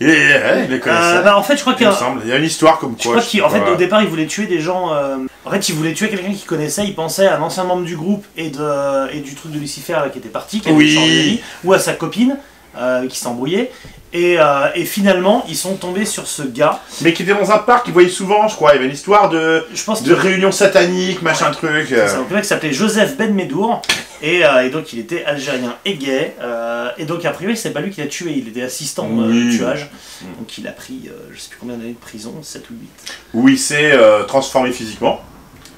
Il, 0.00 0.06
ouais, 0.08 0.66
il 0.70 0.80
euh, 0.86 1.22
bah, 1.22 1.36
en 1.36 1.42
fait, 1.42 1.56
je 1.56 1.62
crois 1.62 1.72
il 1.72 1.76
qu'il 1.78 1.86
me 1.88 1.92
semble. 1.92 2.20
Il 2.24 2.30
y 2.30 2.32
a 2.32 2.36
une 2.36 2.44
histoire 2.44 2.78
comme 2.78 2.94
Je 2.98 3.02
quoi. 3.08 3.20
crois 3.20 3.40
qu'en 3.40 3.48
fait, 3.48 3.58
voilà. 3.58 3.72
au 3.72 3.76
départ, 3.76 4.00
il 4.02 4.08
voulait 4.08 4.26
tuer 4.26 4.46
des 4.46 4.60
gens. 4.60 4.94
euh, 4.94 5.16
En 5.44 5.50
fait, 5.50 5.68
il 5.68 5.74
voulait 5.74 5.92
tuer 5.92 6.08
quelqu'un 6.08 6.32
qu'il 6.32 6.46
connaissait. 6.46 6.84
Il 6.84 6.94
pensait 6.94 7.26
à 7.26 7.36
un 7.36 7.42
ancien 7.42 7.64
membre 7.64 7.82
du 7.84 7.96
groupe 7.96 8.24
et, 8.36 8.50
de... 8.50 9.12
et 9.12 9.20
du 9.20 9.34
truc 9.34 9.50
de 9.52 9.58
Lucifer 9.58 9.94
là, 9.94 10.08
qui 10.08 10.18
était 10.18 10.28
parti, 10.28 10.60
qui 10.60 10.68
avait 10.68 10.78
Oui. 10.78 10.94
changé 10.94 11.16
d'avis, 11.16 11.40
ou 11.64 11.72
à 11.72 11.78
sa 11.80 11.94
copine 11.94 12.36
euh, 12.76 13.08
qui 13.08 13.18
s'embrouillait. 13.18 13.72
Et, 14.14 14.36
euh, 14.38 14.68
et 14.74 14.84
finalement, 14.86 15.44
ils 15.48 15.56
sont 15.56 15.74
tombés 15.76 16.06
sur 16.06 16.26
ce 16.26 16.42
gars. 16.42 16.80
Mais 17.02 17.12
qui 17.12 17.24
était 17.24 17.34
dans 17.34 17.50
un 17.50 17.58
parc, 17.58 17.86
il 17.88 17.92
voyait 17.92 18.08
souvent, 18.08 18.48
je 18.48 18.54
crois. 18.56 18.72
Il 18.72 18.76
y 18.76 18.78
avait 18.78 18.86
une 18.86 18.94
histoire 18.94 19.28
de, 19.28 19.66
Je 19.74 19.84
pense 19.84 20.02
de 20.02 20.14
que 20.14 20.18
réunion 20.20 20.50
satanique, 20.50 21.20
machin 21.20 21.50
truc. 21.50 21.92
euh. 21.92 22.06
c'est 22.08 22.14
un 22.16 22.24
mec 22.34 22.42
qui 22.42 22.48
s'appelait 22.48 22.72
Joseph 22.72 23.16
Ben 23.18 23.34
Medour. 23.34 23.82
Et, 24.22 24.44
euh, 24.44 24.64
et 24.66 24.70
donc, 24.70 24.92
il 24.94 24.98
était 24.98 25.24
algérien 25.24 25.76
et 25.84 25.94
gay. 25.94 26.34
euh, 26.40 26.88
et 26.96 27.04
donc, 27.04 27.24
a 27.26 27.30
priori, 27.32 27.56
c'est 27.56 27.70
pas 27.70 27.80
lui 27.80 27.90
qui 27.90 28.00
l'a 28.00 28.06
tué. 28.06 28.32
Il 28.36 28.48
était 28.48 28.62
assistant 28.62 29.04
euh, 29.12 29.28
Oui. 29.28 29.52
de 29.52 29.56
tuage. 29.58 29.90
Donc, 30.38 30.56
il 30.56 30.66
a 30.66 30.72
pris, 30.72 31.02
euh, 31.08 31.10
je 31.32 31.38
sais 31.40 31.50
plus 31.50 31.58
combien 31.60 31.76
d'années 31.76 31.92
de 31.92 31.98
prison, 31.98 32.34
7 32.42 32.64
ou 32.70 32.74
8. 32.80 32.88
Où 33.34 33.48
il 33.50 33.58
s'est 33.58 33.92
euh, 33.92 34.22
transformé 34.24 34.72
physiquement. 34.72 35.20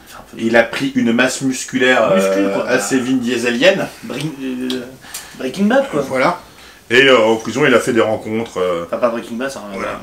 Enfin, 0.08 0.20
un 0.32 0.36
peu 0.36 0.42
Il 0.42 0.56
a 0.56 0.62
pris 0.62 0.92
une 0.94 1.12
masse 1.12 1.42
musculaire 1.42 2.10
euh, 2.12 2.16
Muscule, 2.16 2.50
quoi. 2.54 2.68
assez 2.68 2.98
Vin 3.00 3.16
Dieselienne. 3.16 3.88
Bring- 4.06 4.30
euh, 4.40 4.84
Breaking 5.38 5.64
Bad, 5.64 5.90
quoi. 5.90 6.02
Voilà. 6.02 6.40
Et 6.90 7.04
euh, 7.06 7.18
en 7.18 7.36
prison, 7.36 7.64
il 7.64 7.74
a 7.74 7.80
fait 7.80 7.92
des 7.92 8.00
rencontres. 8.00 8.58
euh, 8.58 8.84
Enfin, 8.86 8.98
pas 8.98 9.08
Breaking 9.10 9.36
Bad, 9.36 9.50
ça 9.50 9.60
à 9.60 9.62
Voilà. 9.72 9.88
voir. 9.92 10.00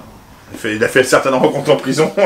il, 0.52 0.56
a 0.56 0.58
fait, 0.60 0.76
il 0.78 0.84
a 0.84 0.88
fait 0.88 1.04
certaines 1.04 1.34
rencontres 1.34 1.69
en 1.71 1.76
prison. 1.76 2.12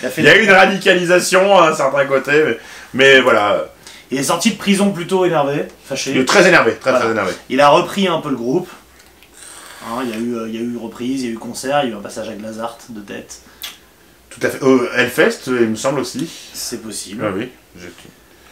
Il 0.00 0.06
a 0.06 0.10
fait 0.10 0.22
il 0.22 0.24
y 0.24 0.28
a 0.28 0.36
eu 0.38 0.44
une 0.44 0.50
radicalisation 0.50 1.58
à 1.58 1.68
un 1.70 1.74
certain 1.74 2.04
côté. 2.06 2.30
Mais, 2.32 2.58
mais 2.94 3.20
voilà. 3.20 3.66
Il 4.10 4.18
est 4.18 4.22
sorti 4.24 4.52
de 4.52 4.56
prison 4.56 4.90
plutôt 4.92 5.24
énervé, 5.24 5.64
fâché. 5.84 6.12
Il 6.12 6.18
est 6.18 6.24
très 6.24 6.46
énervé. 6.46 6.74
Très, 6.76 6.90
Voilà. 6.90 7.00
très 7.06 7.12
énervé. 7.12 7.32
Il 7.48 7.60
a 7.60 7.68
repris 7.68 8.06
un 8.08 8.20
peu 8.20 8.30
le 8.30 8.36
groupe. 8.36 8.68
Hein, 9.84 10.02
il, 10.04 10.10
y 10.10 10.12
a 10.12 10.16
eu, 10.16 10.36
euh, 10.36 10.48
il 10.48 10.54
y 10.54 10.58
a 10.58 10.60
eu 10.60 10.76
reprise, 10.76 11.22
il 11.22 11.26
y 11.26 11.30
a 11.30 11.32
eu 11.34 11.38
concert, 11.38 11.80
il 11.82 11.88
y 11.88 11.92
a 11.92 11.94
eu 11.96 11.98
un 11.98 12.02
passage 12.02 12.28
à 12.28 12.32
Glazart 12.34 12.78
de 12.90 13.00
tête. 13.00 13.40
Tout 14.30 14.40
à 14.44 14.48
fait. 14.50 14.62
Euh, 14.62 14.88
Hellfest, 14.96 15.40
il 15.48 15.52
me 15.68 15.76
semble 15.76 16.00
aussi. 16.00 16.30
C'est 16.52 16.80
possible. 16.82 17.24
Ah 17.26 17.32
oui. 17.34 17.50
j'ai- 17.76 17.92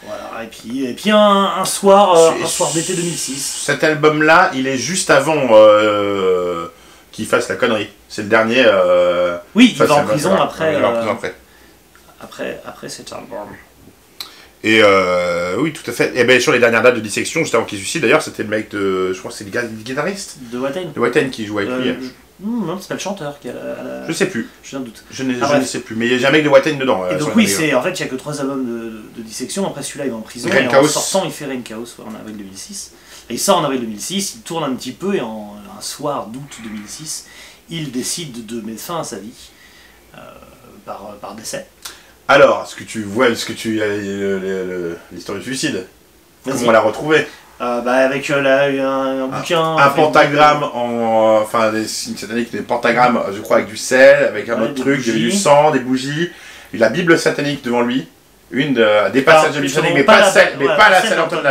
Voilà. 0.05 0.43
Et 0.43 0.47
puis, 0.47 0.85
et 0.85 0.93
puis 0.93 1.11
un, 1.11 1.17
un 1.57 1.65
soir, 1.65 2.17
euh, 2.17 2.31
un 2.43 2.47
soir 2.47 2.71
d'été 2.73 2.93
2006. 2.95 3.63
Cet 3.65 3.83
album-là, 3.83 4.51
il 4.55 4.65
est 4.67 4.77
juste 4.77 5.09
avant 5.11 5.49
euh, 5.51 6.67
qu'il 7.11 7.25
fasse 7.27 7.49
la 7.49 7.55
connerie. 7.55 7.89
C'est 8.09 8.23
le 8.23 8.27
dernier. 8.29 8.63
Euh, 8.65 9.37
Oui, 9.55 9.75
il 9.77 9.77
va 9.85 9.93
en 9.93 9.99
à- 9.99 10.03
prison 10.03 10.29
voilà, 10.29 10.43
après, 10.45 10.73
il 10.73 10.79
va 10.81 10.87
en 10.89 10.91
euh, 10.91 10.97
prison 10.97 11.11
après. 11.11 11.35
après, 12.21 12.61
après 12.65 12.89
cet 12.89 13.13
album. 13.13 13.47
Et 14.63 14.81
oui, 15.57 15.73
tout 15.73 15.89
à 15.89 15.93
fait. 15.93 16.11
Et 16.15 16.23
bien 16.23 16.39
sur 16.39 16.51
les 16.51 16.59
dernières 16.59 16.81
dates 16.83 16.95
de 16.95 16.99
dissection, 16.99 17.41
juste 17.41 17.55
avant 17.55 17.65
qu'il 17.65 17.77
suicide, 17.79 18.01
d'ailleurs, 18.01 18.21
c'était 18.21 18.43
le 18.43 18.49
mec 18.49 18.69
de. 18.71 19.11
Je 19.13 19.19
crois 19.19 19.31
que 19.31 19.37
c'est 19.37 19.43
le, 19.43 19.67
guitariste 19.67 20.37
De 20.51 20.59
Watain. 20.59 20.85
de 20.95 20.99
Whiten 20.99 21.29
qui 21.31 21.45
joue 21.45 21.59
avec 21.59 21.71
lui. 21.71 21.89
je- 21.89 22.07
Hmm, 22.41 22.65
non, 22.65 22.77
c'est 22.79 22.87
pas 22.87 22.95
le 22.95 22.99
chanteur 22.99 23.39
qui 23.39 23.49
a 23.49 23.53
la, 23.53 24.07
Je 24.07 24.13
sais 24.13 24.25
plus. 24.27 24.49
Doute. 24.73 25.03
Je, 25.11 25.23
n'ai- 25.23 25.35
Ah, 25.41 25.49
je 25.53 25.57
ne 25.61 25.65
sais 25.65 25.79
plus. 25.81 25.95
Mais 25.95 26.07
il 26.07 26.09
n'y 26.09 26.15
a 26.15 26.19
jamais 26.19 26.39
que 26.39 26.45
de 26.45 26.49
Whiten 26.49 26.77
dedans. 26.79 27.03
euh, 27.03 27.09
Et 27.15 27.17
sur 27.17 27.27
donc 27.27 27.35
oui, 27.35 27.47
c'est 27.47 27.73
en 27.73 27.81
fait 27.83 27.91
il 27.91 27.99
y 27.99 28.03
a 28.03 28.07
que 28.07 28.15
trois 28.15 28.39
albums 28.41 28.65
de, 28.65 28.79
de- 28.89 29.03
de 29.17 29.21
dissection. 29.21 29.67
Après 29.67 29.83
celui-là, 29.83 30.05
il 30.05 30.11
va 30.11 30.17
en 30.17 30.21
prison. 30.21 30.49
Rain 30.49 30.57
et 30.63 30.67
en 30.75 30.83
sortant, 30.87 31.23
il 31.25 31.31
fait 31.31 31.45
Rain 31.45 31.61
Chaos 31.61 31.85
en 32.05 32.15
avril 32.15 32.37
2006. 32.37 32.93
Et 33.29 33.33
il 33.33 33.39
sort 33.39 33.57
en 33.59 33.63
avril 33.63 33.81
2006. 33.81 34.35
Il 34.35 34.41
tourne 34.41 34.63
un 34.63 34.73
petit 34.75 34.91
peu 34.91 35.15
et 35.15 35.21
en 35.21 35.55
un 35.77 35.81
soir 35.81 36.27
d'août 36.27 36.41
2006, 36.63 37.27
il 37.69 37.91
décide 37.91 38.45
de 38.45 38.61
mettre 38.61 38.81
fin 38.81 38.99
à 38.99 39.03
sa 39.03 39.17
vie 39.17 39.49
euh, 40.15 40.19
par, 40.85 41.15
par 41.21 41.35
décès. 41.35 41.67
Alors, 42.27 42.63
est-ce 42.65 42.75
que 42.75 42.83
tu 42.83 43.03
vois, 43.03 43.29
est-ce 43.29 43.45
que 43.45 43.53
tu 43.53 43.75
le- 43.75 44.97
l'histoire 45.11 45.37
du 45.37 45.43
suicide? 45.43 45.85
Comment 46.43 46.55
on 46.67 46.71
l'a 46.71 46.81
retrouvé 46.81 47.17
Euh, 47.19 47.23
bah, 47.85 47.93
avec 47.93 48.29
euh, 48.31 48.41
là, 48.41 48.63
un, 48.65 49.23
un 49.23 49.27
bouquin. 49.27 49.75
Un 49.77 49.89
pentagramme 49.89 50.63
en. 50.63 51.39
Enfin, 51.41 51.71
des 51.71 51.87
signes 51.87 52.17
sataniques, 52.17 52.51
des 52.51 52.61
pentagrammes, 52.61 53.21
je 53.35 53.39
crois, 53.41 53.57
avec 53.57 53.69
du 53.69 53.77
sel, 53.77 54.23
avec 54.25 54.49
un 54.49 54.55
Ouais, 54.57 54.63
autre 54.69 54.81
truc, 54.81 54.99
il 55.01 55.07
y 55.07 55.09
avait 55.11 55.19
du 55.19 55.31
sang, 55.31 55.71
des 55.71 55.79
bougies, 55.79 56.31
la 56.73 56.89
Bible 56.89 57.17
satanique 57.19 57.63
devant 57.63 57.81
lui, 57.81 58.07
une 58.51 58.73
de- 58.73 59.09
des 59.11 59.21
Pas- 59.21 59.33
passages 59.33 59.51
de 59.55 59.59
Bible 59.61 59.69
satanique, 59.73 59.95
mais 59.95 60.03
pas 60.03 60.19
la- 60.21 60.31
celle, 60.31 60.53
mais 60.59 60.67
ouais, 60.67 60.75
pas 60.77 60.89
la 60.89 60.99
celle 61.01 61.09
celle 61.09 61.17
d'Antoine 61.19 61.43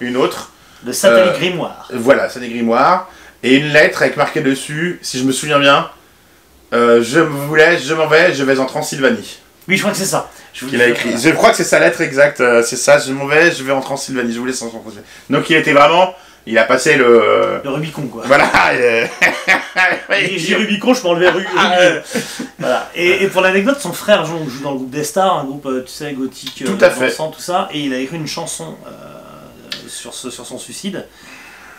une 0.00 0.16
autre. 0.16 0.50
Le 0.86 0.92
satanique 0.92 1.34
Euh, 1.34 1.38
grimoire. 1.38 1.88
Voilà, 1.92 2.28
des 2.40 2.48
grimoires. 2.48 3.08
Et 3.42 3.56
une 3.56 3.68
lettre 3.68 4.02
avec 4.02 4.16
marqué 4.16 4.40
dessus, 4.40 4.98
si 5.02 5.18
je 5.18 5.24
me 5.24 5.32
souviens 5.32 5.58
bien, 5.58 5.88
euh, 6.72 7.02
je 7.02 7.20
vous 7.20 7.54
laisse, 7.54 7.84
je 7.86 7.92
m'en 7.94 8.06
vais, 8.06 8.32
je 8.34 8.42
vais 8.44 8.58
en 8.58 8.66
Transylvanie. 8.66 9.38
Oui, 9.68 9.76
je 9.76 9.80
crois 9.82 9.92
que 9.92 9.98
c'est 9.98 10.04
ça. 10.04 10.30
Je 10.52 10.66
a 10.80 10.88
écrit. 10.88 11.10
Je 11.18 11.30
crois 11.30 11.50
que 11.50 11.56
c'est 11.56 11.64
sa 11.64 11.78
lettre 11.78 12.00
exacte, 12.00 12.40
euh, 12.40 12.62
c'est 12.62 12.76
ça, 12.76 12.98
je 12.98 13.12
m'en 13.12 13.26
vais, 13.26 13.50
je 13.50 13.62
vais 13.64 13.72
en 13.72 13.80
Transylvanie, 13.80 14.32
je 14.32 14.38
vous 14.38 14.46
laisse 14.46 14.62
en 14.62 14.68
Transylvanie. 14.68 15.06
Donc 15.30 15.48
il 15.50 15.56
était 15.56 15.72
vraiment, 15.72 16.14
il 16.46 16.58
a 16.58 16.64
passé 16.64 16.96
le... 16.96 17.60
Le 17.64 17.70
Rubicon, 17.70 18.06
quoi. 18.06 18.22
Voilà, 18.26 18.50
euh, 18.72 19.06
Et 20.18 20.36
dis 20.36 20.54
Rubicon, 20.54 20.94
je 20.94 21.00
peux 21.00 21.08
enlever 21.08 21.26
Ah, 21.28 21.32
Rubicon. 21.32 21.58
Voilà. 22.58 22.90
Et, 22.94 23.24
et 23.24 23.26
pour 23.28 23.40
l'anecdote, 23.40 23.80
son 23.80 23.92
frère 23.92 24.24
joue, 24.26 24.48
joue 24.48 24.62
dans 24.62 24.72
le 24.72 24.76
groupe 24.76 24.90
Des 24.90 25.04
Stars, 25.04 25.38
un 25.38 25.44
groupe, 25.44 25.66
euh, 25.66 25.82
tu 25.84 25.92
sais, 25.92 26.12
gothique, 26.12 26.62
euh, 26.62 26.66
Tout 26.76 26.84
à 26.84 26.90
fait. 26.90 27.10
tout 27.16 27.40
ça, 27.40 27.68
et 27.72 27.80
il 27.80 27.94
a 27.94 27.98
écrit 27.98 28.16
une 28.16 28.26
chanson 28.26 28.76
euh, 28.86 28.90
sur, 29.88 30.14
ce, 30.14 30.30
sur 30.30 30.46
son 30.46 30.58
suicide. 30.58 31.06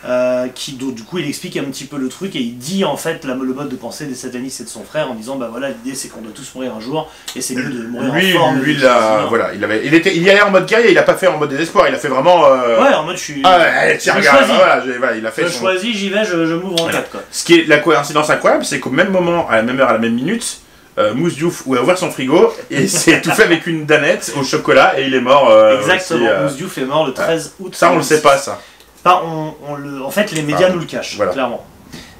Euh, 0.06 0.46
qui 0.54 0.72
du 0.74 1.02
coup 1.02 1.18
il 1.18 1.26
explique 1.28 1.56
un 1.56 1.64
petit 1.64 1.84
peu 1.84 1.96
le 1.96 2.08
truc 2.08 2.36
et 2.36 2.38
il 2.40 2.56
dit 2.58 2.84
en 2.84 2.96
fait 2.96 3.24
la- 3.24 3.34
le 3.34 3.52
mode 3.54 3.68
de 3.68 3.76
pensée 3.76 4.06
des 4.06 4.14
satanistes 4.14 4.60
et 4.60 4.64
de 4.64 4.68
son 4.68 4.84
frère 4.84 5.10
en 5.10 5.14
disant 5.14 5.36
bah 5.36 5.48
voilà 5.50 5.68
l'idée 5.70 5.94
c'est 5.96 6.08
qu'on 6.08 6.20
doit 6.20 6.32
tous 6.34 6.50
mourir 6.54 6.74
un 6.76 6.80
jour 6.80 7.10
et 7.34 7.40
c'est 7.40 7.54
mieux 7.54 7.64
de 7.70 7.86
mourir 7.88 8.12
Lui, 8.14 8.36
en 8.36 8.38
forme 8.40 8.60
lui, 8.60 8.74
que 8.74 8.80
de 8.80 8.84
il 8.84 8.86
a, 8.88 8.98
suicider. 9.08 9.28
voilà, 9.28 9.54
il 9.54 9.64
avait, 9.64 9.82
il 9.84 9.94
était, 9.94 10.14
il 10.16 10.22
y 10.22 10.30
allait 10.30 10.42
en 10.42 10.50
mode 10.50 10.66
guerrier, 10.66 10.92
il 10.92 10.98
a 10.98 11.02
pas 11.02 11.14
fait 11.16 11.26
en 11.26 11.38
mode 11.38 11.50
désespoir, 11.50 11.88
il 11.88 11.94
a 11.94 11.98
fait 11.98 12.08
vraiment. 12.08 12.46
euh, 12.46 12.80
ouais 12.82 12.94
en 12.94 13.02
mode 13.04 13.16
je 13.16 13.22
suis 13.22 13.40
Ah 13.44 13.58
ouais, 13.58 13.98
tiens, 13.98 14.14
regarde, 14.14 14.44
voilà, 14.46 15.16
il 15.16 15.26
a 15.26 15.30
fait 15.32 15.42
je 15.44 15.48
son- 15.48 15.60
choisis 15.60 15.96
j'y 15.96 16.08
vais 16.10 16.24
je, 16.24 16.46
je 16.46 16.54
m'ouvre 16.54 16.74
en 16.74 16.84
Voilà. 16.84 16.98
quatre 16.98 17.10
quoi 17.10 17.20
Ce 17.30 17.44
qui 17.44 17.54
est 17.60 17.66
la 17.66 17.78
coïncidence 17.78 18.30
incroyable, 18.30 18.64
c'est 18.64 18.78
qu'au 18.80 18.90
même 18.90 19.10
moment, 19.10 19.48
à 19.48 19.56
la 19.56 19.62
même 19.62 19.80
heure, 19.80 19.88
à 19.88 19.92
la 19.94 19.98
même 19.98 20.14
minute, 20.14 20.60
euh, 20.98 21.12
Mousse 21.14 21.34
Diouf 21.34 21.64
a 21.66 21.82
ouvert 21.82 21.98
son 21.98 22.10
frigo 22.10 22.52
et 22.70 22.86
s'est 22.88 23.18
étouffé 23.18 23.42
avec 23.42 23.66
une 23.66 23.84
danette 23.84 24.32
au 24.38 24.42
chocolat 24.42 24.98
et 24.98 25.06
il 25.06 25.14
est 25.14 25.20
mort. 25.20 25.50
euh, 25.50 25.78
exactement 25.78 26.24
aussi, 26.26 26.42
Mousse 26.44 26.56
Diouf 26.56 26.78
est 26.78 26.84
mort 26.86 27.06
le 27.06 27.12
13 27.12 27.54
août 27.60 27.74
ça, 27.74 27.90
on 27.92 27.96
le 27.96 28.02
sait 28.02 28.20
2006. 28.20 28.22
pas, 28.22 28.38
ça. 28.38 28.60
Pas, 29.06 29.22
on, 29.24 29.54
on 29.68 29.76
le, 29.76 30.02
en 30.04 30.10
fait, 30.10 30.32
les 30.32 30.42
médias 30.42 30.66
Ah, 30.68 30.72
nous 30.72 30.80
le 30.80 30.84
cachent, 30.84 31.14
voilà. 31.14 31.30
clairement. 31.32 31.64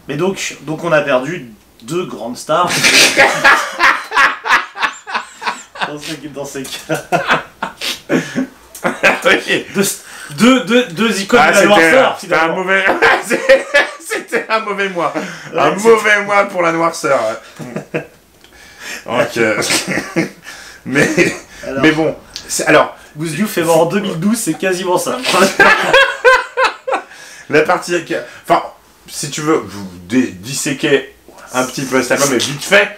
Mais 0.06 0.14
donc, 0.14 0.56
donc, 0.60 0.84
on 0.84 0.92
a 0.92 1.00
perdu 1.00 1.50
deux 1.82 2.06
grandes 2.06 2.36
stars. 2.36 2.70
dans, 5.88 5.98
ces, 5.98 6.16
dans 6.28 6.44
ces 6.44 6.62
cas. 6.62 7.02
Deux, 9.74 9.84
deux, 10.36 10.60
deux, 10.60 10.84
deux 10.90 11.20
icônes 11.20 11.40
Ah, 11.42 11.50
de 11.50 11.56
la 11.56 11.64
noirceur, 11.66 12.16
c'était 12.20 12.34
un 12.36 12.48
mauvais. 12.48 12.84
c'était 14.00 14.46
un 14.48 14.60
mauvais 14.60 14.88
mois. 14.88 15.12
un 15.56 15.70
mauvais 15.72 16.22
mois 16.22 16.44
pour 16.44 16.62
la 16.62 16.70
noirceur. 16.70 17.18
Donc, 19.04 19.36
euh, 19.38 19.60
mais, 20.84 21.08
Alors, 21.66 21.82
mais 21.82 21.90
bon. 21.90 22.14
Alors, 22.66 22.96
Goose 23.16 23.32
Diouf 23.32 23.58
est 23.58 23.64
mort 23.64 23.82
en 23.82 23.86
2012, 23.86 24.38
c'est 24.38 24.54
quasiment 24.54 24.98
ça. 24.98 25.18
La 27.50 27.62
partie. 27.62 28.04
qui- 28.04 28.14
Enfin, 28.42 28.62
si 29.08 29.30
tu 29.30 29.40
veux 29.40 29.56
vous 29.56 29.86
disséquer 30.08 31.14
un 31.52 31.64
petit 31.64 31.82
peu 31.84 32.02
cet 32.02 32.12
album, 32.12 32.28
mais 32.32 32.38
vite 32.38 32.62
fait, 32.62 32.88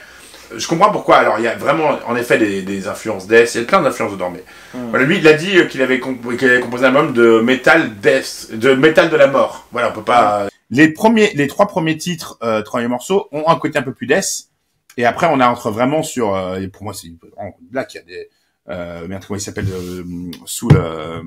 je 0.56 0.66
comprends 0.66 0.90
pourquoi. 0.90 1.16
Alors, 1.18 1.38
il 1.38 1.44
y 1.44 1.48
a 1.48 1.54
vraiment, 1.56 1.98
en 2.06 2.16
effet, 2.16 2.38
des, 2.38 2.62
des 2.62 2.88
influences 2.88 3.26
death, 3.26 3.54
il 3.54 3.61
y 3.61 3.64
a 3.64 3.66
plein 3.66 3.82
d'influences 3.82 4.12
dedans, 4.12 4.30
mais. 4.30 4.42
Hmm. 4.74 4.88
Voilà, 4.90 5.04
lui, 5.04 5.18
il 5.18 5.28
a 5.28 5.34
dit 5.34 5.58
euh, 5.58 5.64
qu'il 5.66 5.82
avait, 5.82 5.98
comp- 6.00 6.37
qu'il 6.38 6.48
avait 6.48 6.61
composé 6.61 6.84
un 6.84 6.88
album 6.88 7.12
de 7.12 7.40
metal 7.40 7.96
death, 8.00 8.48
de 8.52 8.72
metal 8.74 9.11
de 9.11 9.16
la 9.16 9.26
mort. 9.26 9.66
Voilà, 9.72 9.90
on 9.90 9.92
peut 9.92 10.02
pas. 10.02 10.48
Les 10.70 10.88
premiers, 10.88 11.32
les 11.34 11.46
trois 11.46 11.66
premiers 11.66 11.96
titres, 11.98 12.38
euh, 12.42 12.62
trois 12.62 12.80
premiers 12.80 12.88
morceaux, 12.88 13.28
ont 13.32 13.46
un 13.48 13.56
côté 13.56 13.78
un 13.78 13.82
peu 13.82 13.92
plus 13.92 14.06
death, 14.06 14.48
et 14.96 15.04
après, 15.04 15.26
on 15.30 15.40
a 15.40 15.48
entre 15.48 15.70
vraiment 15.70 16.02
sur. 16.02 16.34
euh, 16.34 16.58
et 16.61 16.68
pour 16.68 16.84
moi, 16.84 16.94
c'est 16.94 17.08
vraiment 17.37 17.54
black, 17.70 17.92
il 17.94 17.96
y 17.98 18.00
a 18.00 18.04
des. 18.04 18.28
Euh, 18.70 19.06
merde, 19.08 19.24
comment 19.26 19.38
il 19.38 19.42
s'appelle 19.42 19.66
euh, 19.70 20.02
Soul. 20.46 20.72
Euh, 20.76 21.22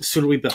Soul 0.00 0.26
Reaper. 0.26 0.50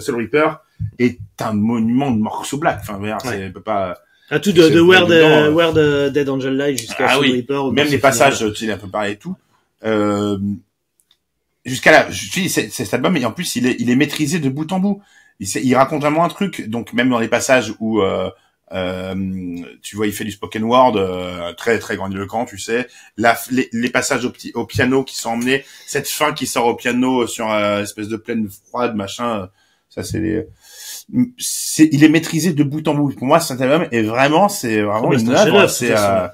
Soul 0.00 0.16
Reaper 0.16 0.60
est 0.98 1.18
un 1.40 1.52
monument 1.52 2.10
de 2.10 2.18
morceaux 2.18 2.56
black. 2.58 2.78
Enfin, 2.82 2.98
merde, 2.98 3.20
c'est 3.24 3.50
peut 3.50 3.60
pas. 3.60 3.98
À 4.30 4.40
tout 4.40 4.52
de- 4.52 4.68
de 4.68 4.80
Where 4.80 5.06
the- 5.06 5.54
Where 5.54 5.72
the 5.72 6.12
Dead 6.12 6.28
Angel 6.28 6.56
Lie 6.56 6.76
jusqu'à 6.76 7.06
Ah 7.08 7.18
oui, 7.20 7.46
Même 7.72 7.88
les 7.88 7.98
passages, 7.98 8.38
tu 8.54 8.66
sais, 8.66 8.72
un 8.72 8.76
peu 8.78 8.88
pareil 8.88 9.14
et 9.14 9.16
tout. 9.16 9.36
Euh, 9.84 10.38
jusqu'à 11.64 11.92
là, 11.92 12.10
je 12.10 12.30
dis, 12.30 12.48
c'est 12.48 12.68
cet 12.70 12.92
album, 12.94 13.16
et 13.16 13.24
en 13.24 13.32
plus, 13.32 13.56
il 13.56 13.66
est, 13.66 13.76
il 13.78 13.90
est 13.90 13.96
maîtrisé 13.96 14.38
de 14.38 14.48
bout 14.48 14.70
en 14.72 14.80
bout. 14.80 15.00
Il, 15.40 15.46
il 15.64 15.74
raconte 15.76 16.02
vraiment 16.02 16.24
un 16.24 16.28
truc, 16.28 16.68
donc 16.68 16.92
même 16.92 17.08
dans 17.10 17.18
les 17.20 17.28
passages 17.28 17.72
où, 17.80 18.00
euh, 18.02 18.26
euh, 18.26 18.30
tu 18.70 19.96
vois, 19.96 20.06
il 20.06 20.12
fait 20.12 20.24
du 20.24 20.32
spoken 20.32 20.64
word, 20.64 20.96
euh, 20.96 21.52
très, 21.54 21.78
très 21.78 21.96
grandiloquent, 21.96 22.44
tu 22.44 22.58
sais. 22.58 22.86
La, 23.16 23.38
les, 23.50 23.68
les 23.72 23.90
passages 23.90 24.24
au, 24.24 24.30
petit- 24.30 24.52
au 24.54 24.66
piano 24.66 25.04
qui 25.04 25.16
sont 25.16 25.30
emmenés, 25.30 25.64
cette 25.86 26.08
fin 26.08 26.32
qui 26.32 26.46
sort 26.46 26.66
au 26.66 26.74
piano 26.74 27.26
sur 27.26 27.50
euh, 27.50 27.82
espèce 27.82 28.08
de 28.08 28.16
plaine 28.16 28.48
froide, 28.68 28.94
machin, 28.94 29.42
euh, 29.42 29.46
ça 29.88 30.02
c'est 30.02 30.20
les... 30.20 30.46
C'est, 31.38 31.88
il 31.90 32.04
est 32.04 32.10
maîtrisé 32.10 32.52
de 32.52 32.62
bout 32.62 32.86
en 32.86 32.94
bout. 32.94 33.14
Pour 33.14 33.26
moi, 33.26 33.40
cet 33.40 33.62
album 33.62 33.88
est 33.90 34.02
vraiment, 34.02 34.50
c'est 34.50 34.82
vraiment 34.82 35.08
une 35.22 35.30
œuvre. 35.30 35.66
C'est, 35.68 35.92
euh, 35.96 36.28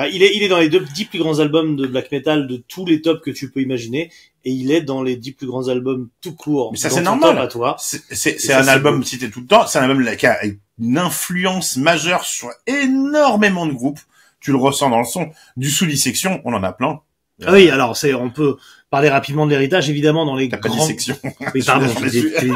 Bah, 0.00 0.08
il 0.08 0.22
est, 0.22 0.34
il 0.34 0.42
est 0.42 0.48
dans 0.48 0.58
les 0.58 0.70
deux, 0.70 0.80
dix 0.80 1.04
plus 1.04 1.18
grands 1.18 1.40
albums 1.40 1.76
de 1.76 1.86
black 1.86 2.10
metal 2.10 2.46
de 2.46 2.56
tous 2.56 2.86
les 2.86 3.02
tops 3.02 3.20
que 3.22 3.30
tu 3.30 3.50
peux 3.50 3.60
imaginer, 3.60 4.10
et 4.46 4.50
il 4.50 4.72
est 4.72 4.80
dans 4.80 5.02
les 5.02 5.14
dix 5.14 5.32
plus 5.32 5.46
grands 5.46 5.68
albums 5.68 6.08
tout 6.22 6.34
court. 6.34 6.70
Mais 6.72 6.78
ça, 6.78 6.88
c'est 6.88 7.02
normal. 7.02 7.36
à 7.36 7.48
toi. 7.48 7.76
C'est 7.78 8.50
un 8.54 8.66
album 8.66 9.04
cité 9.04 9.28
tout 9.30 9.42
le 9.42 9.46
temps. 9.46 9.66
C'est 9.66 9.78
un 9.78 9.82
album 9.82 10.16
qui 10.16 10.26
a 10.26 10.38
une 10.78 10.96
influence 10.96 11.76
majeure 11.76 12.24
sur 12.24 12.48
énormément 12.66 13.66
de 13.66 13.74
groupes. 13.74 14.00
Tu 14.40 14.52
le 14.52 14.56
ressens 14.56 14.88
dans 14.88 15.00
le 15.00 15.04
son. 15.04 15.28
Du 15.58 15.68
sous-dissection, 15.70 16.40
on 16.46 16.54
en 16.54 16.62
a 16.62 16.72
plein. 16.72 17.00
Ah 17.44 17.52
oui, 17.52 17.68
alors 17.68 17.94
c'est, 17.94 18.14
on 18.14 18.30
peut 18.30 18.56
parler 18.88 19.10
rapidement 19.10 19.44
de 19.44 19.50
l'héritage, 19.50 19.90
évidemment, 19.90 20.24
dans 20.24 20.34
les 20.34 20.48
T'as 20.48 20.56
pas 20.56 20.70
dit 20.70 20.76
grands. 20.76 20.86
section. 20.86 21.18
Oui, 21.54 21.62
pardon, 21.66 21.86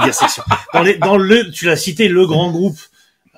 dissection. 0.07 0.43
Dans, 0.73 0.83
les, 0.83 0.95
dans 0.97 1.19
le, 1.19 1.51
tu 1.51 1.67
l'as 1.67 1.77
cité, 1.77 2.09
le 2.09 2.27
grand 2.27 2.51
groupe 2.51 2.79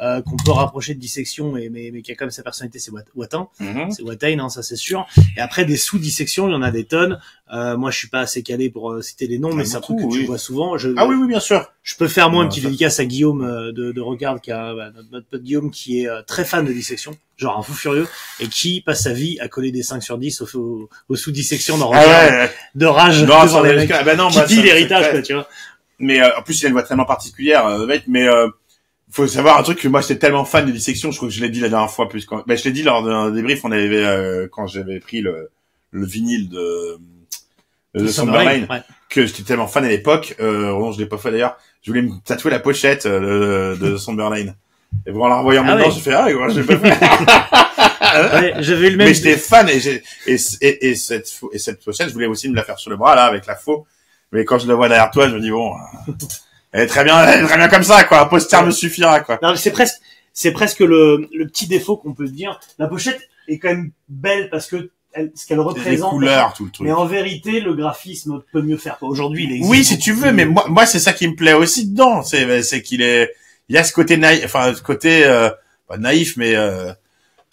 euh, 0.03 0.21
qu'on 0.23 0.37
peut 0.37 0.51
rapprocher 0.51 0.95
de 0.95 1.01
dissection, 1.01 1.57
et, 1.57 1.69
mais, 1.71 1.91
mais 1.93 2.03
qui 2.03 2.13
a 2.13 2.15
quand 2.15 2.27
même 2.27 2.31
sa 2.31 2.43
personnalité, 2.43 2.79
c'est 2.79 2.91
Wat- 2.91 3.05
Watain. 3.15 3.49
Mhm. 3.61 3.91
C'est 3.91 4.03
Watain, 4.03 4.39
hein, 4.41 4.49
ça 4.49 4.63
c'est 4.63 4.77
sûr. 4.77 5.07
Et 5.37 5.41
après 5.41 5.65
des 5.65 5.77
sous-dissections, 5.77 6.49
il 6.49 6.53
y 6.53 6.55
en 6.55 6.63
a 6.63 6.71
des 6.71 6.85
tonnes. 6.85 7.19
Euh, 7.55 7.77
moi, 7.77 7.91
je 7.91 7.99
suis 7.99 8.09
pas 8.09 8.21
assez 8.21 8.43
calé 8.43 8.69
pour 8.71 8.93
euh, 8.93 9.03
citer 9.03 9.27
les 9.27 9.39
noms, 9.39 9.55
mais 9.55 9.63
Ah, 9.63 9.67
c'est 9.67 9.77
un 9.77 9.81
truc 9.81 9.99
que 9.99 10.13
tu 10.13 10.25
vois 10.25 10.39
souvent. 10.39 10.77
Je, 10.77 10.91
Ah 10.97 11.07
oui, 11.07 11.15
oui, 11.15 11.27
bien 11.29 11.41
sûr. 11.41 11.71
je 11.83 11.95
peux 11.97 12.09
faire 12.09 12.29
moi 12.31 12.41
Ouais, 12.41 12.45
une 12.45 12.49
petite 12.51 12.65
ça- 12.65 12.69
dédicace 12.69 13.01
à 13.01 13.05
Guillaume 13.07 13.43
euh, 13.45 13.73
de, 13.73 13.93
de 13.93 14.01
Regard, 14.01 14.41
qui 14.41 14.51
a 14.53 14.75
bah, 14.75 14.91
notre, 15.13 15.27
pote 15.29 15.43
Guillaume, 15.43 15.71
qui 15.71 16.01
est 16.05 16.09
très 16.27 16.45
fan 16.45 16.65
de 16.67 16.73
dissection, 16.73 17.17
genre 17.37 17.59
un 17.59 17.63
fou 17.63 17.73
furieux, 17.73 18.07
et 18.41 18.49
qui 18.49 18.81
passe 18.83 19.05
sa 19.05 19.13
vie 19.13 19.39
à 19.41 19.49
coller 19.49 19.71
des 19.73 19.83
5 19.83 20.03
sur 20.03 20.19
10 20.19 20.43
aux, 20.43 20.57
aux, 20.59 20.89
aux 21.09 21.17
sous-dissections 21.17 21.79
dans 21.79 21.91
Ah 21.93 22.01
Regard, 22.03 22.31
ouais, 22.33 22.37
ouais. 22.39 22.51
de 22.75 22.87
rage 22.87 23.23
Non, 23.25 23.45
devant 23.45 23.63
les 23.63 23.71
mecs. 23.75 23.89
jusqu'à- 23.89 24.03
bah 24.03 24.17
non, 24.17 24.29
qui 24.29 24.35
ça- 24.35 24.47
l'héritage, 24.47 25.23
tu 25.23 25.33
vois. 25.35 25.49
Mais 25.99 26.21
euh, 26.21 26.29
en 26.39 26.43
plus, 26.43 26.61
il 26.61 26.67
a 26.67 26.69
une 26.69 26.75
voix 26.75 26.83
tellement 26.83 27.07
particulière, 27.07 27.67
euh, 27.67 27.87
mec. 27.87 28.03
Mais 28.07 28.29
euh, 28.29 28.49
faut 29.11 29.27
savoir 29.27 29.59
un 29.59 29.63
truc 29.63 29.79
que 29.81 29.89
moi, 29.89 30.01
j'étais 30.01 30.19
tellement 30.19 30.45
fan 30.45 30.67
de 30.67 30.73
dissection. 30.73 31.11
Je 31.11 31.17
crois 31.17 31.29
que 31.29 31.35
je 31.35 31.41
l'ai 31.41 31.49
dit 31.49 31.61
la 31.61 31.69
dernière 31.69 31.91
fois. 31.91 32.09
Plus 32.09 32.25
quand... 32.27 32.43
bah, 32.47 32.57
je 32.57 32.65
l'ai 32.65 32.73
dit 32.73 32.83
lors 32.83 33.03
d'un 33.03 33.31
débrief. 33.31 33.65
On 33.65 33.71
avait 33.73 34.05
euh, 34.05 34.49
quand 34.51 34.67
j'avais 34.67 34.99
pris 35.01 35.21
le, 35.21 35.51
le 35.93 36.05
vinyle 36.07 36.49
de 36.49 36.99
de 37.95 38.07
Somberlane, 38.09 38.67
Ouais. 38.69 38.83
que 39.09 39.25
j'étais 39.25 39.43
tellement 39.43 39.69
fan 39.69 39.85
à 39.85 39.89
l'époque. 39.89 40.35
Euh, 40.41 40.69
non, 40.73 40.93
je 40.93 40.99
l'ai 40.99 41.07
pas 41.07 41.17
fait 41.19 41.31
d'ailleurs. 41.31 41.57
Je 41.83 41.91
voulais 41.91 42.03
me 42.03 42.11
tatouer 42.25 42.51
la 42.51 42.59
pochette 42.59 43.07
euh, 43.07 43.75
de, 43.77 43.87
de 43.93 43.97
Somberlane. 43.97 44.55
Et 45.07 45.11
vraiment, 45.11 45.25
en 45.25 45.29
la 45.29 45.39
revoyant 45.39 45.63
Ah 45.65 45.69
maintenant, 45.69 45.87
ouais. 45.89 45.93
j'ai 45.95 46.01
fait 46.01 46.13
ah, 46.13 46.27
ouais, 46.27 46.51
je 46.55 46.61
l'ai 46.61 46.67
pas 46.67 46.77
fait. 46.79 47.07
Ouais, 48.17 48.55
j'avais 48.61 48.91
le 48.91 48.97
même. 48.97 49.09
Mais 49.09 49.15
j'étais 49.15 49.37
fan 49.37 49.69
et, 49.69 49.81
j'ai- 49.81 50.03
et, 50.27 50.37
et, 50.63 50.89
et 50.91 50.95
cette 50.95 51.31
et 51.53 51.59
cette 51.59 51.85
pochette, 51.85 52.09
je 52.09 52.13
voulais 52.15 52.27
aussi 52.27 52.49
me 52.49 52.55
la 52.55 52.63
faire 52.63 52.79
sur 52.79 52.91
le 52.91 52.97
bras 52.97 53.15
là 53.15 53.25
avec 53.25 53.47
la 53.47 53.57
faux. 53.57 53.87
Mais 54.33 54.45
quand 54.45 54.59
je 54.59 54.67
la 54.69 54.75
vois 54.75 54.89
derrière 54.89 55.11
toi, 55.11 55.29
je 55.29 55.35
me 55.35 55.41
dis 55.41 55.51
bon, 55.51 55.75
euh, 55.75 56.13
elle 56.73 56.83
est 56.83 56.87
très 56.87 57.05
bien, 57.05 57.23
elle 57.25 57.45
est 57.45 57.47
très 57.47 57.57
bien 57.57 57.69
comme 57.69 57.83
ça 57.83 58.05
quoi. 58.05 58.21
Un 58.21 58.27
poster 58.27 58.65
me 58.65 58.71
suffira 58.71 59.21
quoi. 59.21 59.39
Non, 59.43 59.51
mais 59.51 59.57
c'est 59.57 59.71
presque, 59.71 59.97
c'est 60.33 60.53
presque 60.53 60.81
le, 60.81 61.29
le 61.33 61.47
petit 61.47 61.67
défaut 61.67 61.97
qu'on 61.97 62.15
peut 62.15 62.27
se 62.27 62.33
dire. 62.33 62.59
La 62.79 62.87
pochette 62.87 63.21
est 63.49 63.59
quand 63.59 63.69
même 63.69 63.91
belle 64.09 64.51
parce 64.51 64.67
que 64.67 64.91
elle, 65.13 65.33
ce 65.35 65.47
qu'elle 65.47 65.57
Les 65.57 65.63
représente. 65.65 66.11
couleurs, 66.11 66.53
tout 66.53 66.67
le 66.67 66.71
truc. 66.71 66.87
Mais 66.87 66.93
en 66.93 67.07
vérité, 67.07 67.61
le 67.61 67.75
graphisme 67.75 68.43
peut 68.53 68.61
mieux 68.61 68.77
faire. 68.77 68.99
Aujourd'hui, 69.01 69.49
il 69.51 69.65
Oui, 69.65 69.83
si 69.83 69.99
tu 69.99 70.13
veux, 70.13 70.31
mais 70.33 70.45
moi, 70.45 70.67
moi 70.69 70.85
c'est 70.85 70.99
ça 70.99 71.15
qui 71.15 71.27
me 71.27 71.35
plaît 71.35 71.55
aussi 71.55 71.89
dedans. 71.89 72.23
C'est, 72.23 72.63
c'est 72.63 72.83
qu'il 72.83 73.01
est, 73.01 73.33
il 73.69 73.75
y 73.77 73.79
a 73.79 73.85
ce 73.85 73.93
côté 73.95 74.19
naïf, 74.19 74.45
enfin, 74.45 74.75
ce 74.75 74.83
côté 74.83 75.25
euh, 75.25 75.49
pas 75.89 75.97
naïf, 75.97 76.37
mais 76.37 76.55
euh, 76.55 76.93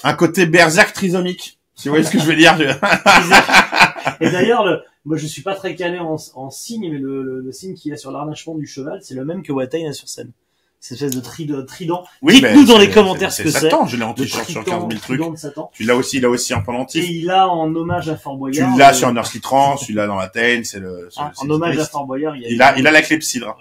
un 0.04 0.13
côté 0.13 0.45
berserk 0.45 0.91
trisomique. 0.93 1.58
Si 1.76 1.88
vous 1.88 1.93
voyez 1.95 2.06
ce 2.06 2.12
que 2.12 2.19
je 2.19 2.26
veux 2.26 2.36
dire. 2.36 2.56
Et 4.19 4.30
d'ailleurs, 4.30 4.65
le, 4.65 4.82
moi, 5.05 5.17
je 5.17 5.27
suis 5.27 5.41
pas 5.41 5.55
très 5.55 5.75
calé 5.75 5.99
en, 5.99 6.15
en 6.35 6.49
signe, 6.49 6.89
mais 6.91 6.97
le, 6.97 7.23
le, 7.23 7.41
le 7.41 7.51
signe 7.51 7.73
qu'il 7.75 7.91
y 7.91 7.93
a 7.93 7.97
sur 7.97 8.11
l'arnachement 8.11 8.55
du 8.55 8.65
cheval, 8.67 8.99
c'est 9.03 9.15
le 9.15 9.25
même 9.25 9.43
que 9.43 9.51
Watain 9.51 9.89
a 9.89 9.93
sur 9.93 10.07
scène. 10.09 10.31
Cette 10.79 11.01
espèce 11.01 11.15
de 11.15 11.21
tri- 11.21 11.45
de 11.45 11.61
trident. 11.61 12.03
Oui, 12.21 12.35
Dites-nous 12.41 12.65
dans 12.65 12.77
les 12.77 12.89
commentaires 12.89 13.31
ce 13.31 13.41
que 13.41 13.49
c'est. 13.51 13.59
Satan, 13.61 13.85
je 13.87 13.95
l'ai 13.95 14.03
en 14.03 14.13
t-shirt 14.13 14.49
sur 14.49 14.65
15 14.65 14.73
trident, 14.73 14.89
000 14.89 15.01
trucs. 15.01 15.37
trident. 15.41 15.71
Tu 15.73 15.83
l'as 15.85 15.95
aussi, 15.95 16.17
il 16.17 16.25
a 16.25 16.29
aussi 16.29 16.53
en 16.53 16.59
Et 16.59 16.63
pendentif. 16.63 17.05
il 17.09 17.29
a 17.29 17.47
en 17.47 17.73
hommage 17.73 18.09
à 18.09 18.17
Fort 18.17 18.33
Tu 18.33 18.39
Boyard. 18.39 18.77
l'as 18.77 18.89
euh, 18.91 18.93
sur 18.93 19.13
Nurse 19.13 19.37
tu 19.85 19.93
l'as 19.93 20.07
dans 20.07 20.19
Athènes, 20.19 20.65
c'est 20.65 20.79
le. 20.79 21.07
ah, 21.15 21.31
en 21.37 21.49
hommage 21.49 21.77
à. 21.79 21.85
Fort 21.85 22.05
Boyard, 22.05 22.35
il 22.35 22.41
y 22.41 22.45
a. 22.45 22.49
Il 22.49 22.61
a, 22.61 22.77
il 22.79 22.85
a 22.87 22.91
la 22.91 23.01
clepsydre. 23.01 23.57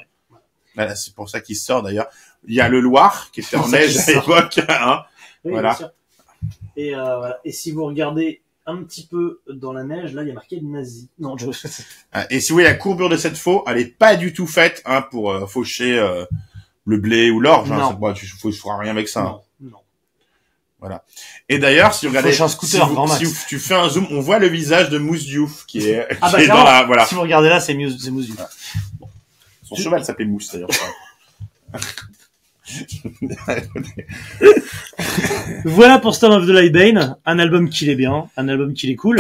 Voilà, 0.75 0.97
c'est 0.97 1.15
pour 1.15 1.29
ça 1.29 1.41
qu'il 1.41 1.55
sort 1.57 1.83
d'ailleurs. 1.85 2.07
Il 2.49 2.55
y 2.55 2.61
a 2.61 2.69
le 2.69 2.81
Loir 2.81 3.31
qui 3.33 3.39
était 3.41 3.57
en 3.57 3.69
neige 3.69 3.97
à 3.99 4.07
l'époque. 4.13 4.61
Hein. 4.69 5.03
Oui, 5.45 5.53
Voilà. 5.53 5.69
bien 5.71 5.79
sûr. 5.79 5.91
Et, 6.77 6.95
euh, 6.97 7.19
voilà. 7.19 7.39
et 7.45 7.53
si 7.53 7.71
vous 7.71 7.85
regardez 7.85 8.42
un 8.67 8.83
petit 8.85 9.07
peu 9.07 9.41
dans 9.53 9.73
la 9.73 9.83
neige, 9.85 10.15
là, 10.15 10.23
il 10.23 10.29
y 10.29 10.31
a 10.31 10.35
marqué 10.35 10.61
nazi. 10.61 11.09
Non, 11.19 11.37
je... 11.37 11.47
Ah, 12.13 12.27
Et 12.31 12.41
si 12.41 12.51
vous 12.51 12.57
voyez 12.57 12.69
la 12.69 12.75
courbure 12.75 13.09
de 13.09 13.17
cette 13.17 13.37
faux, 13.37 13.65
elle 13.67 13.79
est 13.79 13.87
pas 13.87 14.17
du 14.17 14.33
tout 14.33 14.47
faite 14.47 14.83
hein, 14.85 15.03
pour 15.03 15.33
euh, 15.33 15.47
faucher 15.47 15.99
euh, 15.99 16.25
le 16.85 16.97
blé 16.99 17.31
ou 17.31 17.41
l'orge. 17.41 17.71
Hein. 17.73 17.97
Tu 18.15 18.31
ne 18.47 18.53
feras 18.53 18.79
rien 18.79 18.93
avec 18.93 19.09
ça. 19.09 19.21
hein. 19.23 19.41
non, 19.61 19.71
non. 20.89 20.99
Et 21.49 21.59
d'ailleurs, 21.59 21.95
si 21.95 22.07
vous 22.07 22.11
regardez, 22.11 22.41
un 22.41 22.49
scooter, 22.49 22.89
si, 22.89 22.95
vous- 22.95 23.07
si 23.17 23.25
vous- 23.25 23.35
tu 23.49 23.59
fais 23.59 23.75
un 23.75 23.89
zoom, 23.89 24.07
on 24.11 24.21
voit 24.21 24.39
le 24.39 24.49
visage 24.49 24.91
de 24.91 24.99
Mousse 24.99 25.25
Diouf 25.25 25.65
qui 25.67 25.89
est, 25.89 26.07
Ah 26.21 26.29
qui 26.29 26.33
bah, 26.33 26.43
est 26.43 26.49
dans 26.49 26.65
la 26.65 26.85
voilà. 26.85 27.07
Si 27.07 27.15
vous 27.15 27.21
regardez 27.23 27.49
là, 27.49 27.61
c'est 27.61 27.75
Muse 27.75 27.97
du. 27.97 28.35
Son 29.63 29.75
cheval 29.77 30.05
s'appelait 30.05 30.25
Mousse 30.27 30.53
d'ailleurs. 30.53 30.69
Voilà 35.65 35.99
pour 35.99 36.15
Storm 36.15 36.35
of 36.35 36.47
the 36.47 36.51
Lightbane, 36.51 37.17
un 37.27 37.39
album 37.39 37.69
qui 37.69 37.91
est 37.91 37.95
bien, 37.95 38.29
un 38.37 38.49
album 38.49 38.73
qui 38.75 38.91
est 38.91 38.97
cool. 38.97 39.19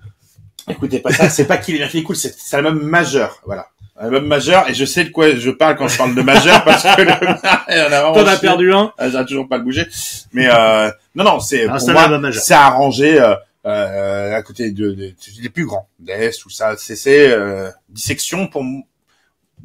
Écoutez 0.68 0.98
pas 0.98 1.12
ça, 1.12 1.28
c'est 1.28 1.46
pas 1.46 1.58
qu'il 1.58 1.76
est 1.76 1.78
bien 1.78 1.88
qu'il 1.88 2.00
est 2.00 2.02
cool, 2.02 2.16
c'est 2.16 2.34
un 2.54 2.64
album 2.64 2.82
majeur, 2.82 3.40
voilà. 3.46 3.68
Un 3.98 4.06
album 4.06 4.26
majeur, 4.26 4.68
et 4.68 4.74
je 4.74 4.84
sais 4.84 5.04
de 5.04 5.10
quoi 5.10 5.34
je 5.34 5.50
parle 5.50 5.76
quand 5.76 5.88
je 5.88 5.96
parle 5.96 6.14
de 6.14 6.20
majeur, 6.20 6.62
parce 6.64 6.82
que 6.82 7.00
le... 7.02 7.06
T'en 8.14 8.26
as 8.26 8.36
perdu 8.36 8.70
un. 8.72 8.92
Ah, 8.98 9.08
J'arrive 9.08 9.26
toujours 9.28 9.48
pas 9.48 9.56
le 9.56 9.64
bouger. 9.64 9.86
Mais 10.32 10.48
euh, 10.52 10.90
non, 11.14 11.24
non, 11.24 11.40
c'est 11.40 11.66
Ah, 11.66 11.78
pour 11.78 11.90
moi, 11.92 12.20
c'est 12.32 12.52
arrangé 12.52 13.18
euh, 13.18 13.34
euh, 13.64 14.36
à 14.36 14.42
côté 14.42 14.70
de, 14.70 14.92
de, 14.92 15.14
des 15.40 15.48
plus 15.48 15.64
grands, 15.66 15.88
Death, 15.98 16.38
tout 16.40 16.50
ça. 16.50 16.74
C'est 16.76 16.94
c'est 16.94 17.30
euh, 17.30 17.70
dissection 17.88 18.46
pour 18.48 18.62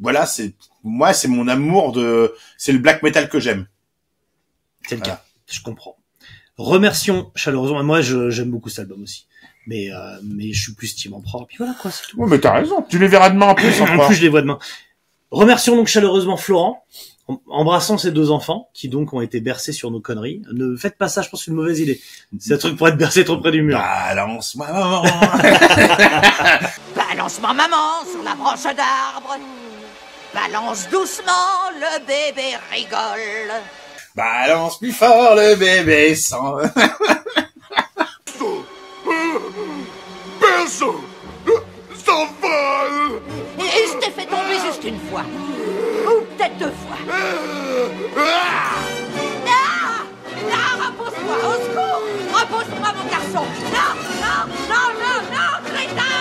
voilà, 0.00 0.24
c'est 0.26 0.54
moi, 0.84 1.12
c'est 1.12 1.28
mon 1.28 1.48
amour 1.48 1.92
de, 1.92 2.34
c'est 2.58 2.72
le 2.72 2.78
black 2.78 3.02
metal 3.02 3.28
que 3.28 3.38
j'aime. 3.40 3.66
C'est 4.88 4.96
le 4.96 5.00
Voilà. 5.00 5.16
cas. 5.16 5.22
Je 5.50 5.60
comprends. 5.62 5.96
Remercions 6.58 7.30
chaleureusement. 7.34 7.82
Moi, 7.84 8.00
je- 8.02 8.30
j'aime 8.30 8.50
beaucoup 8.50 8.68
cet 8.68 8.80
album 8.80 9.02
aussi. 9.02 9.26
Mais, 9.66 9.92
euh, 9.92 10.18
mais 10.24 10.52
je 10.52 10.60
suis 10.60 10.72
plus 10.74 10.94
Team 10.94 11.14
Emperor. 11.14 11.46
Puis 11.46 11.56
voilà, 11.58 11.74
quoi, 11.80 11.90
c'est 11.90 12.06
tout. 12.08 12.16
Oui, 12.20 12.28
mais 12.28 12.38
t'as 12.40 12.52
raison. 12.52 12.82
Tu 12.88 12.98
les 12.98 13.06
verras 13.08 13.30
demain 13.30 13.46
en 13.46 13.54
plus. 13.54 13.80
En 13.80 14.06
plus, 14.06 14.16
je 14.16 14.22
les 14.22 14.28
vois 14.28 14.42
demain. 14.42 14.58
Remercions 15.30 15.76
donc 15.76 15.86
chaleureusement 15.86 16.36
Florent, 16.36 16.84
em- 17.28 17.38
embrassons 17.48 17.96
ces 17.96 18.10
deux 18.10 18.30
enfants 18.30 18.68
qui 18.74 18.88
donc 18.90 19.14
ont 19.14 19.20
été 19.22 19.40
bercés 19.40 19.72
sur 19.72 19.90
nos 19.90 20.00
conneries. 20.00 20.42
Ne 20.52 20.76
faites 20.76 20.98
pas 20.98 21.08
ça, 21.08 21.22
je 21.22 21.30
pense 21.30 21.44
c'est 21.44 21.50
une 21.52 21.56
mauvaise 21.56 21.80
idée. 21.80 22.00
C'est 22.38 22.52
un 22.54 22.58
truc 22.58 22.76
pour 22.76 22.86
être 22.88 22.98
bercé 22.98 23.24
trop 23.24 23.38
près 23.38 23.50
du 23.52 23.62
mur. 23.62 23.78
Balance-moi, 23.78 24.66
maman. 24.72 25.02
Balance-moi 26.96 27.52
maman 27.54 28.04
sur 28.10 28.22
la 28.24 28.34
branche 28.34 28.62
d'arbre. 28.64 29.36
Balance 30.34 30.88
doucement, 30.88 31.70
le 31.74 31.98
bébé 32.06 32.56
rigole. 32.70 33.52
Balance 34.14 34.78
plus 34.78 34.92
fort 34.92 35.34
le 35.36 35.54
bébé 35.56 36.14
sans. 36.14 36.56
Personne 40.40 41.02
s'envole 42.04 43.20
Et 43.58 43.86
je 43.88 43.98
t'ai 43.98 44.10
fait 44.10 44.26
tomber 44.26 44.58
juste 44.66 44.84
une 44.84 45.00
fois. 45.10 45.22
Ou 46.06 46.20
peut-être 46.36 46.58
deux 46.58 46.72
fois. 46.86 46.98
Ah 48.16 48.20
Non 49.46 50.84
Repose-toi, 50.84 51.36
au 51.36 51.54
secours 51.62 52.02
Repose-toi, 52.32 52.88
mon 52.96 53.10
garçon 53.10 53.46
Non, 53.72 53.92
non, 54.22 54.40
non, 54.68 54.88
non, 55.00 55.18
non, 55.30 55.52
crétin 55.70 56.12